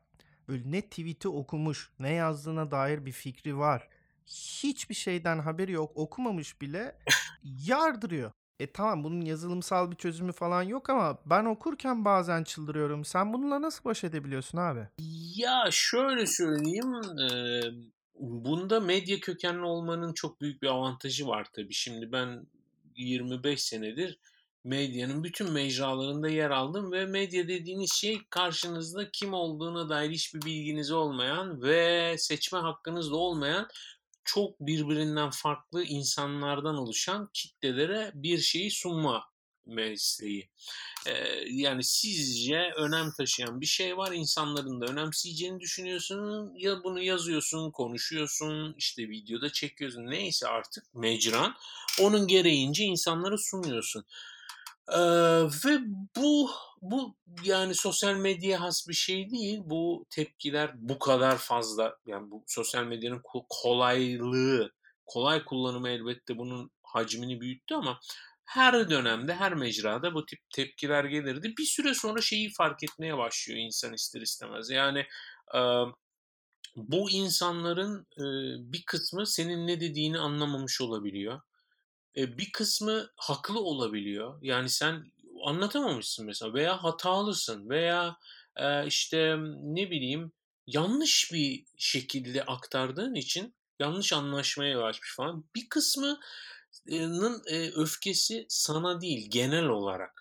böyle 0.47 0.71
ne 0.71 0.81
tweet'i 0.81 1.29
okumuş 1.29 1.91
ne 1.99 2.13
yazdığına 2.13 2.71
dair 2.71 3.05
bir 3.05 3.11
fikri 3.11 3.57
var. 3.57 3.87
Hiçbir 4.27 4.95
şeyden 4.95 5.39
haberi 5.39 5.71
yok 5.71 5.91
okumamış 5.95 6.61
bile 6.61 6.95
yardırıyor. 7.43 8.31
E 8.61 8.71
tamam 8.71 9.03
bunun 9.03 9.21
yazılımsal 9.21 9.91
bir 9.91 9.95
çözümü 9.95 10.31
falan 10.31 10.63
yok 10.63 10.89
ama 10.89 11.17
ben 11.25 11.45
okurken 11.45 12.05
bazen 12.05 12.43
çıldırıyorum. 12.43 13.05
Sen 13.05 13.33
bununla 13.33 13.61
nasıl 13.61 13.83
baş 13.83 14.03
edebiliyorsun 14.03 14.57
abi? 14.57 14.87
Ya 15.35 15.67
şöyle 15.71 16.27
söyleyeyim. 16.27 16.93
E, 17.19 17.29
bunda 18.19 18.79
medya 18.79 19.19
kökenli 19.19 19.63
olmanın 19.63 20.13
çok 20.13 20.41
büyük 20.41 20.61
bir 20.61 20.67
avantajı 20.67 21.27
var 21.27 21.47
tabii. 21.53 21.73
Şimdi 21.73 22.11
ben 22.11 22.47
25 22.95 23.63
senedir 23.63 24.19
medyanın 24.63 25.23
bütün 25.23 25.51
mecralarında 25.51 26.29
yer 26.29 26.49
aldım 26.49 26.91
ve 26.91 27.05
medya 27.05 27.47
dediğiniz 27.47 27.93
şey 27.93 28.19
karşınızda 28.29 29.11
kim 29.11 29.33
olduğuna 29.33 29.89
dair 29.89 30.09
hiçbir 30.09 30.41
bilginiz 30.41 30.91
olmayan 30.91 31.61
ve 31.61 32.15
seçme 32.17 32.59
hakkınız 32.59 33.11
da 33.11 33.15
olmayan 33.15 33.67
çok 34.33 34.59
birbirinden 34.59 35.29
farklı 35.29 35.83
insanlardan 35.83 36.77
oluşan 36.77 37.29
kitlelere 37.33 38.11
bir 38.13 38.37
şeyi 38.37 38.71
sunma 38.71 39.31
mesleği. 39.65 40.49
Ee, 41.07 41.43
yani 41.47 41.83
sizce 41.83 42.71
önem 42.75 43.11
taşıyan 43.17 43.61
bir 43.61 43.65
şey 43.65 43.97
var. 43.97 44.11
insanların 44.11 44.81
da 44.81 44.85
önemseyeceğini 44.85 45.59
düşünüyorsun. 45.59 46.53
Ya 46.57 46.83
bunu 46.83 47.01
yazıyorsun, 47.01 47.71
konuşuyorsun, 47.71 48.75
işte 48.77 49.09
videoda 49.09 49.51
çekiyorsun. 49.51 50.05
Neyse 50.05 50.47
artık 50.47 50.95
mecran. 50.95 51.55
Onun 51.99 52.27
gereğince 52.27 52.83
insanlara 52.83 53.37
sunuyorsun. 53.37 54.05
Ee, 54.91 54.99
ve 55.65 55.79
bu 56.17 56.51
bu 56.81 57.15
yani 57.43 57.75
sosyal 57.75 58.15
medya 58.15 58.61
has 58.61 58.87
bir 58.87 58.93
şey 58.93 59.29
değil. 59.31 59.59
Bu 59.65 60.05
tepkiler 60.09 60.71
bu 60.75 60.99
kadar 60.99 61.37
fazla. 61.37 61.97
Yani 62.05 62.31
bu 62.31 62.43
sosyal 62.47 62.83
medyanın 62.83 63.21
kolaylığı, 63.49 64.71
kolay 65.05 65.45
kullanımı 65.45 65.89
elbette 65.89 66.37
bunun 66.37 66.71
hacmini 66.83 67.41
büyüttü 67.41 67.75
ama 67.75 67.99
her 68.45 68.89
dönemde, 68.89 69.35
her 69.35 69.53
mecrada 69.53 70.13
bu 70.13 70.25
tip 70.25 70.39
tepkiler 70.55 71.05
gelirdi. 71.05 71.53
Bir 71.57 71.65
süre 71.65 71.93
sonra 71.93 72.21
şeyi 72.21 72.49
fark 72.53 72.83
etmeye 72.83 73.17
başlıyor 73.17 73.59
insan 73.59 73.93
ister 73.93 74.21
istemez. 74.21 74.69
Yani 74.69 74.99
e, 75.55 75.59
bu 76.75 77.11
insanların 77.11 78.07
e, 78.17 78.23
bir 78.73 78.83
kısmı 78.85 79.27
senin 79.27 79.67
ne 79.67 79.79
dediğini 79.81 80.19
anlamamış 80.19 80.81
olabiliyor 80.81 81.41
e, 82.17 82.37
bir 82.37 82.51
kısmı 82.51 83.07
haklı 83.15 83.59
olabiliyor. 83.59 84.39
Yani 84.41 84.69
sen 84.69 85.11
anlatamamışsın 85.45 86.25
mesela 86.25 86.53
veya 86.53 86.83
hatalısın 86.83 87.69
veya 87.69 88.17
işte 88.85 89.35
ne 89.61 89.91
bileyim 89.91 90.31
yanlış 90.67 91.31
bir 91.33 91.65
şekilde 91.77 92.45
aktardığın 92.45 93.15
için 93.15 93.55
yanlış 93.79 94.13
anlaşmaya 94.13 94.71
yol 94.71 94.83
açmış 94.83 95.15
falan. 95.15 95.45
Bir 95.55 95.69
kısmının 95.69 97.41
öfkesi 97.75 98.45
sana 98.49 99.01
değil 99.01 99.27
genel 99.31 99.65
olarak 99.65 100.20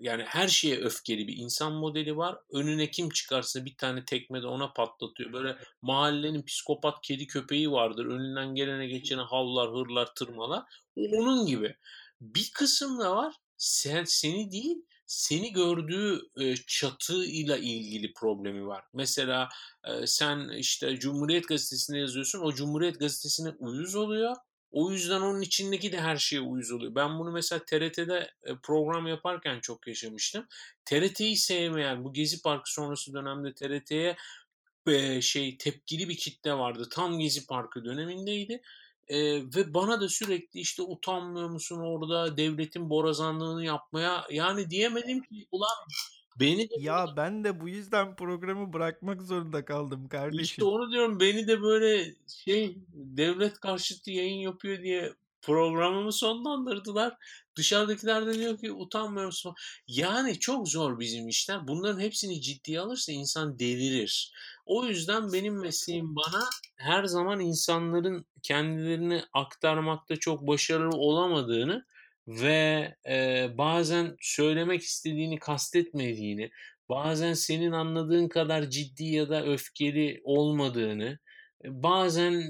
yani 0.00 0.22
her 0.22 0.48
şeye 0.48 0.80
öfkeli 0.80 1.28
bir 1.28 1.36
insan 1.36 1.72
modeli 1.72 2.16
var. 2.16 2.38
Önüne 2.52 2.90
kim 2.90 3.10
çıkarsa 3.10 3.64
bir 3.64 3.76
tane 3.76 4.04
tekme 4.04 4.42
de 4.42 4.46
ona 4.46 4.72
patlatıyor. 4.72 5.32
Böyle 5.32 5.56
mahallenin 5.82 6.42
psikopat 6.42 6.94
kedi 7.02 7.26
köpeği 7.26 7.70
vardır. 7.70 8.06
Önünden 8.06 8.54
gelene 8.54 8.86
geçene 8.86 9.22
havlar, 9.22 9.70
hırlar, 9.70 10.14
tırmalar. 10.14 10.62
Onun 10.96 11.46
gibi. 11.46 11.76
Bir 12.20 12.50
kısım 12.54 13.00
da 13.00 13.16
var. 13.16 13.34
Sen 13.56 14.04
seni 14.04 14.52
değil, 14.52 14.76
seni 15.06 15.52
gördüğü 15.52 16.20
çatıyla 16.66 17.56
ilgili 17.56 18.12
problemi 18.12 18.66
var. 18.66 18.84
Mesela 18.92 19.48
sen 20.06 20.48
işte 20.48 20.96
Cumhuriyet 20.96 21.48
Gazetesi'nde 21.48 21.98
yazıyorsun. 21.98 22.40
O 22.40 22.52
Cumhuriyet 22.52 23.00
Gazetesi'ne 23.00 23.50
uyuz 23.58 23.94
oluyor. 23.94 24.36
O 24.74 24.90
yüzden 24.90 25.20
onun 25.20 25.40
içindeki 25.40 25.92
de 25.92 26.00
her 26.00 26.16
şeye 26.16 26.40
uyuz 26.40 26.72
oluyor. 26.72 26.94
Ben 26.94 27.18
bunu 27.18 27.32
mesela 27.32 27.64
TRT'de 27.64 28.30
e, 28.44 28.56
program 28.62 29.06
yaparken 29.06 29.60
çok 29.60 29.86
yaşamıştım. 29.86 30.46
TRT'yi 30.84 31.36
sevmeyen 31.36 32.04
bu 32.04 32.12
Gezi 32.12 32.42
Parkı 32.42 32.72
sonrası 32.72 33.14
dönemde 33.14 33.54
TRT'ye 33.54 34.16
e, 34.86 35.20
şey 35.20 35.58
tepkili 35.58 36.08
bir 36.08 36.16
kitle 36.16 36.52
vardı. 36.52 36.88
Tam 36.92 37.18
Gezi 37.18 37.46
Parkı 37.46 37.84
dönemindeydi. 37.84 38.62
E, 39.08 39.16
ve 39.36 39.74
bana 39.74 40.00
da 40.00 40.08
sürekli 40.08 40.60
işte 40.60 40.82
utanmıyor 40.82 41.48
musun 41.48 41.80
orada 41.80 42.36
devletin 42.36 42.90
borazanlığını 42.90 43.64
yapmaya 43.64 44.26
yani 44.30 44.70
diyemedim 44.70 45.22
ki 45.22 45.46
ulan 45.52 45.76
Beni 46.40 46.70
de 46.70 46.74
ya 46.78 47.06
böyle... 47.06 47.16
ben 47.16 47.44
de 47.44 47.60
bu 47.60 47.68
yüzden 47.68 48.16
programı 48.16 48.72
bırakmak 48.72 49.22
zorunda 49.22 49.64
kaldım 49.64 50.08
kardeşim. 50.08 50.42
İşte 50.42 50.64
onu 50.64 50.92
diyorum 50.92 51.20
beni 51.20 51.46
de 51.48 51.62
böyle 51.62 52.14
şey 52.44 52.78
devlet 52.94 53.60
karşıtı 53.60 54.10
yayın 54.10 54.40
yapıyor 54.40 54.82
diye 54.82 55.12
programımı 55.42 56.12
sonlandırdılar. 56.12 57.16
Dışarıdakiler 57.56 58.26
de 58.26 58.34
diyor 58.34 58.58
ki 58.58 58.72
utanmıyor 58.72 59.26
musun? 59.26 59.54
Yani 59.88 60.38
çok 60.38 60.68
zor 60.68 60.98
bizim 61.00 61.28
işler. 61.28 61.68
Bunların 61.68 62.00
hepsini 62.00 62.40
ciddiye 62.40 62.80
alırsa 62.80 63.12
insan 63.12 63.58
delirir. 63.58 64.32
O 64.66 64.84
yüzden 64.84 65.32
benim 65.32 65.60
mesleğim 65.60 66.16
bana 66.16 66.44
her 66.76 67.04
zaman 67.04 67.40
insanların 67.40 68.26
kendilerini 68.42 69.22
aktarmakta 69.32 70.16
çok 70.16 70.46
başarılı 70.46 70.96
olamadığını 70.96 71.84
ve 72.28 72.94
e, 73.08 73.48
bazen 73.58 74.16
söylemek 74.20 74.82
istediğini 74.82 75.38
kastetmediğini, 75.38 76.50
bazen 76.88 77.32
senin 77.32 77.72
anladığın 77.72 78.28
kadar 78.28 78.70
ciddi 78.70 79.04
ya 79.04 79.28
da 79.28 79.46
öfkeli 79.46 80.20
olmadığını, 80.24 81.18
bazen 81.64 82.44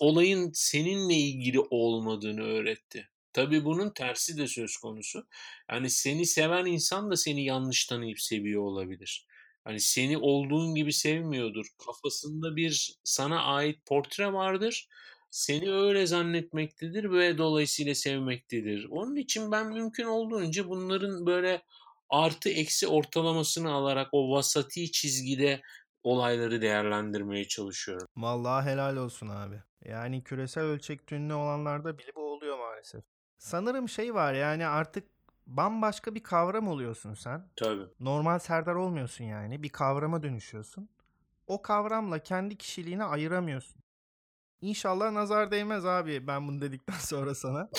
olayın 0.00 0.50
seninle 0.54 1.14
ilgili 1.14 1.60
olmadığını 1.60 2.42
öğretti. 2.42 3.08
Tabii 3.32 3.64
bunun 3.64 3.90
tersi 3.90 4.38
de 4.38 4.46
söz 4.46 4.76
konusu. 4.76 5.26
Yani 5.70 5.90
seni 5.90 6.26
seven 6.26 6.66
insan 6.66 7.10
da 7.10 7.16
seni 7.16 7.44
yanlış 7.44 7.86
tanıyıp 7.86 8.20
seviyor 8.20 8.62
olabilir. 8.62 9.26
Hani 9.64 9.80
seni 9.80 10.18
olduğun 10.18 10.74
gibi 10.74 10.92
sevmiyordur. 10.92 11.66
Kafasında 11.86 12.56
bir 12.56 12.98
sana 13.04 13.42
ait 13.42 13.86
portre 13.86 14.32
vardır 14.32 14.88
seni 15.30 15.72
öyle 15.72 16.06
zannetmektedir 16.06 17.10
ve 17.10 17.38
dolayısıyla 17.38 17.94
sevmektedir. 17.94 18.86
Onun 18.90 19.16
için 19.16 19.52
ben 19.52 19.66
mümkün 19.66 20.04
olduğunca 20.04 20.68
bunların 20.68 21.26
böyle 21.26 21.62
artı 22.10 22.48
eksi 22.48 22.86
ortalamasını 22.86 23.72
alarak 23.72 24.08
o 24.12 24.30
vasati 24.30 24.92
çizgide 24.92 25.60
olayları 26.02 26.60
değerlendirmeye 26.62 27.44
çalışıyorum. 27.48 28.06
Vallahi 28.16 28.70
helal 28.70 28.96
olsun 28.96 29.28
abi. 29.28 29.62
Yani 29.84 30.24
küresel 30.24 30.64
ölçek 30.64 31.12
ünlü 31.12 31.34
olanlarda 31.34 31.98
bile 31.98 32.10
bu 32.16 32.20
oluyor 32.20 32.58
maalesef. 32.58 33.04
Sanırım 33.38 33.88
şey 33.88 34.14
var 34.14 34.34
yani 34.34 34.66
artık 34.66 35.08
bambaşka 35.46 36.14
bir 36.14 36.22
kavram 36.22 36.68
oluyorsun 36.68 37.14
sen. 37.14 37.48
Tabii. 37.56 37.86
Normal 38.00 38.38
Serdar 38.38 38.74
olmuyorsun 38.74 39.24
yani. 39.24 39.62
Bir 39.62 39.68
kavrama 39.68 40.22
dönüşüyorsun. 40.22 40.88
O 41.46 41.62
kavramla 41.62 42.18
kendi 42.18 42.56
kişiliğini 42.56 43.04
ayıramıyorsun. 43.04 43.82
İnşallah 44.60 45.10
nazar 45.10 45.50
değmez 45.50 45.86
abi 45.86 46.26
ben 46.26 46.48
bunu 46.48 46.60
dedikten 46.60 46.98
sonra 46.98 47.34
sana. 47.34 47.70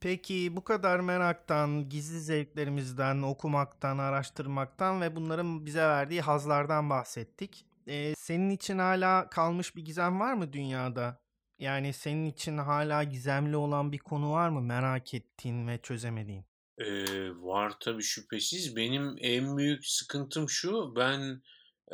Peki 0.00 0.56
bu 0.56 0.64
kadar 0.64 1.00
meraktan, 1.00 1.88
gizli 1.88 2.20
zevklerimizden, 2.20 3.22
okumaktan, 3.22 3.98
araştırmaktan 3.98 5.00
ve 5.00 5.16
bunların 5.16 5.66
bize 5.66 5.82
verdiği 5.82 6.20
hazlardan 6.20 6.90
bahsettik. 6.90 7.66
Ee, 7.86 8.14
senin 8.16 8.50
için 8.50 8.78
hala 8.78 9.30
kalmış 9.30 9.76
bir 9.76 9.84
gizem 9.84 10.20
var 10.20 10.34
mı 10.34 10.52
dünyada? 10.52 11.22
Yani 11.58 11.92
senin 11.92 12.30
için 12.30 12.58
hala 12.58 13.04
gizemli 13.04 13.56
olan 13.56 13.92
bir 13.92 13.98
konu 13.98 14.32
var 14.32 14.48
mı 14.48 14.60
merak 14.60 15.14
ettiğin 15.14 15.68
ve 15.68 15.78
çözemediğin? 15.82 16.44
Ee, 16.78 17.30
var 17.30 17.72
tabii 17.80 18.02
şüphesiz. 18.02 18.76
Benim 18.76 19.16
en 19.20 19.56
büyük 19.56 19.86
sıkıntım 19.86 20.48
şu. 20.48 20.96
Ben 20.96 21.42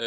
e, 0.00 0.06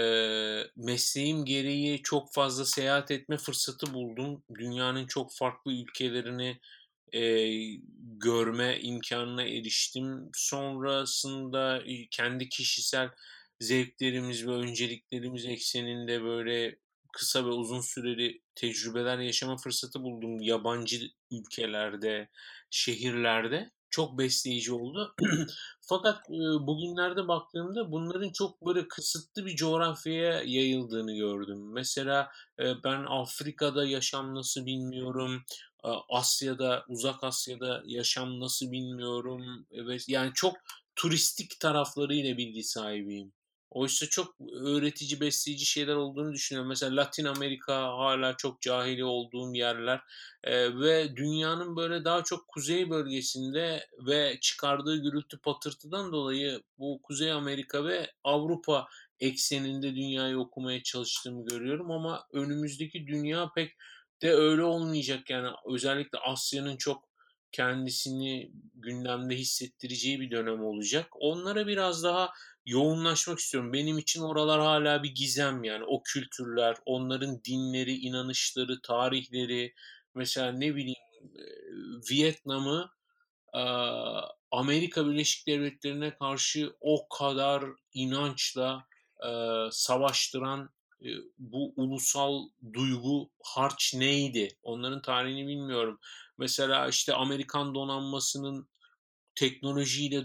mesleğim 0.76 1.46
gereği 1.46 2.02
çok 2.04 2.34
fazla 2.34 2.66
seyahat 2.66 3.12
etme 3.12 3.38
fırsatı 3.38 3.94
buldum. 3.94 4.44
Dünyanın 4.60 5.08
çok 5.08 5.34
farklı 5.34 5.74
ülkelerini 5.74 6.60
e, 7.14 7.22
görme 8.00 8.80
imkanına 8.82 9.44
eriştim. 9.44 10.30
Sonrasında 10.34 11.84
kendi 12.12 12.50
kişisel 12.50 13.10
zevklerimiz 13.60 14.48
ve 14.48 14.52
önceliklerimiz 14.52 15.46
ekseninde 15.46 16.24
böyle 16.24 16.80
kısa 17.14 17.46
ve 17.46 17.50
uzun 17.50 17.82
süreli 17.82 18.42
tecrübeler 18.56 19.20
yaşama 19.20 19.58
fırsatı 19.58 20.04
buldum 20.04 20.42
yabancı 20.42 21.12
ülkelerde, 21.32 22.30
şehirlerde 22.70 23.72
çok 23.90 24.18
besleyici 24.18 24.74
oldu. 24.74 25.16
Fakat 25.92 26.30
e, 26.30 26.40
bugünlerde 26.68 27.28
baktığımda 27.28 27.92
bunların 27.92 28.30
çok 28.30 28.66
böyle 28.66 28.88
kısıtlı 28.88 29.46
bir 29.46 29.56
coğrafyaya 29.56 30.42
yayıldığını 30.42 31.16
gördüm. 31.16 31.72
Mesela 31.74 32.32
e, 32.60 32.84
ben 32.84 33.06
Afrika'da 33.10 33.86
yaşam 33.86 34.36
nasıl 34.36 34.66
bilmiyorum. 34.66 35.44
E, 35.84 35.90
Asya'da, 36.10 36.86
Uzak 36.88 37.24
Asya'da 37.24 37.84
yaşam 37.86 38.40
nasıl 38.40 38.72
bilmiyorum. 38.72 39.66
Evet, 39.72 40.06
yani 40.08 40.32
çok 40.34 40.56
turistik 40.96 41.60
taraflarıyla 41.60 42.38
bilgi 42.38 42.64
sahibiyim. 42.64 43.34
Oysa 43.72 44.06
çok 44.06 44.36
öğretici, 44.66 45.22
besleyici 45.22 45.66
şeyler 45.66 45.96
olduğunu 45.96 46.34
düşünüyorum. 46.34 46.70
Mesela 46.70 46.96
Latin 46.96 47.26
Amerika 47.26 47.76
hala 47.76 48.38
çok 48.38 48.62
cahili 48.62 49.06
olduğum 49.06 49.56
yerler 49.56 50.02
e, 50.44 50.80
ve 50.80 51.16
dünyanın 51.16 51.76
böyle 51.76 52.06
daha 52.06 52.24
çok 52.24 52.48
kuzey 52.48 52.90
bölgesinde 52.90 53.88
ve 54.08 54.38
çıkardığı 54.42 54.98
gürültü 54.98 55.38
patırtıdan 55.38 56.12
dolayı 56.12 56.64
bu 56.78 57.00
Kuzey 57.04 57.32
Amerika 57.32 57.86
ve 57.86 58.12
Avrupa 58.24 58.88
ekseninde 59.20 59.96
dünyayı 59.96 60.40
okumaya 60.40 60.84
çalıştığımı 60.84 61.46
görüyorum 61.46 61.92
ama 61.92 62.28
önümüzdeki 62.34 63.08
dünya 63.08 63.52
pek 63.56 63.72
de 64.22 64.34
öyle 64.34 64.64
olmayacak 64.64 65.30
yani 65.30 65.50
özellikle 65.66 66.18
Asya'nın 66.20 66.78
çok 66.78 67.12
kendisini 67.52 68.52
gündemde 68.74 69.36
hissettireceği 69.36 70.20
bir 70.20 70.32
dönem 70.32 70.64
olacak. 70.64 71.08
Onlara 71.20 71.68
biraz 71.68 72.04
daha 72.04 72.34
yoğunlaşmak 72.66 73.40
istiyorum. 73.40 73.74
Benim 73.74 73.98
için 73.98 74.22
oralar 74.22 74.62
hala 74.62 75.04
bir 75.04 75.16
gizem 75.16 75.64
yani. 75.64 75.84
O 75.84 76.04
kültürler, 76.04 76.78
onların 76.86 77.44
dinleri, 77.44 77.96
inanışları, 77.96 78.82
tarihleri. 78.82 79.74
Mesela 80.16 80.52
ne 80.52 80.76
bileyim 80.76 81.00
Vietnam'ı 82.12 82.92
Amerika 84.52 85.08
Birleşik 85.08 85.48
Devletleri'ne 85.48 86.18
karşı 86.18 86.76
o 86.82 87.10
kadar 87.10 87.64
inançla 87.94 88.86
savaştıran 89.72 90.70
bu 91.38 91.74
ulusal 91.76 92.50
duygu 92.74 93.30
harç 93.44 93.94
neydi? 93.94 94.58
Onların 94.64 95.02
tarihini 95.02 95.48
bilmiyorum. 95.48 96.00
Mesela 96.38 96.88
işte 96.88 97.14
Amerikan 97.14 97.76
donanmasının 97.76 98.70
teknolojiyle 99.36 100.24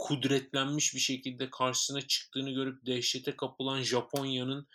kudretlenmiş 0.00 0.94
bir 0.94 1.00
şekilde 1.00 1.50
karşısına 1.50 2.00
çıktığını 2.00 2.50
görüp 2.50 2.86
dehşete 2.86 3.36
kapılan 3.36 3.82
Japonya'nın 3.82 4.66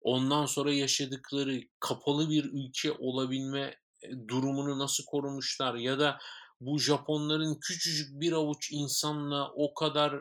ondan 0.00 0.46
sonra 0.46 0.72
yaşadıkları 0.72 1.60
kapalı 1.80 2.30
bir 2.30 2.44
ülke 2.44 2.92
olabilme 2.92 3.78
e, 4.02 4.28
durumunu 4.28 4.78
nasıl 4.78 5.04
korumuşlar 5.04 5.74
ya 5.74 5.98
da 5.98 6.18
bu 6.60 6.78
Japonların 6.78 7.58
küçücük 7.60 8.20
bir 8.20 8.32
avuç 8.32 8.68
insanla 8.72 9.52
o 9.52 9.74
kadar 9.74 10.14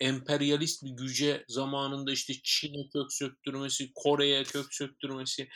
emperyalist 0.00 0.84
bir 0.84 0.90
güce 0.90 1.44
zamanında 1.48 2.12
işte 2.12 2.32
Çin'e 2.42 2.88
kök 2.92 3.12
söktürmesi, 3.12 3.90
Kore'ye 3.94 4.44
kök 4.44 4.74
söktürmesi. 4.74 5.48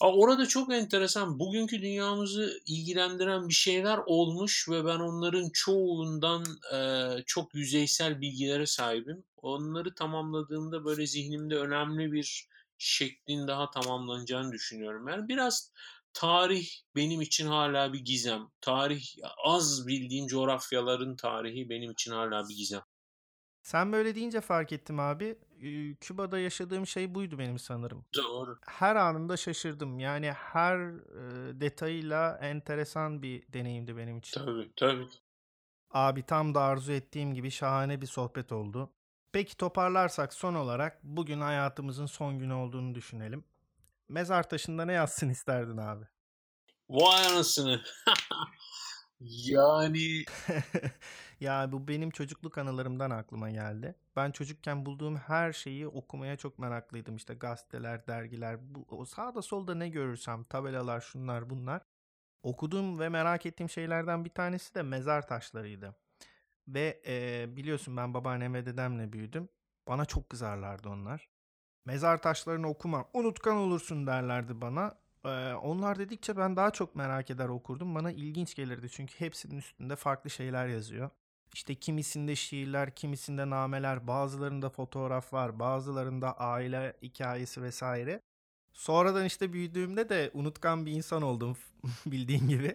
Orada 0.00 0.46
çok 0.46 0.72
enteresan 0.72 1.38
bugünkü 1.38 1.82
dünyamızı 1.82 2.60
ilgilendiren 2.66 3.48
bir 3.48 3.54
şeyler 3.54 3.98
olmuş 4.06 4.68
ve 4.68 4.84
ben 4.84 4.98
onların 4.98 5.50
çoğundan 5.52 6.44
e, 6.74 6.78
çok 7.26 7.54
yüzeysel 7.54 8.20
bilgilere 8.20 8.66
sahibim. 8.66 9.24
Onları 9.36 9.94
tamamladığımda 9.94 10.84
böyle 10.84 11.06
zihnimde 11.06 11.56
önemli 11.56 12.12
bir 12.12 12.48
şeklin 12.78 13.48
daha 13.48 13.70
tamamlanacağını 13.70 14.52
düşünüyorum. 14.52 15.08
Yani 15.08 15.28
biraz 15.28 15.72
tarih 16.12 16.68
benim 16.96 17.20
için 17.20 17.46
hala 17.46 17.92
bir 17.92 18.04
gizem. 18.04 18.42
Tarih 18.60 19.04
az 19.44 19.86
bildiğim 19.86 20.26
coğrafyaların 20.26 21.16
tarihi 21.16 21.70
benim 21.70 21.90
için 21.90 22.12
hala 22.12 22.48
bir 22.48 22.54
gizem. 22.56 22.82
Sen 23.62 23.92
böyle 23.92 24.14
deyince 24.14 24.40
fark 24.40 24.72
ettim 24.72 25.00
abi. 25.00 25.38
Küba'da 26.00 26.38
yaşadığım 26.38 26.86
şey 26.86 27.14
buydu 27.14 27.38
benim 27.38 27.58
sanırım. 27.58 28.04
Doğru. 28.16 28.58
Her 28.66 28.96
anında 28.96 29.36
şaşırdım. 29.36 29.98
Yani 29.98 30.32
her 30.32 30.78
e, 30.78 31.60
detayıyla 31.60 32.38
enteresan 32.42 33.22
bir 33.22 33.52
deneyimdi 33.52 33.96
benim 33.96 34.18
için. 34.18 34.40
Tabii 34.40 34.70
tabii. 34.76 35.08
Abi 35.90 36.22
tam 36.22 36.54
da 36.54 36.60
arzu 36.60 36.92
ettiğim 36.92 37.34
gibi 37.34 37.50
şahane 37.50 38.00
bir 38.00 38.06
sohbet 38.06 38.52
oldu. 38.52 38.90
Peki 39.32 39.56
toparlarsak 39.56 40.34
son 40.34 40.54
olarak 40.54 41.02
bugün 41.02 41.40
hayatımızın 41.40 42.06
son 42.06 42.38
günü 42.38 42.52
olduğunu 42.52 42.94
düşünelim. 42.94 43.44
Mezar 44.08 44.48
taşında 44.48 44.84
ne 44.84 44.92
yazsın 44.92 45.28
isterdin 45.28 45.76
abi? 45.76 46.04
Vay 46.90 47.26
anasını. 47.26 47.82
yani 49.20 50.24
Ya 51.40 51.72
bu 51.72 51.88
benim 51.88 52.10
çocukluk 52.10 52.58
anılarımdan 52.58 53.10
aklıma 53.10 53.50
geldi. 53.50 53.94
Ben 54.16 54.30
çocukken 54.30 54.86
bulduğum 54.86 55.16
her 55.16 55.52
şeyi 55.52 55.88
okumaya 55.88 56.36
çok 56.36 56.58
meraklıydım. 56.58 57.16
İşte 57.16 57.34
gazeteler, 57.34 58.06
dergiler, 58.06 58.58
bu, 58.74 59.06
sağda 59.06 59.42
solda 59.42 59.74
ne 59.74 59.88
görürsem, 59.88 60.44
tabelalar, 60.44 61.00
şunlar 61.00 61.50
bunlar. 61.50 61.82
Okuduğum 62.42 62.98
ve 62.98 63.08
merak 63.08 63.46
ettiğim 63.46 63.70
şeylerden 63.70 64.24
bir 64.24 64.30
tanesi 64.30 64.74
de 64.74 64.82
mezar 64.82 65.26
taşlarıydı. 65.28 65.96
Ve 66.68 67.02
e, 67.06 67.46
biliyorsun 67.56 67.96
ben 67.96 68.14
babaannem 68.14 68.54
ve 68.54 68.66
dedemle 68.66 69.12
büyüdüm. 69.12 69.48
Bana 69.88 70.04
çok 70.04 70.30
kızarlardı 70.30 70.88
onlar. 70.88 71.28
Mezar 71.84 72.22
taşlarını 72.22 72.68
okuma, 72.68 73.04
unutkan 73.14 73.56
olursun 73.56 74.06
derlerdi 74.06 74.60
bana. 74.60 74.98
Ee, 75.24 75.54
onlar 75.54 75.98
dedikçe 75.98 76.36
ben 76.36 76.56
daha 76.56 76.70
çok 76.70 76.96
merak 76.96 77.30
eder 77.30 77.48
okurdum. 77.48 77.94
Bana 77.94 78.12
ilginç 78.12 78.54
gelirdi 78.54 78.90
çünkü 78.90 79.20
hepsinin 79.20 79.58
üstünde 79.58 79.96
farklı 79.96 80.30
şeyler 80.30 80.66
yazıyor. 80.66 81.10
İşte 81.54 81.74
kimisinde 81.74 82.36
şiirler, 82.36 82.94
kimisinde 82.94 83.50
nameler, 83.50 84.06
bazılarında 84.06 84.70
fotoğraf 84.70 85.32
var, 85.32 85.58
bazılarında 85.58 86.38
aile 86.38 86.96
hikayesi 87.02 87.62
vesaire. 87.62 88.20
Sonradan 88.72 89.24
işte 89.24 89.52
büyüdüğümde 89.52 90.08
de 90.08 90.30
unutkan 90.34 90.86
bir 90.86 90.92
insan 90.92 91.22
oldum 91.22 91.56
bildiğin 92.06 92.48
gibi. 92.48 92.74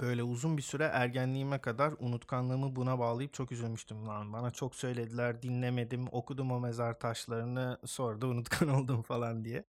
Böyle 0.00 0.22
uzun 0.22 0.56
bir 0.56 0.62
süre 0.62 0.84
ergenliğime 0.84 1.58
kadar 1.60 1.94
unutkanlığımı 1.98 2.76
buna 2.76 2.98
bağlayıp 2.98 3.32
çok 3.34 3.52
üzülmüştüm 3.52 4.06
lan. 4.08 4.32
Bana 4.32 4.50
çok 4.50 4.74
söylediler, 4.74 5.42
dinlemedim, 5.42 6.08
okudum 6.12 6.52
o 6.52 6.60
mezar 6.60 6.98
taşlarını, 6.98 7.78
sonra 7.86 8.20
da 8.20 8.26
unutkan 8.26 8.68
oldum 8.76 9.02
falan 9.02 9.44
diye. 9.44 9.64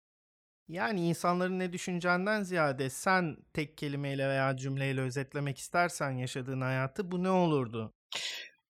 Yani 0.69 1.09
insanların 1.09 1.59
ne 1.59 1.73
düşüneceğinden 1.73 2.43
ziyade 2.43 2.91
sen 2.91 3.37
tek 3.53 3.79
kelimeyle 3.79 4.29
veya 4.29 4.57
cümleyle 4.57 5.01
özetlemek 5.01 5.59
istersen 5.59 6.11
yaşadığın 6.11 6.61
hayatı 6.61 7.11
bu 7.11 7.23
ne 7.23 7.31
olurdu? 7.31 7.95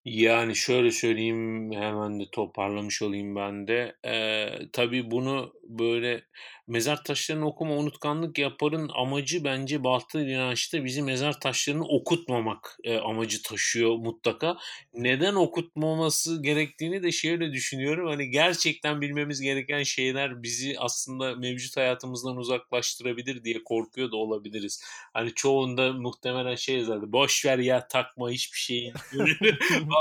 Yani 0.07 0.57
şöyle 0.57 0.91
söyleyeyim 0.91 1.73
hemen 1.73 2.21
de 2.21 2.25
toparlamış 2.33 3.03
olayım 3.03 3.37
ben 3.37 3.67
de. 3.69 3.97
Ee, 4.05 4.49
tabii 4.73 5.11
bunu 5.11 5.53
böyle 5.69 6.23
mezar 6.67 7.05
taşlarını 7.05 7.47
okuma 7.47 7.75
unutkanlık 7.75 8.39
yaparın 8.39 8.91
amacı 8.95 9.45
bence 9.45 9.85
batıl 9.85 10.21
inançta 10.21 10.85
bizi 10.85 11.03
mezar 11.03 11.41
taşlarını 11.41 11.85
okutmamak 11.85 12.79
e, 12.85 12.99
amacı 12.99 13.43
taşıyor 13.43 13.97
mutlaka. 13.97 14.57
Neden 14.95 15.35
okutmaması 15.35 16.43
gerektiğini 16.43 17.03
de 17.03 17.13
şöyle 17.13 17.53
düşünüyorum. 17.53 18.09
Hani 18.09 18.31
gerçekten 18.31 19.01
bilmemiz 19.01 19.41
gereken 19.41 19.83
şeyler 19.83 20.43
bizi 20.43 20.77
aslında 20.79 21.35
mevcut 21.35 21.77
hayatımızdan 21.77 22.37
uzaklaştırabilir 22.37 23.45
diye 23.45 23.65
korkuyor 23.65 24.13
da 24.13 24.17
olabiliriz. 24.17 24.83
Hani 25.13 25.35
çoğunda 25.35 25.93
muhtemelen 25.93 26.55
şey 26.55 26.79
yazardı. 26.79 27.13
Boş 27.13 27.47
ver 27.47 27.59
ya 27.59 27.89
takma 27.89 28.31
hiçbir 28.31 28.59
şeyin. 28.59 28.95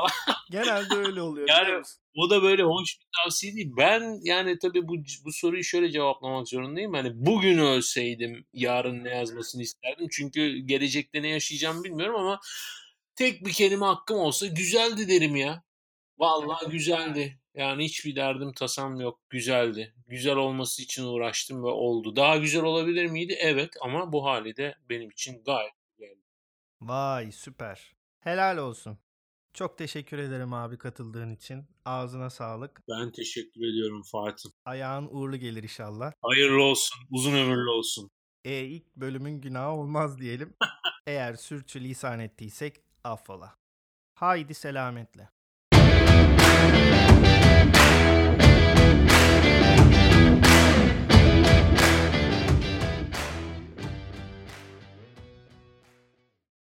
Genelde 0.51 0.95
öyle 0.95 1.21
oluyor. 1.21 1.49
Yani 1.49 1.83
o 2.15 2.29
da 2.29 2.43
böyle 2.43 2.63
hoş 2.63 2.99
bir 2.99 3.05
tavsiye 3.23 3.55
değil. 3.55 3.71
Ben 3.77 4.19
yani 4.23 4.59
tabii 4.59 4.87
bu, 4.87 4.95
bu 5.25 5.31
soruyu 5.31 5.63
şöyle 5.63 5.91
cevaplamak 5.91 6.47
zorundayım. 6.47 6.93
Hani 6.93 7.11
bugün 7.13 7.57
ölseydim 7.57 8.45
yarın 8.53 9.03
ne 9.03 9.09
yazmasını 9.09 9.61
isterdim. 9.61 10.07
Çünkü 10.11 10.57
gelecekte 10.57 11.21
ne 11.21 11.27
yaşayacağımı 11.27 11.83
bilmiyorum 11.83 12.15
ama 12.15 12.39
tek 13.15 13.45
bir 13.45 13.53
kelime 13.53 13.85
hakkım 13.85 14.17
olsa 14.17 14.47
güzeldi 14.47 15.07
derim 15.07 15.35
ya. 15.35 15.63
Vallahi 16.17 16.69
güzeldi. 16.71 17.39
Yani 17.53 17.85
hiçbir 17.85 18.15
derdim 18.15 18.53
tasam 18.53 18.99
yok. 18.99 19.19
Güzeldi. 19.29 19.93
Güzel 20.07 20.35
olması 20.35 20.81
için 20.81 21.03
uğraştım 21.03 21.63
ve 21.63 21.67
oldu. 21.67 22.15
Daha 22.15 22.37
güzel 22.37 22.63
olabilir 22.63 23.05
miydi? 23.05 23.37
Evet 23.39 23.73
ama 23.81 24.11
bu 24.11 24.25
hali 24.25 24.57
de 24.57 24.75
benim 24.89 25.09
için 25.09 25.43
gayet 25.43 25.73
güzeldi. 25.97 26.21
Vay 26.81 27.31
süper. 27.31 27.95
Helal 28.19 28.57
olsun. 28.57 28.97
Çok 29.55 29.77
teşekkür 29.77 30.17
ederim 30.17 30.53
abi 30.53 30.77
katıldığın 30.77 31.29
için. 31.29 31.65
Ağzına 31.85 32.29
sağlık. 32.29 32.81
Ben 32.89 33.11
teşekkür 33.11 33.61
ediyorum 33.61 34.01
Fatih. 34.11 34.49
Ayağın 34.65 35.07
uğurlu 35.11 35.37
gelir 35.37 35.63
inşallah. 35.63 36.11
Hayırlı 36.21 36.63
olsun. 36.63 37.01
Uzun 37.09 37.33
ömürlü 37.33 37.69
olsun. 37.69 38.09
E 38.45 38.63
ilk 38.63 38.95
bölümün 38.95 39.41
günahı 39.41 39.71
olmaz 39.71 40.19
diyelim. 40.19 40.55
Eğer 41.07 41.33
sürçü 41.33 41.81
lisan 41.81 42.19
ettiysek 42.19 42.81
affola. 43.03 43.55
Haydi 44.15 44.53
selametle. 44.53 45.29